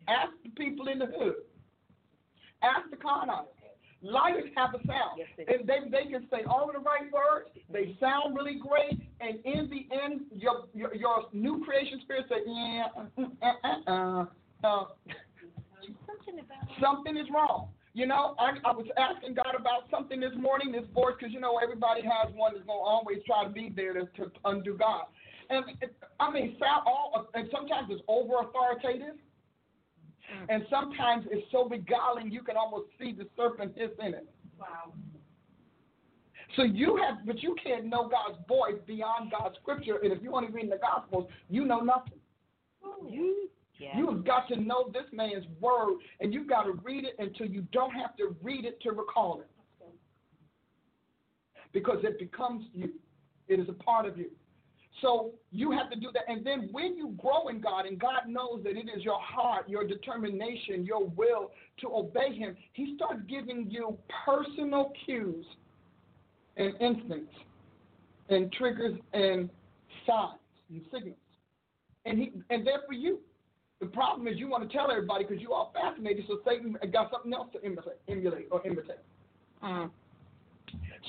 [0.09, 1.35] Ask the people in the hood.
[2.62, 3.55] Ask the con artists.
[4.02, 5.16] Liars have a sound.
[5.16, 7.48] Yes, they and they, they can say all the right words.
[7.73, 9.01] They sound really great.
[9.20, 14.24] And in the end, your your, your new creation spirit say, yeah, uh, uh, uh,
[14.62, 14.85] uh,
[16.06, 17.69] Something about something is wrong.
[17.94, 21.38] You know, I, I was asking God about something this morning, this voice, because you
[21.38, 25.04] know everybody has one that's gonna always try to be there to, to undo God.
[25.48, 30.46] And it, I mean, sound all, and sometimes it's over authoritative, mm.
[30.48, 34.26] and sometimes it's so beguiling you can almost see the serpent hiss in it.
[34.58, 34.92] Wow.
[36.56, 39.98] So you have, but you can't know God's voice beyond God's scripture.
[40.02, 42.18] And if you only read the Gospels, you know nothing.
[43.08, 43.48] you.
[43.78, 43.98] Yeah.
[43.98, 47.62] You've got to know this man's word, and you've got to read it until you
[47.72, 49.48] don't have to read it to recall it.
[51.72, 52.90] Because it becomes you,
[53.48, 54.30] it is a part of you.
[55.02, 56.22] So you have to do that.
[56.28, 59.68] And then when you grow in God, and God knows that it is your heart,
[59.68, 65.44] your determination, your will to obey Him, He starts giving you personal cues
[66.56, 67.34] and instincts
[68.28, 69.51] and triggers and
[70.06, 70.38] signs
[70.70, 71.18] and signals.
[72.06, 73.18] And, he, and they're for you.
[73.85, 77.11] The problem is you want to tell everybody because you are fascinated, so Satan got
[77.12, 79.05] something else to imitate, emulate or imitate.
[79.62, 79.90] Mm.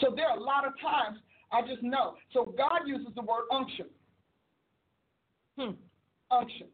[0.02, 1.20] So there are a lot of times
[1.54, 2.16] I just know.
[2.34, 3.86] So God uses the word unction.
[5.58, 5.80] Hmm.
[6.30, 6.68] Unction.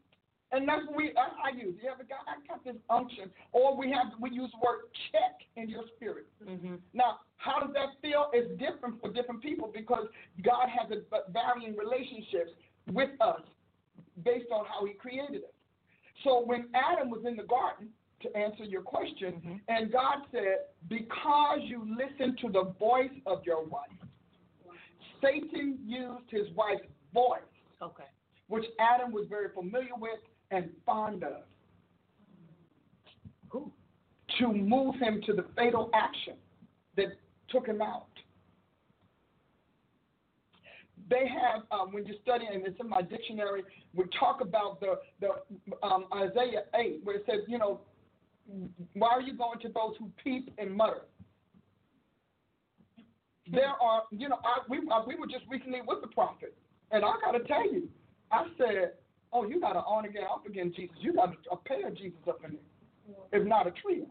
[0.51, 1.75] And that's what we I, I use.
[1.83, 3.29] You ever God, I got this unction.
[3.51, 6.25] Or we have we use the word check in your spirit.
[6.41, 6.75] Mm-hmm.
[6.95, 8.31] Now, how does that feel?
[8.33, 10.07] It's different for different people because
[10.43, 12.57] God has a varying relationships
[12.91, 13.41] with us
[14.25, 15.60] based on how He created us.
[16.23, 17.89] So when Adam was in the garden,
[18.21, 19.61] to answer your question, Mhm.
[19.67, 23.89] and God said, Because you listened to the voice of your wife,
[25.21, 27.41] Satan used his wife's voice,
[27.81, 28.07] Okay.
[28.47, 30.19] which Adam was very familiar with
[30.51, 31.45] and fond of,
[33.49, 33.71] Cool.
[34.39, 36.37] to move him to the fatal action
[36.95, 37.17] that
[37.47, 38.20] took him out.
[41.11, 43.63] They have, um, when you study, and it's in my dictionary,
[43.93, 45.31] we talk about the, the
[45.85, 47.81] um, Isaiah 8, where it says, you know,
[48.93, 51.01] why are you going to those who peep and mutter?
[53.51, 56.55] There are, you know, I, we, I, we were just recently with the prophet,
[56.91, 57.89] and I got to tell you,
[58.31, 58.93] I said,
[59.33, 60.95] oh, you got to on again, off again, Jesus.
[61.01, 64.05] You got a pair of Jesus up in there, if not a trio.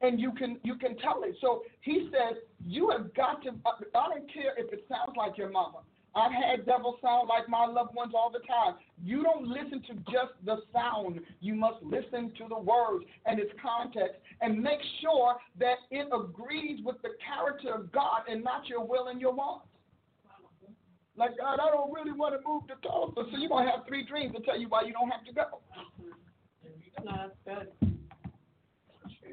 [0.00, 1.36] And you can you can tell it.
[1.40, 3.50] So he says you have got to.
[3.66, 5.78] I don't care if it sounds like your mama.
[6.14, 8.74] I've had devils sound like my loved ones all the time.
[9.04, 11.20] You don't listen to just the sound.
[11.40, 16.80] You must listen to the words and its context and make sure that it agrees
[16.84, 19.66] with the character of God and not your will and your wants.
[21.16, 23.28] Like, God, I don't really want to move to Tulsa.
[23.30, 25.32] So you're going to have three dreams to tell you why you don't have to
[25.32, 25.60] go.
[27.04, 27.97] No, that's good.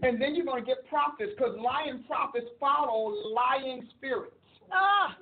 [0.03, 4.35] And then you're going to get prophets because lying prophets follow lying spirits.
[4.71, 5.17] Ah,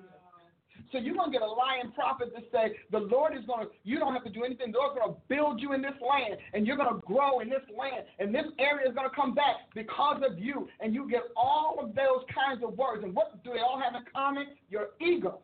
[0.91, 3.71] So you're going to get a lying prophet to say, the Lord is going to,
[3.83, 4.71] you don't have to do anything.
[4.71, 7.49] The Lord's going to build you in this land, and you're going to grow in
[7.49, 10.67] this land, and this area is going to come back because of you.
[10.79, 13.03] And you get all of those kinds of words.
[13.03, 14.47] And what do they all have in common?
[14.69, 15.39] Your ego,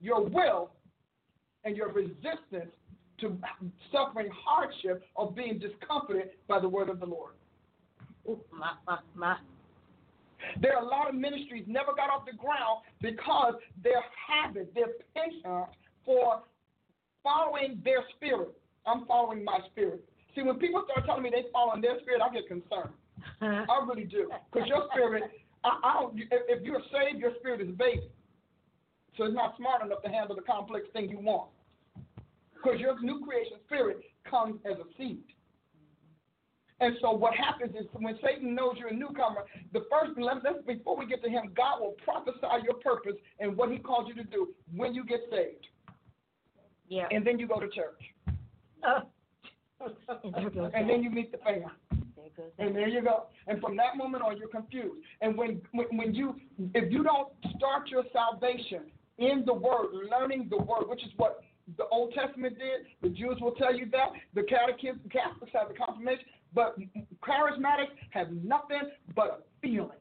[0.00, 0.70] your will,
[1.64, 2.70] and your resistance
[3.20, 3.36] to
[3.90, 7.32] suffering hardship or being discomforted by the word of the Lord.
[8.28, 9.36] Ooh, my, my, my.
[10.60, 14.88] There are a lot of ministries never got off the ground because their habit, their
[15.14, 15.68] penchant
[16.04, 16.42] for
[17.22, 18.50] following their spirit.
[18.86, 20.04] I'm following my spirit.
[20.34, 22.92] See, when people start telling me they following their spirit, I get concerned.
[23.40, 24.30] I really do.
[24.52, 25.24] Because your spirit,
[25.64, 26.18] I, I don't.
[26.18, 28.08] If, if you're saved, your spirit is baby,
[29.16, 31.50] so it's not smart enough to handle the complex thing you want.
[32.54, 34.00] Because your new creation spirit
[34.30, 35.24] comes as a seed.
[36.80, 40.64] And so what happens is when Satan knows you're a newcomer, the first let, let's
[40.66, 44.14] before we get to him, God will prophesy your purpose and what He called you
[44.14, 45.66] to do when you get saved,
[46.88, 47.06] Yeah.
[47.10, 48.00] and then you go to church,
[48.84, 49.02] Oh.
[50.24, 50.92] And there goes and that.
[50.92, 51.70] then you meet the fam.
[51.90, 52.66] There goes that.
[52.66, 53.24] And there you go.
[53.46, 55.02] And from that moment on, you're confused.
[55.20, 56.36] And when, when when you
[56.74, 58.82] if you don't start your salvation
[59.18, 61.40] in the Word, learning the Word, which is what
[61.76, 64.10] the Old Testament did, the Jews will tell you that.
[64.34, 66.24] The Catechism, Catholics have the confirmation,
[66.56, 66.76] but
[67.22, 70.00] charismatics have nothing but a feeling.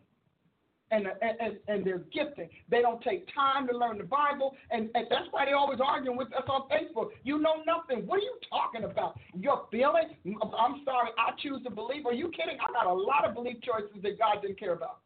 [0.92, 2.48] And, and, and, their gifting.
[2.70, 6.16] They don't take time to learn the Bible, and, and that's why they're always arguing
[6.16, 7.10] with us on Facebook.
[7.24, 8.06] You know nothing.
[8.06, 9.20] What are you talking about?
[9.34, 10.16] Your feeling?
[10.26, 12.06] I'm sorry, I choose to believe.
[12.06, 12.58] Are you kidding?
[12.62, 15.00] I got a lot of belief choices that God didn't care about.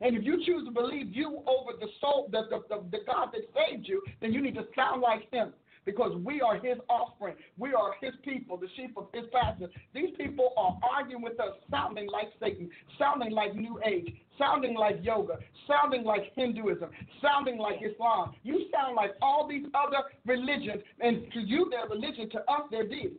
[0.00, 3.30] And if you choose to believe you over the soul, the, the, the, the God
[3.32, 5.52] that saved you, then you need to sound like Him
[5.88, 7.34] because we are His offspring.
[7.56, 9.70] We are His people, the sheep of His pasture.
[9.94, 14.96] These people are arguing with us, sounding like Satan, sounding like New Age, sounding like
[15.00, 16.90] yoga, sounding like Hinduism,
[17.22, 18.34] sounding like Islam.
[18.42, 22.28] You sound like all these other religions, and to you, they're religion.
[22.32, 23.16] To us, they're deities.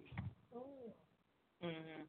[1.63, 2.05] Mhm.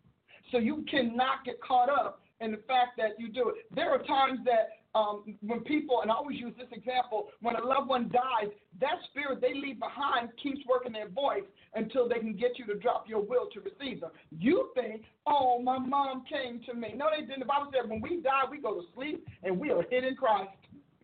[0.53, 3.65] So you cannot get caught up in the fact that you do it.
[3.75, 7.65] There are times that um, when people, and I always use this example, when a
[7.65, 8.51] loved one dies,
[8.81, 11.45] that spirit they leave behind keeps working their voice
[11.75, 14.11] until they can get you to drop your will to receive them.
[14.31, 16.95] You think, oh, my mom came to me.
[16.97, 17.41] No, they didn't.
[17.41, 20.17] The Bible said when we die, we go to sleep and we are hid in
[20.17, 20.51] Christ.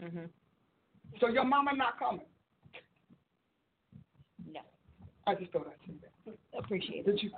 [0.02, 0.28] Mhm.
[1.20, 2.26] So your mama not coming.
[4.52, 4.60] No.
[5.26, 6.58] I just thought I'd say that.
[6.58, 7.06] Appreciate it.
[7.06, 7.30] Did you?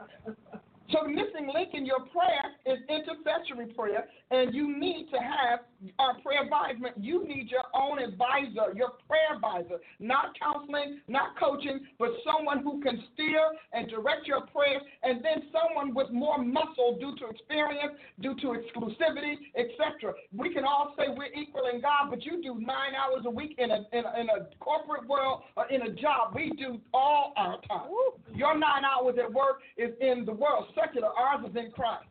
[0.91, 5.61] So the missing link in your prayer is intercessory prayer, and you need to have
[6.01, 6.97] a prayer advisement.
[6.97, 12.81] You need your own advisor, your prayer advisor, not counseling, not coaching, but someone who
[12.81, 13.41] can steer
[13.75, 18.57] and direct your prayers, and then someone with more muscle due to experience, due to
[18.57, 20.15] exclusivity, etc.
[20.35, 23.57] We can all say we're equal in God, but you do nine hours a week
[23.59, 26.35] in a in a, in a corporate world or in a job.
[26.35, 27.91] We do all our time.
[28.39, 31.09] Your nine hours at work is in the world secular.
[31.09, 32.07] Ours is in Christ.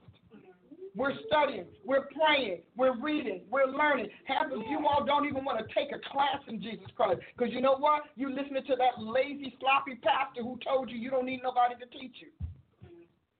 [0.93, 4.09] We're studying, we're praying, we're reading, we're learning.
[4.25, 7.53] Half of you all don't even want to take a class in Jesus Christ because
[7.53, 8.01] you know what?
[8.15, 11.85] You listening to that lazy, sloppy pastor who told you you don't need nobody to
[11.97, 12.27] teach you.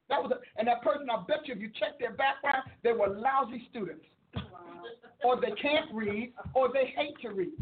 [0.08, 1.10] That was, a, and that person.
[1.10, 4.06] I bet you, if you check their background, they were lousy students,
[5.24, 7.58] or they can't read, or they hate to read.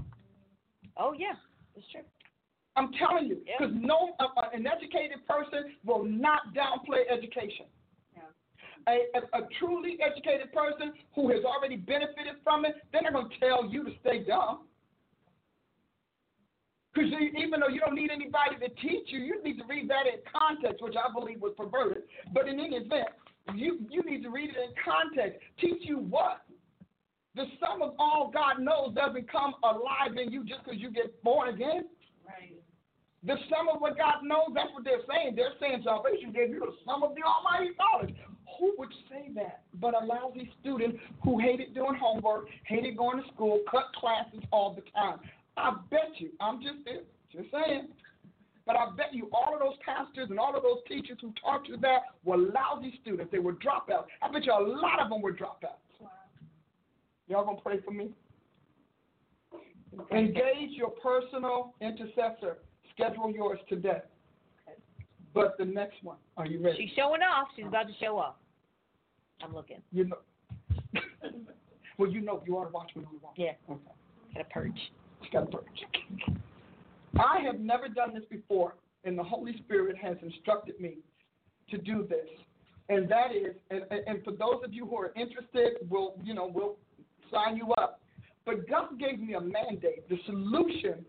[0.98, 1.34] Oh yeah,
[1.76, 2.04] it's true.
[2.76, 3.56] I'm telling you, Yeah.
[3.58, 7.66] because no, uh, uh, an educated person will not downplay education.
[8.88, 13.30] A, a, a truly educated person who has already benefited from it, they're not going
[13.30, 14.68] to tell you to stay dumb.
[16.94, 20.06] Because even though you don't need anybody to teach you, you need to read that
[20.06, 22.04] in context, which I believe was perverted.
[22.32, 23.10] But in any event,
[23.54, 25.42] you, you need to read it in context.
[25.60, 26.44] Teach you what?
[27.36, 31.22] The sum of all God knows doesn't come alive in you just because you get
[31.22, 31.84] born again.
[32.26, 32.55] Right.
[33.26, 35.36] The sum of what God knows, that's what they're saying.
[35.36, 38.16] They're saying salvation gave you the sum of the Almighty knowledge.
[38.60, 43.28] Who would say that but a lousy student who hated doing homework, hated going to
[43.34, 45.20] school, cut classes all the time?
[45.58, 46.78] I bet you, I'm just
[47.32, 47.88] just saying,
[48.66, 51.68] But I bet you all of those pastors and all of those teachers who taught
[51.68, 53.32] you that were lousy students.
[53.32, 54.06] They were dropouts.
[54.22, 55.82] I bet you a lot of them were dropouts.
[57.28, 58.12] Y'all gonna pray for me?
[60.12, 62.58] Engage your personal intercessor.
[62.96, 64.00] Schedule yours today.
[65.34, 66.78] But the next one, are you ready?
[66.80, 67.50] She's showing off.
[67.56, 68.36] She's about to show off.
[69.44, 69.82] I'm looking.
[69.92, 70.18] You know.
[71.98, 73.36] well, you know, you ought to watch me on the watch.
[73.36, 73.52] Yeah.
[73.70, 73.82] Okay.
[74.34, 74.80] Got a perch.
[75.24, 75.80] She got a perch.
[77.20, 81.00] I have never done this before, and the Holy Spirit has instructed me
[81.70, 82.28] to do this.
[82.88, 86.50] And that is, and, and for those of you who are interested, we'll, you know,
[86.54, 86.76] we'll
[87.32, 88.00] sign you up.
[88.46, 90.08] But God gave me a mandate.
[90.08, 91.04] The solution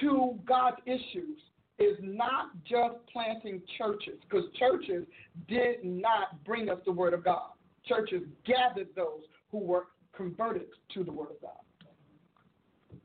[0.00, 1.38] to God's issues
[1.78, 5.04] is not just planting churches, because churches
[5.48, 7.50] did not bring us the Word of God.
[7.86, 9.86] Churches gathered those who were
[10.16, 13.00] converted to the Word of God.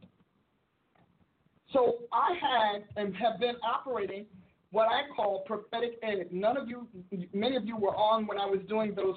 [1.73, 4.25] So I had and have been operating
[4.71, 6.27] what I call prophetic ed.
[6.31, 6.87] None of you,
[7.33, 9.15] many of you were on when I was doing those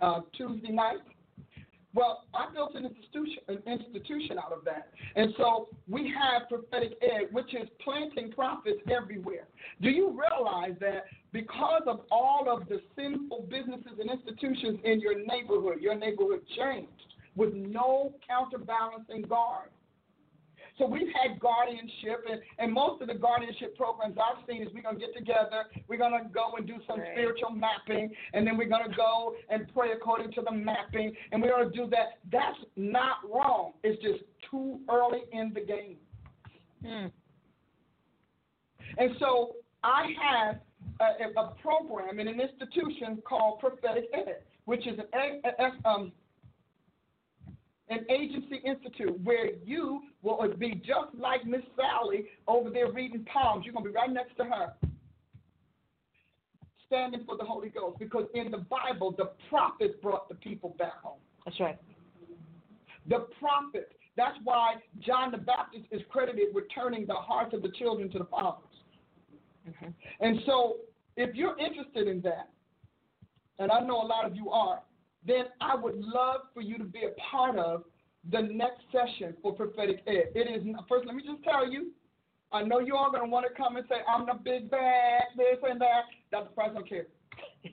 [0.00, 1.02] uh, Tuesday nights.
[1.92, 4.90] Well, I built an institution, an institution out of that.
[5.16, 9.48] And so we have prophetic ed, which is planting prophets everywhere.
[9.82, 15.24] Do you realize that because of all of the sinful businesses and institutions in your
[15.26, 19.70] neighborhood, your neighborhood changed with no counterbalancing guard?
[20.80, 24.80] So we've had guardianship, and, and most of the guardianship programs I've seen is we're
[24.80, 27.10] going to get together, we're going to go and do some Right.
[27.12, 31.42] spiritual mapping, and then we're going to go and pray according to the mapping, and
[31.42, 32.18] we're going to do that.
[32.32, 33.72] That's not wrong.
[33.84, 35.96] It's just too early in the game.
[36.82, 37.06] Hmm.
[38.96, 40.56] And so I have
[41.00, 46.12] a, a program in an institution called Prophetic Ed, which is an, a, a- um,
[47.90, 53.64] an agency institute where you will be just like Miss Sally over there reading palms.
[53.64, 54.72] You're going to be right next to her,
[56.86, 57.98] standing for the Holy Ghost.
[57.98, 61.18] Because in the Bible, the prophets brought the people back home.
[61.44, 61.78] That's right.
[63.08, 63.92] The prophets.
[64.16, 68.18] That's why John the Baptist is credited with turning the hearts of the children to
[68.18, 68.66] the fathers.
[69.66, 69.94] Mhm.
[70.20, 70.78] And so,
[71.16, 72.50] if you're interested in that,
[73.58, 74.82] and I know a lot of you are,
[75.26, 77.84] then I would love for you to be a part of
[78.30, 80.32] the next session for prophetic ed.
[80.34, 81.06] It is first.
[81.06, 81.92] Let me just tell you.
[82.52, 85.22] I know you all going to want to come and say, "I'm the big bad
[85.36, 86.02] this and that."
[86.32, 86.50] Dr.
[86.50, 87.06] Price don't care.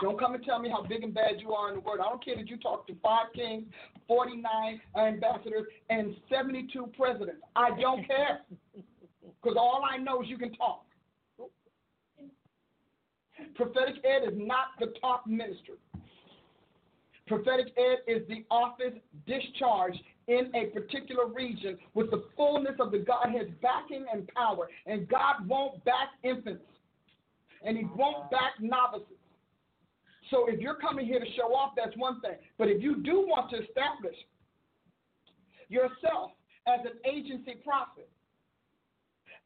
[0.00, 1.98] Don't come and tell me how big and bad you are in the word.
[2.00, 3.64] I don't care that you talk to five kings,
[4.06, 7.42] 49 ambassadors, and 72 presidents.
[7.56, 8.40] I don't care.
[9.40, 10.84] Because all I know is you can talk.
[13.54, 15.76] Prophetic ed is not the top ministry.
[17.28, 18.94] Prophetic ed is the office
[19.26, 24.68] discharged in a particular region with the fullness of the Godhead's backing and power.
[24.86, 26.64] And God won't back infants,
[27.64, 29.06] and He won't back novices.
[30.30, 32.36] So if you're coming here to show off, that's one thing.
[32.58, 34.16] But if you do want to establish
[35.68, 36.32] yourself
[36.66, 38.08] as an agency prophet,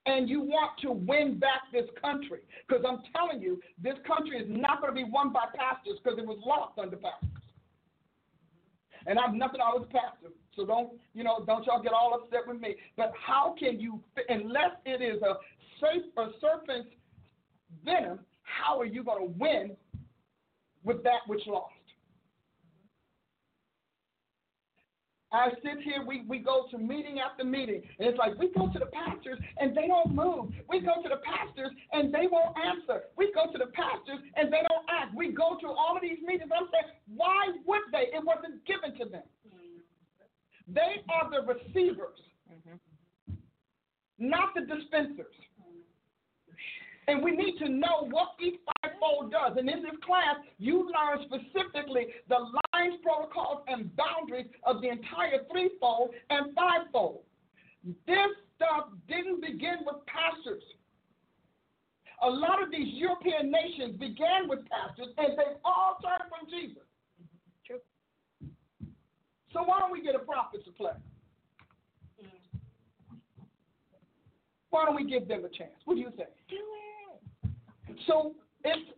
[0.04, 4.46] and you want to win back this country, because I'm telling you, this country is
[4.48, 7.30] not going to be won by pastors because it was lost under pastors.
[9.06, 11.44] And I've nothing I was pastor, so don't you know?
[11.46, 12.76] Don't y'all get all upset with me.
[12.96, 15.34] But how can you, unless it is a
[15.80, 16.90] safe a serpent's
[17.84, 19.76] venom, how are you going to win
[20.84, 21.72] with that which lost?
[25.32, 28.68] I sit here, we, we go to meeting after meeting, and it's like we go
[28.68, 30.52] to the pastors and they don't move.
[30.68, 33.04] We go to the pastors and they won't answer.
[33.16, 35.16] We go to the pastors and they don't act.
[35.16, 36.50] We go to all of these meetings.
[36.52, 38.12] I'm saying, why would they?
[38.12, 39.24] It wasn't given to them.
[40.68, 43.34] They are the receivers, mm-hmm.
[44.18, 45.34] not the dispensers.
[47.08, 49.56] And we need to know what each fivefold does.
[49.56, 55.42] And in this class, you learn specifically the lines, protocols, and boundaries of the entire
[55.50, 57.22] threefold and fivefold.
[58.06, 60.62] This stuff didn't begin with pastors.
[62.22, 66.84] A lot of these European nations began with pastors, and they've all turned from Jesus.
[67.66, 67.80] True.
[69.52, 70.92] So why don't we get a prophet to play?
[72.22, 72.60] Mm.
[74.70, 75.74] Why don't we give them a chance?
[75.84, 76.30] What do you think?
[76.48, 76.91] Do it.
[78.06, 78.88] So it's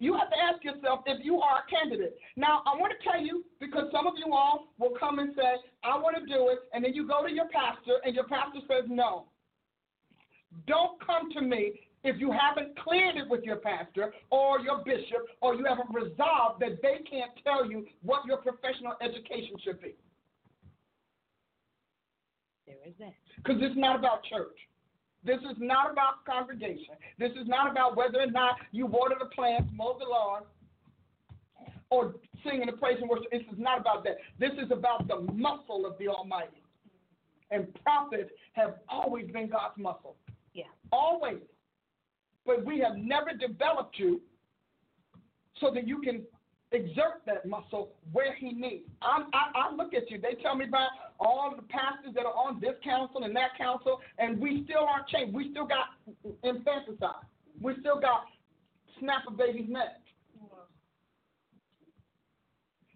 [0.00, 2.16] you have to ask yourself if you are a candidate.
[2.36, 5.58] Now I want to tell you because some of you all will come and say,
[5.82, 8.60] I want to do it, and then you go to your pastor and your pastor
[8.68, 9.26] says no.
[10.66, 15.26] Don't come to me if you haven't cleared it with your pastor or your bishop
[15.40, 19.94] or you haven't resolved that they can't tell you what your professional education should be.
[22.66, 23.14] There is that.
[23.36, 24.56] Because it's not about church.
[25.24, 26.94] This is not about congregation.
[27.18, 30.42] This is not about whether or not you water the plants, mow the lawn,
[31.90, 32.14] or
[32.44, 33.30] singing the praise and worship.
[33.30, 34.18] This is not about that.
[34.38, 36.62] This is about the muscle of the Almighty.
[37.50, 40.16] And prophets have always been God's muscle.
[40.54, 40.64] Yeah.
[40.92, 41.38] Always.
[42.44, 44.20] But we have never developed you
[45.60, 46.22] so that you can
[46.72, 48.84] exert that muscle where he needs.
[49.00, 50.20] I, I, I look at you.
[50.20, 54.00] They tell me about all the pastors that are on this council and that council,
[54.18, 55.34] and we still aren't changed.
[55.34, 55.86] We still got
[56.42, 57.24] infanticide.
[57.60, 58.24] We still got
[59.00, 60.00] snap a baby's neck.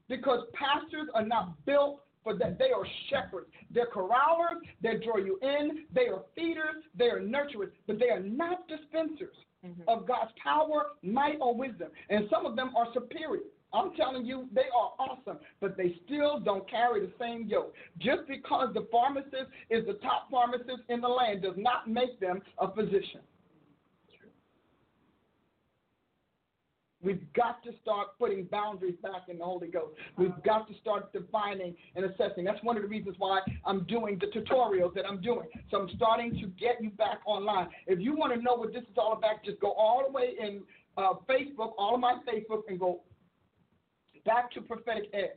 [0.08, 2.58] Because pastors are not built for that.
[2.58, 3.46] They are shepherds.
[3.70, 4.60] They're corrallers.
[4.82, 5.84] They draw you in.
[5.94, 6.84] They are feeders.
[6.96, 7.70] They are nurturers.
[7.86, 9.34] But they are not dispensers
[9.64, 9.84] Mhm.
[9.88, 11.90] of God's power, might, or wisdom.
[12.10, 13.44] And some of them are superior.
[13.74, 17.74] I'm telling you, they are awesome, but they still don't carry the same yoke.
[17.98, 22.42] Just because the pharmacist is the top pharmacist in the land does not make them
[22.58, 23.20] a physician.
[27.02, 29.94] We've got to start putting boundaries back in the Holy Ghost.
[30.16, 32.44] We've got to start defining and assessing.
[32.44, 35.48] That's one of the reasons why I'm doing the tutorials that I'm doing.
[35.70, 37.68] So I'm starting to get you back online.
[37.88, 40.34] If you want to know what this is all about, just go all the way
[40.40, 40.62] in
[40.96, 43.00] uh, Facebook, all of my Facebook, and go
[44.24, 45.34] back to prophetic ed.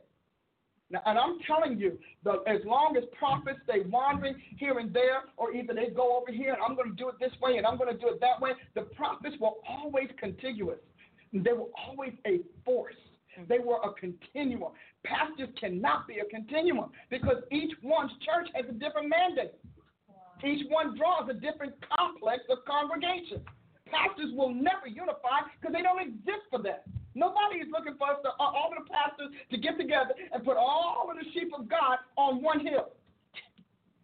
[0.88, 5.24] Now, and I'm telling you, the, as long as prophets stay wandering here and there,
[5.36, 7.66] or either they go over here and I'm going to do it this way and
[7.66, 10.78] I'm going to do it that way, the prophets were always contiguous.
[11.32, 12.94] They were always a force.
[13.36, 13.48] Mm-hmm.
[13.48, 14.72] They were a continuum.
[15.04, 19.54] Pastors cannot be a continuum because each one's church has a different mandate.
[20.44, 23.40] Each one draws a different complex of congregation.
[23.90, 26.84] Pastors will never unify because they don't exist for that.
[27.16, 30.44] Nobody is looking for us, to, uh, all of the pastors, to get together and
[30.44, 32.92] put all of the sheep of God on one hill.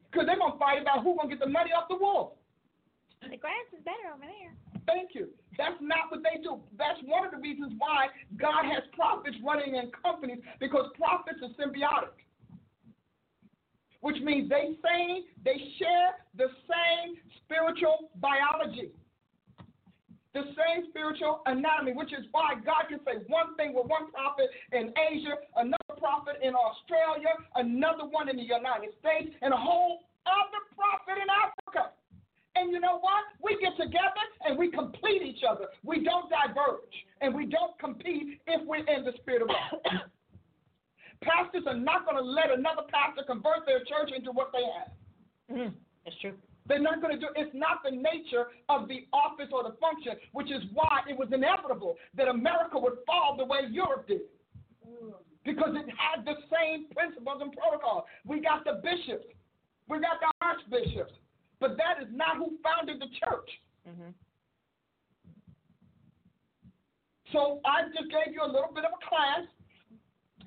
[0.09, 2.41] Because they're going to fight about who's going to get the money off the wall.
[3.21, 4.57] The grass is better over there.
[4.89, 5.29] Thank you.
[5.61, 6.59] That's not what they do.
[6.81, 8.09] That's one of the reasons why
[8.41, 12.17] God has prophets running in companies because prophets are symbiotic,
[14.01, 18.91] which means they say they share the same spiritual biology,
[20.35, 24.49] the same spiritual anatomy, which is why God can say one thing with one prophet
[24.73, 30.01] in Asia, another prophet in Australia, another one in the United States, and a whole
[30.25, 31.93] other prophet in Africa.
[32.57, 33.25] And you know what?
[33.43, 35.69] We get together and we complete each other.
[35.85, 39.81] We don't diverge and we don't compete if we're in the spirit of God.
[41.23, 45.57] Pastors are not going to let another pastor convert their church into what they have.
[45.57, 45.73] Mm,
[46.05, 46.35] that's true.
[46.67, 50.15] They're not going to do it's not the nature of the office or the function,
[50.33, 54.23] which is why it was inevitable that America would fall the way Europe did.
[55.45, 58.05] Because it had the same principles and protocols.
[58.25, 59.27] We got the bishops,
[59.89, 61.13] we got the archbishops,
[61.59, 63.51] but that is not who founded the church.
[63.89, 64.15] Mm-hmm.
[67.33, 69.49] So I just gave you a little bit of a class.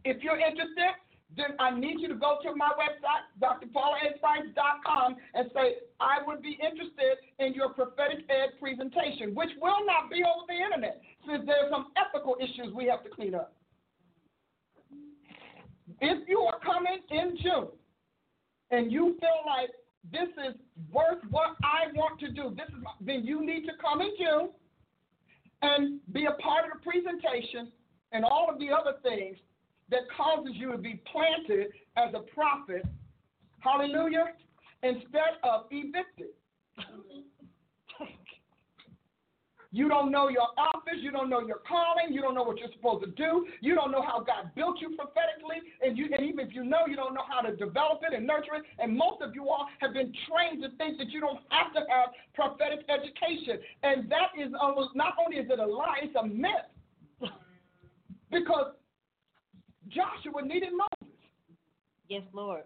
[0.06, 0.96] If you're interested,
[1.38, 6.58] then I need you to go to my website, drpaulaedprice.com, and say, I would be
[6.62, 11.70] interested in your prophetic ed presentation, which will not be over the internet, since there's
[11.70, 13.54] some ethical issues we have to clean up.
[16.02, 17.68] If you are coming in June
[18.72, 19.70] and you feel like
[20.12, 20.56] this is
[20.92, 24.50] worth what I want to do, this is then you need to come in June
[25.62, 27.72] and be a part of the presentation
[28.12, 29.38] and all of the other things
[29.90, 32.86] that causes you to be planted as a prophet,
[33.60, 34.34] hallelujah,
[34.84, 36.28] instead of evicted.
[39.76, 42.72] You don't know your office, you don't know your calling, you don't know what you're
[42.72, 46.48] supposed to do, you don't know how God built you prophetically, and you and even
[46.48, 48.64] if you know, you don't know how to develop it and nurture it.
[48.80, 51.82] And most of you all have been trained to think that you don't have to
[51.92, 53.60] have prophetic education.
[53.84, 56.72] And that is almost not only is it a lie, it's a myth.
[58.32, 58.80] because
[59.90, 61.16] Joshua needed Moses.
[62.10, 62.64] Yes, Lord.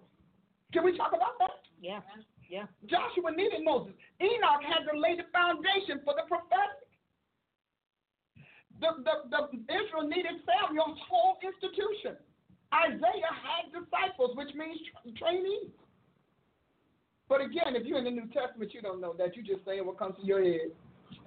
[0.73, 1.65] Can we talk about that?
[1.81, 2.01] Yeah.
[2.49, 2.65] Yeah.
[2.85, 3.93] Joshua needed Moses.
[4.21, 6.81] Enoch had to lay the foundation for the prophetic.
[8.81, 12.15] The, the, the Israel needed Samuel's whole institution.
[12.73, 15.73] Isaiah had disciples, which means tra- trainees.
[17.27, 19.35] But again, if you're in the New Testament, you don't know that.
[19.35, 20.71] You're just saying what comes to your head,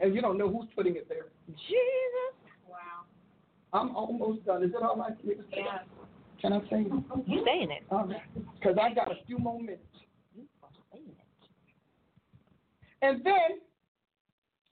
[0.01, 1.27] and you don't know who's putting it there.
[1.47, 2.42] Jesus.
[3.73, 4.63] I'm almost done.
[4.63, 5.65] Is it all right for me to say?
[5.65, 5.79] Yeah.
[6.41, 6.93] Can I say it?
[7.27, 7.83] You saying it.
[7.91, 8.21] All right.
[8.59, 9.83] Because I got a few more minutes.
[10.35, 11.17] You are saying it.
[13.01, 13.63] And then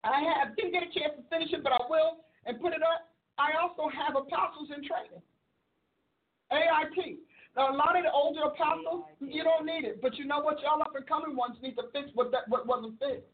[0.02, 2.82] I have didn't get a chance to finish it, but I will and put it
[2.82, 3.12] up.
[3.38, 5.22] I also have apostles in training.
[6.50, 7.18] AIT.
[7.56, 10.00] Now a lot of the older apostles, you don't need it.
[10.00, 10.60] But you know what?
[10.62, 13.28] Y'all up and coming ones need to fix what that what wasn't fixed.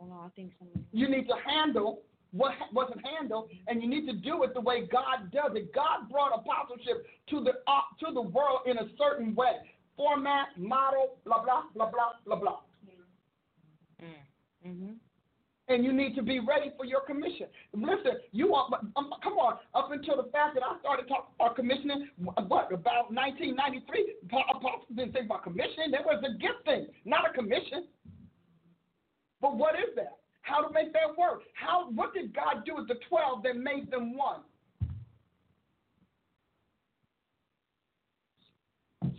[0.00, 0.84] Oh no, I think somebody.
[0.92, 2.02] You need to handle
[2.32, 5.74] wasn't handled, and you need to do it the way God does it.
[5.74, 9.52] God brought apostleship to the uh, to the world in a certain way,
[9.96, 12.58] format, model, blah blah blah blah blah blah.
[14.66, 14.92] Mm-hmm.
[15.68, 17.46] And you need to be ready for your commission.
[17.72, 18.66] Listen, you are,
[18.96, 23.14] um, come on, up until the fact that I started talking about commissioning, what, about
[23.14, 25.92] 1993, apostles didn't think about commissioning.
[25.92, 27.86] There was a gifting, not a commission.
[29.40, 30.19] But what is that?
[30.50, 31.42] How to make that work?
[31.54, 31.90] How?
[31.90, 34.40] What did God do with the 12 that made them one?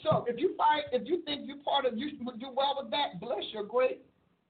[0.03, 2.91] So if you find, if you think you're part of, you would do well with
[2.91, 4.01] that, bless your great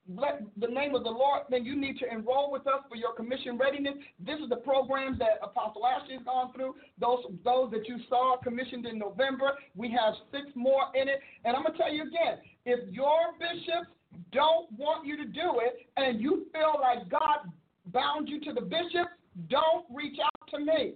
[0.07, 3.13] bless the name of the Lord, then you need to enroll with us for your
[3.13, 3.93] commission readiness.
[4.19, 6.75] This is the programs that Apostle Ashley has gone through.
[6.99, 11.19] Those those that you saw commissioned in November, we have six more in it.
[11.45, 13.91] And I'm gonna tell you again, if your bishops
[14.31, 17.51] don't want you to do it and you feel like God
[17.87, 19.07] bound you to the bishop,
[19.49, 20.93] don't reach out to me.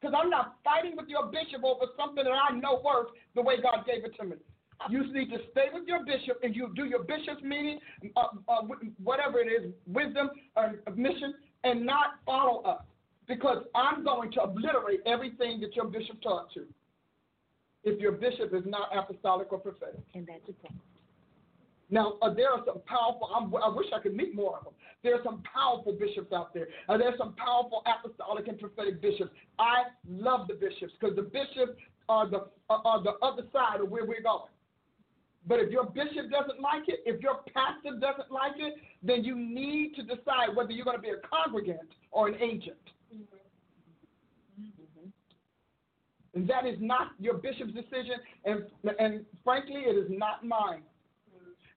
[0.00, 3.56] Because I'm not fighting with your bishop over something that I know works the way
[3.60, 4.36] God gave it to me.
[4.90, 7.80] You need to stay with your bishop and you do your bishop's meeting,
[8.16, 8.62] uh, uh,
[9.02, 11.34] whatever it is, wisdom or mission,
[11.64, 12.82] and not follow us.
[13.26, 16.66] Because I'm going to obliterate everything that your bishop taught you.
[17.84, 20.00] If your bishop is not apostolic or prophetic.
[20.14, 20.80] And that's a problem.
[21.90, 24.72] Now, uh, there are some powerful, I'm, i wish I could meet more of them.
[25.02, 26.68] There are some powerful bishops out there.
[26.88, 29.30] Uh, there are some powerful apostolic and prophetic bishops.
[29.58, 34.04] I love the bishops because the bishops are the, are the other side of where
[34.04, 34.50] we're going.
[35.48, 39.34] But if your bishop doesn't like it, if your pastor doesn't like it, then you
[39.34, 42.76] need to decide whether you're going to be a congregant or an agent.
[43.14, 45.08] Mm-hmm.
[46.34, 48.64] And that is not your bishop's decision, and,
[48.98, 50.82] and frankly, it is not mine.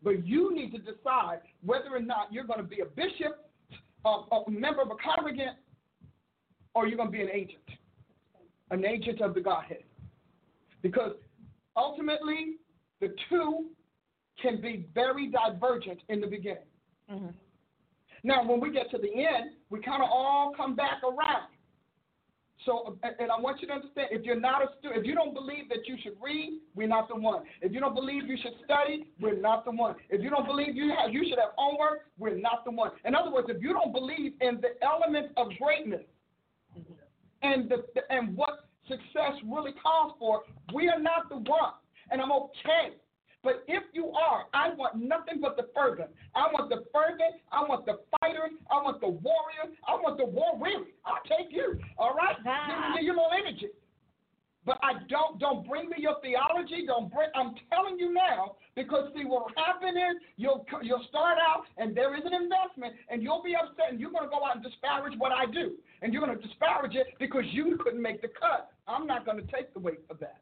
[0.03, 3.49] But you need to decide whether or not you're going to be a bishop,
[4.03, 5.55] a, a member of a congregant,
[6.73, 7.63] or you're going to be an agent,
[8.71, 9.83] an agent of the Godhead.
[10.81, 11.13] Because
[11.77, 12.57] ultimately,
[13.01, 13.65] the two
[14.41, 16.63] can be very divergent in the beginning.
[17.11, 17.27] Mm-hmm.
[18.23, 21.47] Now, when we get to the end, we kind of all come back around.
[22.65, 25.33] So, and I want you to understand, if you're not a student, if you don't
[25.33, 27.41] believe that you should read, we're not the one.
[27.59, 29.95] If you don't believe you should study, we're not the one.
[30.11, 32.91] If you don't believe you have, you should have homework, we're not the one.
[33.03, 36.03] In other words, if you don't believe in the element of greatness
[37.41, 40.41] and the and what success really calls for,
[40.71, 41.73] we are not the one.
[42.11, 42.99] And I'm okay
[43.43, 46.11] but if you are, I want nothing but the fervent.
[46.35, 47.41] I want the fervent.
[47.51, 48.51] I want the fighters.
[48.69, 49.73] I want the warriors.
[49.87, 50.93] I want the war weary.
[51.05, 51.79] I'll take you.
[51.97, 52.35] All right?
[52.45, 52.93] Ah.
[52.93, 53.69] Give me your little energy.
[54.63, 56.85] But I don't don't bring me your theology.
[56.85, 57.29] Don't bring.
[57.33, 61.97] I'm telling you now because see what will happen is you'll you'll start out and
[61.97, 64.63] there is an investment and you'll be upset and you're going to go out and
[64.63, 68.27] disparage what I do and you're going to disparage it because you couldn't make the
[68.27, 68.69] cut.
[68.87, 70.37] I'm not going to take the weight for that.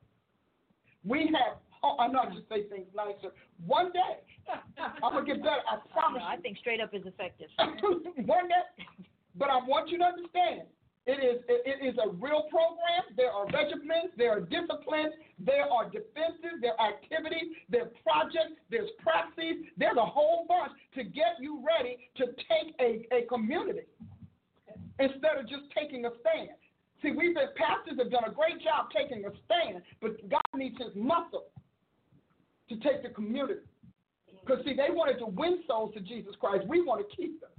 [1.03, 3.33] We have Oh, I know I just say things nicer.
[3.65, 4.19] One day,
[5.03, 5.63] I'm gonna get better.
[5.63, 6.21] I promise.
[6.21, 7.47] No, I think straight up is effective.
[8.25, 8.85] One day,
[9.35, 10.67] but I want you to understand.
[11.07, 13.15] It is it, is a real program.
[13.15, 18.59] There are regiments, there are disciplines, there are defenses, there are activities, there are projects,
[18.69, 23.87] there's praxis, there's a whole bunch to get you ready to take a, a community
[24.99, 26.59] instead of just taking a stand.
[27.01, 30.77] See, we've been pastors have done a great job taking a stand, but God needs
[30.77, 31.45] his muscle
[32.67, 33.61] to take the community.
[34.41, 36.67] Because, see, they wanted to win souls to Jesus Christ.
[36.67, 37.49] We want to keep them.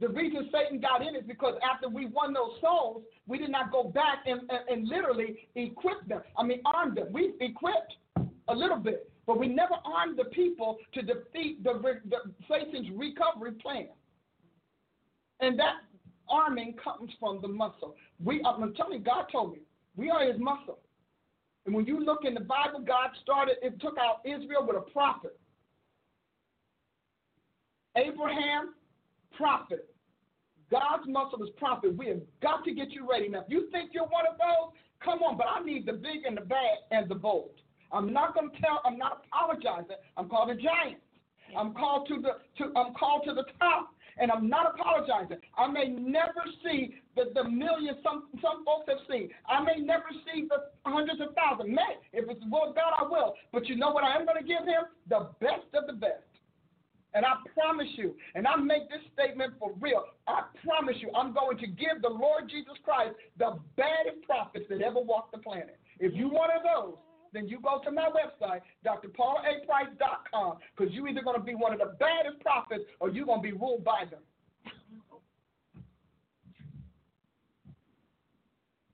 [0.00, 3.72] The reason Satan got in is because after we won those souls, we did not
[3.72, 6.22] go back and, and, and literally equip them.
[6.36, 7.08] I mean, arm them.
[7.12, 7.94] We equipped
[8.48, 13.52] a little bit, but we never armed the people to defeat the, the Satan's recovery
[13.52, 13.88] plan.
[15.40, 15.74] And that
[16.30, 17.96] arming comes from the muscle.
[18.22, 19.60] We, I'm telling you, God told me,
[19.96, 20.78] we are his muscle.
[21.66, 24.90] And when you look in the Bible, God started, it took out Israel with a
[24.90, 25.38] prophet.
[27.96, 28.74] Abraham,
[29.36, 29.88] prophet.
[30.70, 31.96] God's muscle is prophet.
[31.96, 33.28] We have got to get you ready.
[33.28, 36.24] Now, if you think you're one of those, come on, but I need the big
[36.26, 37.50] and the bad and the bold.
[37.90, 39.96] I'm not going to tell, I'm not apologizing.
[40.16, 40.98] I'm called a giant.
[41.56, 45.38] I'm called to the to I'm called to the top and I'm not apologizing.
[45.56, 49.30] I may never see the, the millions some, some folks have seen.
[49.48, 51.74] I may never see the hundreds of thousands.
[51.74, 53.34] May, if it's the will of God, I will.
[53.52, 54.90] But you know what I am going to give him?
[55.08, 56.24] The best of the best.
[57.14, 61.32] And I promise you, and I make this statement for real, I promise you, I'm
[61.32, 65.78] going to give the Lord Jesus Christ the baddest prophets that ever walked the planet.
[65.98, 66.96] If you one of those,
[67.32, 71.78] then you go to my website, drpaulaaprice.com, because you're either going to be one of
[71.78, 74.20] the baddest prophets or you're going to be ruled by them.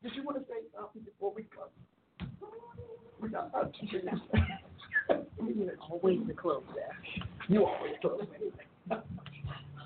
[0.03, 2.29] Did you want to say something before we go?
[3.21, 4.21] We got about two minutes.
[5.91, 6.97] Always the close there.
[7.49, 8.27] You always close.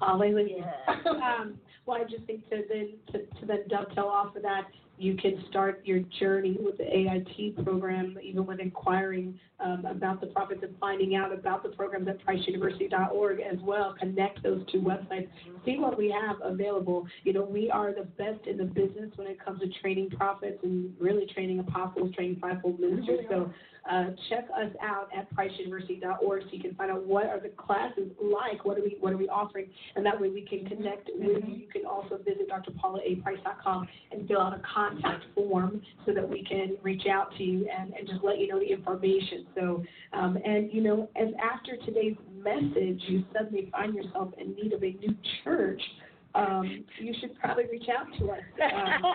[0.01, 0.73] Hallelujah.
[1.07, 4.67] um, well, I just think to then to, to then dovetail off of that,
[4.99, 10.27] you can start your journey with the AIT program, even with inquiring um, about the
[10.29, 13.95] prophets and finding out about the programs at PriceUniversity.org as well.
[13.99, 15.29] Connect those two websites.
[15.65, 17.07] See what we have available.
[17.25, 20.59] You know, we are the best in the business when it comes to training prophets
[20.63, 23.21] and really training apostles, training fivefold ministers.
[23.29, 23.53] So
[23.91, 28.11] uh, check us out at PriceUniversity.org so you can find out what are the classes
[28.21, 29.67] like, what are we what are we offering,
[29.97, 31.55] and that way we can connect with you.
[31.55, 36.77] You can also visit drpaulaaprice.com and fill out a contact form so that we can
[36.83, 39.47] reach out to you and, and just let you know the information.
[39.55, 39.83] So,
[40.13, 44.83] um, and you know, as after today's message, you suddenly find yourself in need of
[44.83, 45.81] a new church,
[46.35, 48.41] um, you should probably reach out to us.
[48.63, 49.15] Um,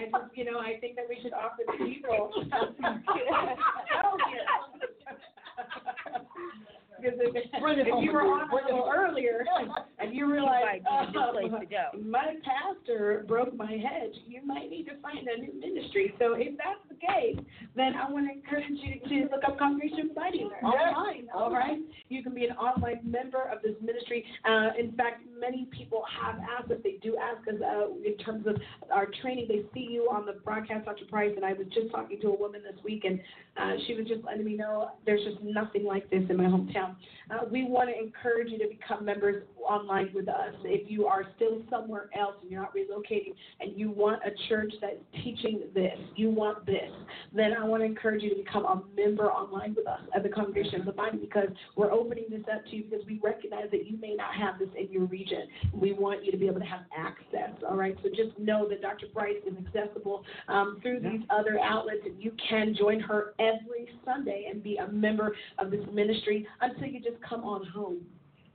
[0.00, 2.32] I just, you know, I think that we should offer the people.
[7.00, 9.44] Oh, Because if, if you were on a little earlier
[9.98, 12.02] and you realize, uh, place to go.
[12.04, 16.14] my pastor broke my hedge, you might need to find a new ministry.
[16.18, 17.36] So if that's the case,
[17.76, 20.62] then I want to encourage you to look up Congregation Fighting Yes.
[20.64, 21.28] online.
[21.34, 21.78] All right,
[22.08, 24.24] you can be an online member of this ministry.
[24.48, 26.78] Uh, in fact, many people have asked us.
[26.84, 28.56] They do ask us uh, in terms of
[28.92, 29.46] our training.
[29.48, 31.04] They see you on the broadcast, Dr.
[31.06, 33.20] Price, and I was just talking to a woman this week, and
[33.56, 36.89] uh, she was just letting me know there's just nothing like this in my hometown.
[37.30, 40.54] Uh, we want to encourage you to become members online with us.
[40.64, 44.72] If you are still somewhere else and you're not relocating and you want a church
[44.80, 46.90] that's teaching this, you want this,
[47.32, 50.28] then I want to encourage you to become a member online with us at the
[50.28, 53.86] Congregation of the Body because we're opening this up to you because we recognize that
[53.88, 55.42] you may not have this in your region.
[55.72, 57.96] We want you to be able to have access, all right?
[58.02, 59.06] So just know that Dr.
[59.14, 64.48] Price is accessible um, through these other outlets and you can join her every Sunday
[64.50, 68.00] and be a member of this ministry until you just come on home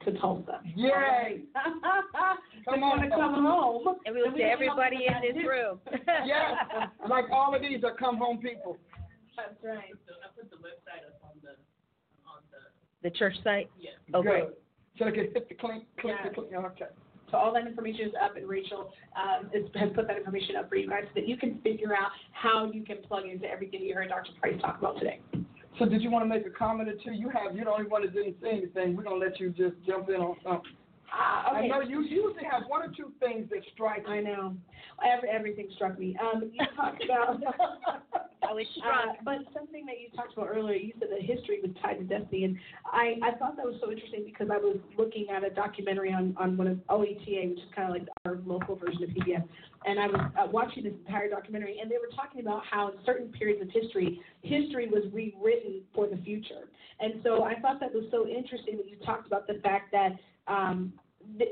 [0.05, 0.59] to Tulsa.
[0.75, 1.41] Yay!
[2.69, 3.95] Come on, to come home.
[4.05, 5.79] And we will then say can everybody talk in about this that room.
[6.25, 6.51] Yes,
[7.09, 8.77] like all of these are come home people.
[9.37, 9.93] That's right.
[10.07, 11.53] So I put the website up on the,
[12.25, 13.69] on the, The church site?
[13.79, 13.91] yeah.
[14.17, 14.41] Okay.
[14.41, 14.53] Good.
[14.97, 16.61] So they can hit the clink, click the Yeah.
[16.61, 16.71] click.
[16.81, 16.91] Okay.
[17.31, 20.69] So all that information is up, and Rachel um, is, has put that information up
[20.69, 23.81] for you guys so that you can figure out how you can plug into everything
[23.81, 24.31] you heard Dr.
[24.39, 25.19] Price talk about today.
[25.79, 27.11] So did you want to make a comment or two?
[27.11, 28.95] You have, you're the only one that didn't say anything.
[28.95, 30.71] We're going to let you just jump in on something.
[31.11, 31.57] Uh, okay.
[31.59, 34.23] I know you usually have one or two things that strike I you.
[34.23, 34.55] know.
[35.05, 36.17] Every, everything struck me.
[36.21, 37.41] Um, you talked about.
[38.47, 39.17] I was Uh, struck.
[39.25, 42.43] but something that you talked about earlier, you said that history was tied to destiny,
[42.43, 46.13] and I, I thought that was so interesting because I was looking at a documentary
[46.13, 49.43] on, on one of OETA, which is kind of like our local version of PBS,
[49.85, 52.95] and I was uh, watching this entire documentary, and they were talking about how in
[53.05, 57.93] certain periods of history, history was rewritten for the future, and so I thought that
[57.93, 60.17] was so interesting that you talked about the fact that
[60.47, 60.93] um,
[61.37, 61.45] the,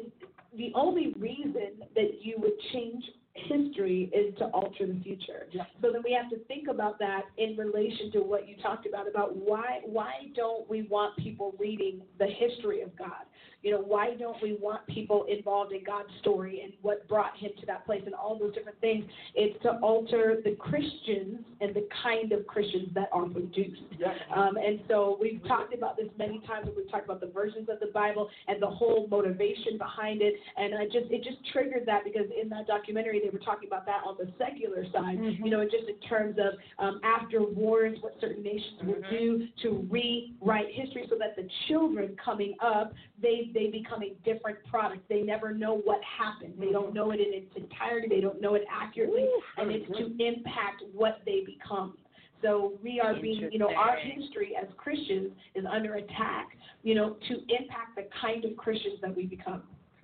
[0.58, 3.04] the only reason that you would change
[3.36, 5.48] history is to alter the future.
[5.52, 5.64] Yeah.
[5.82, 9.08] So then we have to think about that in relation to what you talked about
[9.08, 13.26] about why why don't we want people reading the history of God?
[13.64, 17.52] You know, why don't we want people involved in God's story and what brought him
[17.62, 19.06] to that place and all those different things?
[19.36, 23.82] It's to alter the Christians and the kind of Christians that are produced.
[23.98, 24.14] Yeah.
[24.36, 26.68] Um, and so we've talked about this many times.
[26.68, 30.36] and We've talked about the versions of the Bible and the whole motivation behind it.
[30.58, 33.86] And I just it just triggered that because in that documentary they were talking about
[33.86, 35.18] that on the secular side.
[35.42, 39.88] You know, just in terms of um, after wars, what certain nations will do to
[39.90, 45.08] rewrite history so that the children coming up they they become a different product.
[45.10, 46.54] They never know what happened.
[46.60, 48.08] They don't know it in its entirety.
[48.10, 49.26] They don't know it accurately,
[49.58, 51.98] and it's to impact what they become.
[52.42, 56.50] So we are being, you know, our history as Christians is under attack,
[56.84, 59.64] you know, to impact the kind of Christians that we become.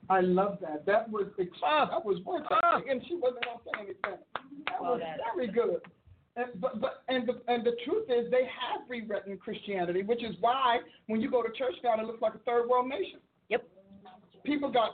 [0.09, 0.85] I love that.
[0.85, 2.83] That was ex- that was worth it.
[2.89, 4.23] And she wasn't going to say anything.
[4.67, 5.81] That Oh, was that- very good.
[6.35, 10.35] And, but but and the and the truth is they have rewritten Christianity, which is
[10.39, 13.19] why when you go to church now it looks like a third world nation.
[14.43, 14.91] People got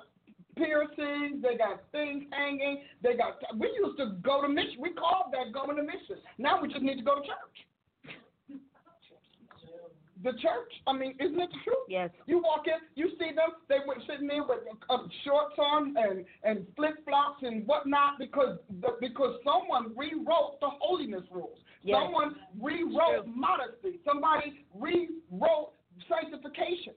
[0.55, 3.39] piercings, they got things hanging, they got.
[3.57, 4.77] We used to go to mission.
[4.79, 6.23] We called that going to mission.
[6.37, 8.59] Now we just need to go to church.
[10.23, 10.73] the church.
[10.87, 11.85] I mean, isn't it the truth?
[11.87, 12.09] Yes.
[12.25, 14.59] You walk in, you see them, they were sitting there with
[14.89, 20.69] um, shorts on and, and flip flops and whatnot because the, because someone rewrote the
[20.81, 21.59] holiness rules.
[21.83, 22.01] Yes.
[22.01, 23.99] Someone rewrote modesty.
[24.03, 25.73] Somebody rewrote
[26.09, 26.93] sanctification.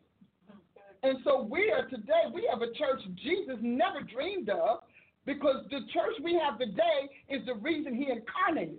[1.02, 4.80] And so we are today, we have a church Jesus never dreamed of
[5.26, 8.78] because the church we have today is the reason he incarnated.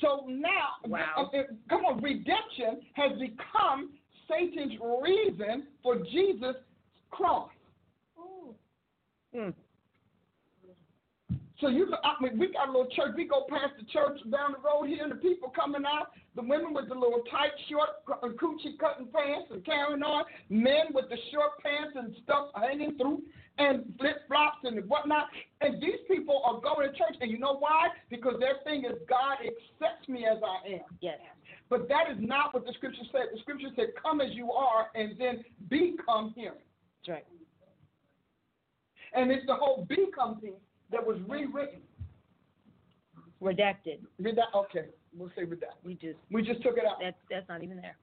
[0.00, 1.30] So now, Wow.
[1.68, 3.94] come on, redemption has become
[4.28, 6.56] Satan's reason for Jesus'
[7.10, 7.50] cross.
[9.34, 9.50] Hmm.
[11.60, 13.14] So you, I mean, we got a little church.
[13.16, 16.14] We go past the church down the road here, and the people coming out.
[16.36, 18.06] The women with the little tight, short,
[18.38, 20.24] coochie cutting pants and carrying on.
[20.50, 23.22] Men with the short pants and stuff hanging through,
[23.58, 25.26] and flip flops and whatnot.
[25.60, 27.88] And these people are going to church, and you know why?
[28.08, 30.86] Because their thing is God accepts me as I am.
[31.00, 31.18] Yes.
[31.68, 33.34] But that is not what the scripture said.
[33.34, 36.62] The scripture said, "Come as you are, and then become hearing."
[37.04, 37.26] That's right.
[39.12, 40.54] And it's the whole become thing
[40.90, 41.80] that was rewritten.
[43.42, 43.98] Redacted.
[44.20, 44.54] Redact.
[44.54, 44.86] Okay,
[45.16, 45.78] we'll say redact.
[45.84, 46.96] We just We just took it out.
[47.00, 47.96] that's that's not even there.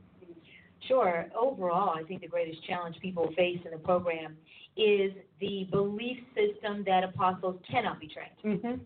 [0.88, 1.26] Sure.
[1.40, 4.36] Overall, I think the greatest challenge people face in the program
[4.78, 8.62] is the belief system that apostles cannot be trained.
[8.62, 8.82] Mm-hmm.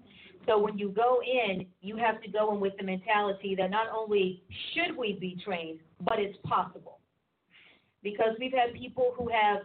[0.48, 3.88] So when you go in, you have to go in with the mentality that not
[3.96, 4.42] only
[4.74, 7.00] should we be trained, but it's possible.
[8.02, 9.64] Because we've had people who have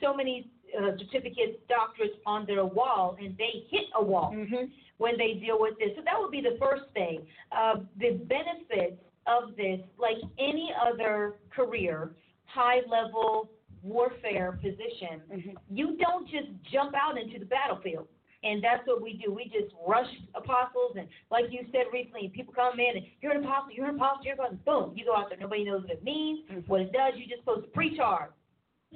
[0.00, 4.64] so many uh, certificates, doctorates on their wall, and they hit a wall Mm-hmm.
[4.98, 5.90] when they deal with this.
[5.96, 7.22] So that would be the first thing.
[7.50, 12.10] Uh, the benefits of this, like any other career,
[12.44, 13.50] high level
[13.82, 15.50] warfare position, Mm-hmm.
[15.70, 18.06] you don't just jump out into the battlefield.
[18.44, 19.32] And that's what we do.
[19.32, 23.42] We just rush apostles, and like you said recently, people come in and you're an
[23.42, 24.58] apostle, you're an apostle, you're an apostle.
[24.66, 25.38] Boom, you go out there.
[25.38, 27.14] Nobody knows what it means, what it does.
[27.16, 28.30] You're just supposed to preach hard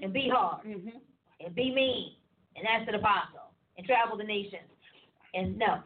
[0.03, 0.99] and be hard Mm-hmm.
[1.41, 2.13] and be mean,
[2.57, 3.49] and that's an apostle,
[3.79, 4.69] and travel the nations.
[5.35, 5.83] And no,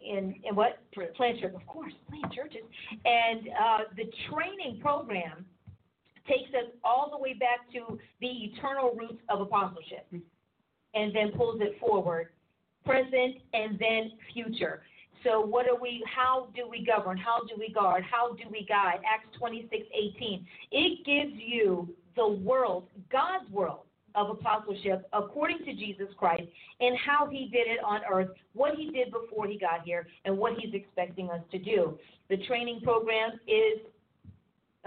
[0.00, 1.54] in in what plant church?
[1.54, 2.62] Of course, plant churches.
[3.04, 5.44] And uh, the training program
[6.28, 10.06] takes us all the way back to the eternal roots of apostleship,
[10.94, 12.28] and then pulls it forward,
[12.84, 14.82] present and then future.
[15.22, 16.02] So what are we?
[16.06, 17.18] How do we govern?
[17.18, 18.04] How do we guard?
[18.10, 19.00] How do we guide?
[19.06, 20.46] Acts twenty six eighteen.
[20.70, 23.80] It gives you the world, God's world
[24.14, 26.42] of apostleship according to Jesus Christ
[26.80, 30.36] and how he did it on earth, what he did before he got here, and
[30.36, 31.98] what he's expecting us to do.
[32.28, 33.80] The training program is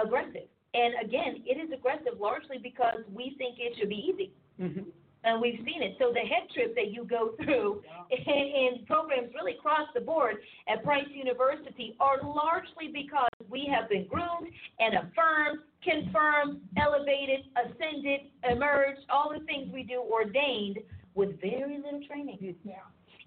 [0.04, 0.48] aggressive.
[0.74, 4.32] And again, it is aggressive largely because we think it should be easy.
[4.60, 4.90] Mm-hmm.
[5.24, 5.96] And we've seen it.
[6.00, 7.82] So the head trip that you go through
[8.12, 10.36] in, in programs really across the board
[10.68, 18.22] at Price University are largely because we have been groomed and affirmed, confirmed, elevated, ascended,
[18.50, 20.80] emerged, all the things we do ordained
[21.16, 22.56] with very little training.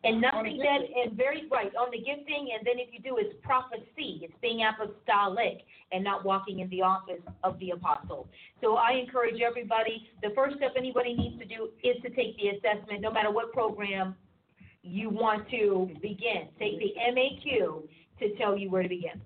[0.06, 3.34] And nothing that, and very right, on the gifting, and then if you do, it's
[3.42, 4.20] prophecy.
[4.22, 5.62] It's being apostolic
[5.92, 8.28] and not walking in the office of the apostle.
[8.60, 12.48] So I encourage everybody, the first step anybody needs to do is to take the
[12.56, 14.14] assessment, no matter what program
[14.82, 16.48] you want to begin.
[16.58, 17.82] Take the MAQ
[18.20, 19.20] to tell you where to begin.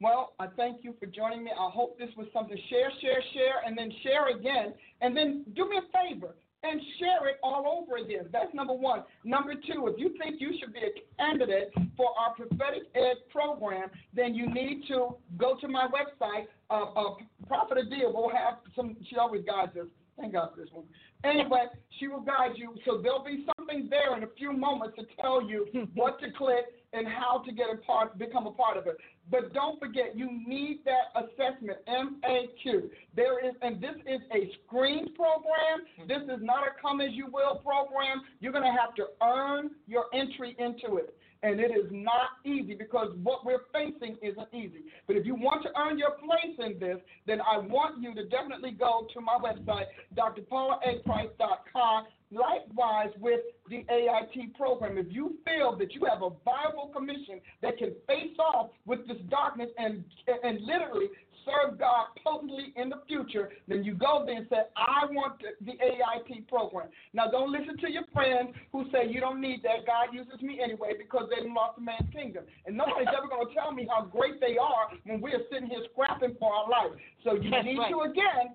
[0.00, 1.52] Well, I thank you for joining me.
[1.52, 2.58] I hope this was something.
[2.68, 4.74] Share, share, share, and then share again.
[5.00, 6.34] And then do me a favor.
[6.62, 8.26] And share it all over again.
[8.32, 9.02] That's number one.
[9.24, 13.90] Number two, if you think you should be a candidate for our prophetic ed program,
[14.14, 16.46] then you need to go to my website.
[16.70, 17.14] Uh, uh,
[17.48, 19.86] Prophet Adia will have some, she always guides us.
[20.18, 20.84] Thank God for this one.
[21.24, 21.64] Anyway,
[21.98, 22.74] she will guide you.
[22.84, 26.66] So there'll be something there in a few moments to tell you what to click
[26.92, 28.96] and how to get a part, become a part of it.
[29.30, 32.90] But don't forget, you need that assessment, MAQ.
[33.14, 35.86] There is, and this is a screened program.
[36.00, 36.08] Mm-hmm.
[36.08, 38.22] This is not a come as you will program.
[38.40, 41.14] You're going to have to earn your entry into it.
[41.44, 44.84] And it is not easy because what we're facing isn't easy.
[45.08, 48.24] But if you want to earn your place in this, then I want you to
[48.28, 49.86] definitely go to my website,
[50.16, 52.04] drpaulaaprice.com.
[52.32, 57.76] Likewise, with the AIT program, if you feel that you have a viable commission that
[57.76, 60.02] can face off with this darkness and
[60.42, 61.08] and literally
[61.44, 65.48] serve God potently in the future, then you go there and say, I want the,
[65.64, 66.88] the AIT program.
[67.12, 69.86] Now, don't listen to your friends who say you don't need that.
[69.86, 72.44] God uses me anyway because they lost the man's kingdom.
[72.66, 75.84] And nobody's ever going to tell me how great they are when we're sitting here
[75.92, 76.92] scrapping for our life.
[77.24, 77.90] So you That's need right.
[77.90, 78.54] to, again,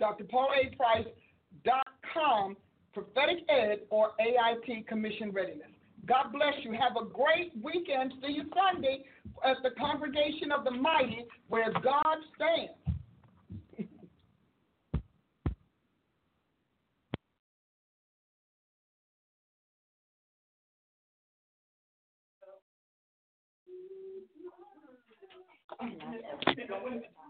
[0.00, 2.56] drpaulaaprice.com,
[2.94, 5.68] prophetic ed or AIT commission readiness.
[6.06, 6.72] God bless you.
[6.72, 8.12] Have a great weekend.
[8.22, 9.04] See you Sunday
[9.44, 12.72] at the congregation of the mighty where God stands.